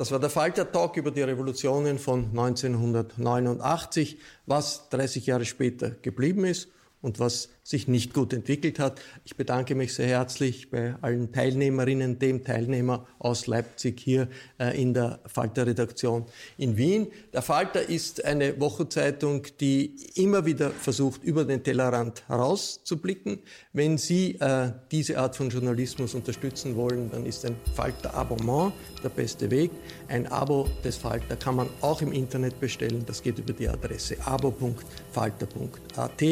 Das 0.00 0.10
war 0.12 0.18
der 0.18 0.30
Falter 0.30 0.72
Talk 0.72 0.96
über 0.96 1.10
die 1.10 1.20
Revolutionen 1.20 1.98
von 1.98 2.30
1989, 2.30 4.16
was 4.46 4.88
30 4.88 5.26
Jahre 5.26 5.44
später 5.44 5.90
geblieben 5.90 6.46
ist 6.46 6.70
und 7.02 7.20
was 7.20 7.50
sich 7.62 7.88
nicht 7.88 8.14
gut 8.14 8.32
entwickelt 8.32 8.78
hat. 8.78 9.00
Ich 9.24 9.36
bedanke 9.36 9.74
mich 9.74 9.94
sehr 9.94 10.06
herzlich 10.06 10.70
bei 10.70 10.94
allen 11.00 11.32
Teilnehmerinnen, 11.32 12.18
dem 12.18 12.44
Teilnehmer 12.44 13.06
aus 13.18 13.46
Leipzig 13.46 14.00
hier 14.00 14.28
äh, 14.58 14.80
in 14.80 14.94
der 14.94 15.20
Falter-Redaktion 15.26 16.24
in 16.56 16.76
Wien. 16.76 17.08
Der 17.32 17.42
Falter 17.42 17.88
ist 17.88 18.24
eine 18.24 18.58
Wochenzeitung, 18.60 19.46
die 19.60 19.96
immer 20.14 20.46
wieder 20.46 20.70
versucht, 20.70 21.22
über 21.22 21.44
den 21.44 21.62
Tellerrand 21.62 22.26
herauszublicken. 22.28 23.40
Wenn 23.72 23.98
Sie 23.98 24.36
äh, 24.40 24.72
diese 24.90 25.18
Art 25.18 25.36
von 25.36 25.50
Journalismus 25.50 26.14
unterstützen 26.14 26.76
wollen, 26.76 27.10
dann 27.10 27.26
ist 27.26 27.44
ein 27.44 27.56
Falter-Abonnement 27.74 28.72
der 29.04 29.10
beste 29.10 29.50
Weg. 29.50 29.70
Ein 30.08 30.26
Abo 30.26 30.68
des 30.84 30.96
Falter 30.96 31.36
kann 31.36 31.56
man 31.56 31.68
auch 31.80 32.02
im 32.02 32.12
Internet 32.12 32.58
bestellen. 32.58 33.04
Das 33.06 33.22
geht 33.22 33.38
über 33.38 33.52
die 33.52 33.68
Adresse 33.68 34.16
abo.falter.at. 34.24 36.22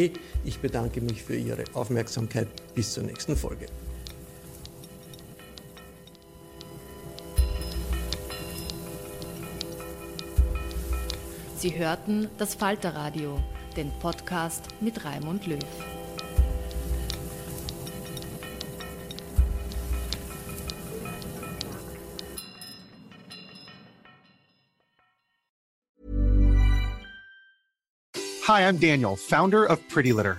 Ich 0.44 0.58
bedanke 0.60 1.00
mich 1.00 1.22
für 1.28 1.36
Ihre 1.36 1.64
Aufmerksamkeit. 1.74 2.48
Bis 2.74 2.94
zur 2.94 3.04
nächsten 3.04 3.36
Folge. 3.36 3.66
Sie 11.58 11.76
hörten 11.76 12.28
das 12.38 12.54
Falterradio, 12.54 13.38
den 13.76 13.90
Podcast 14.00 14.68
mit 14.80 15.04
Raimund 15.04 15.46
Löw. 15.46 15.58
Hi, 28.46 28.62
I'm 28.62 28.78
Daniel, 28.78 29.14
Founder 29.14 29.66
of 29.66 29.86
Pretty 29.88 30.12
Litter. 30.12 30.38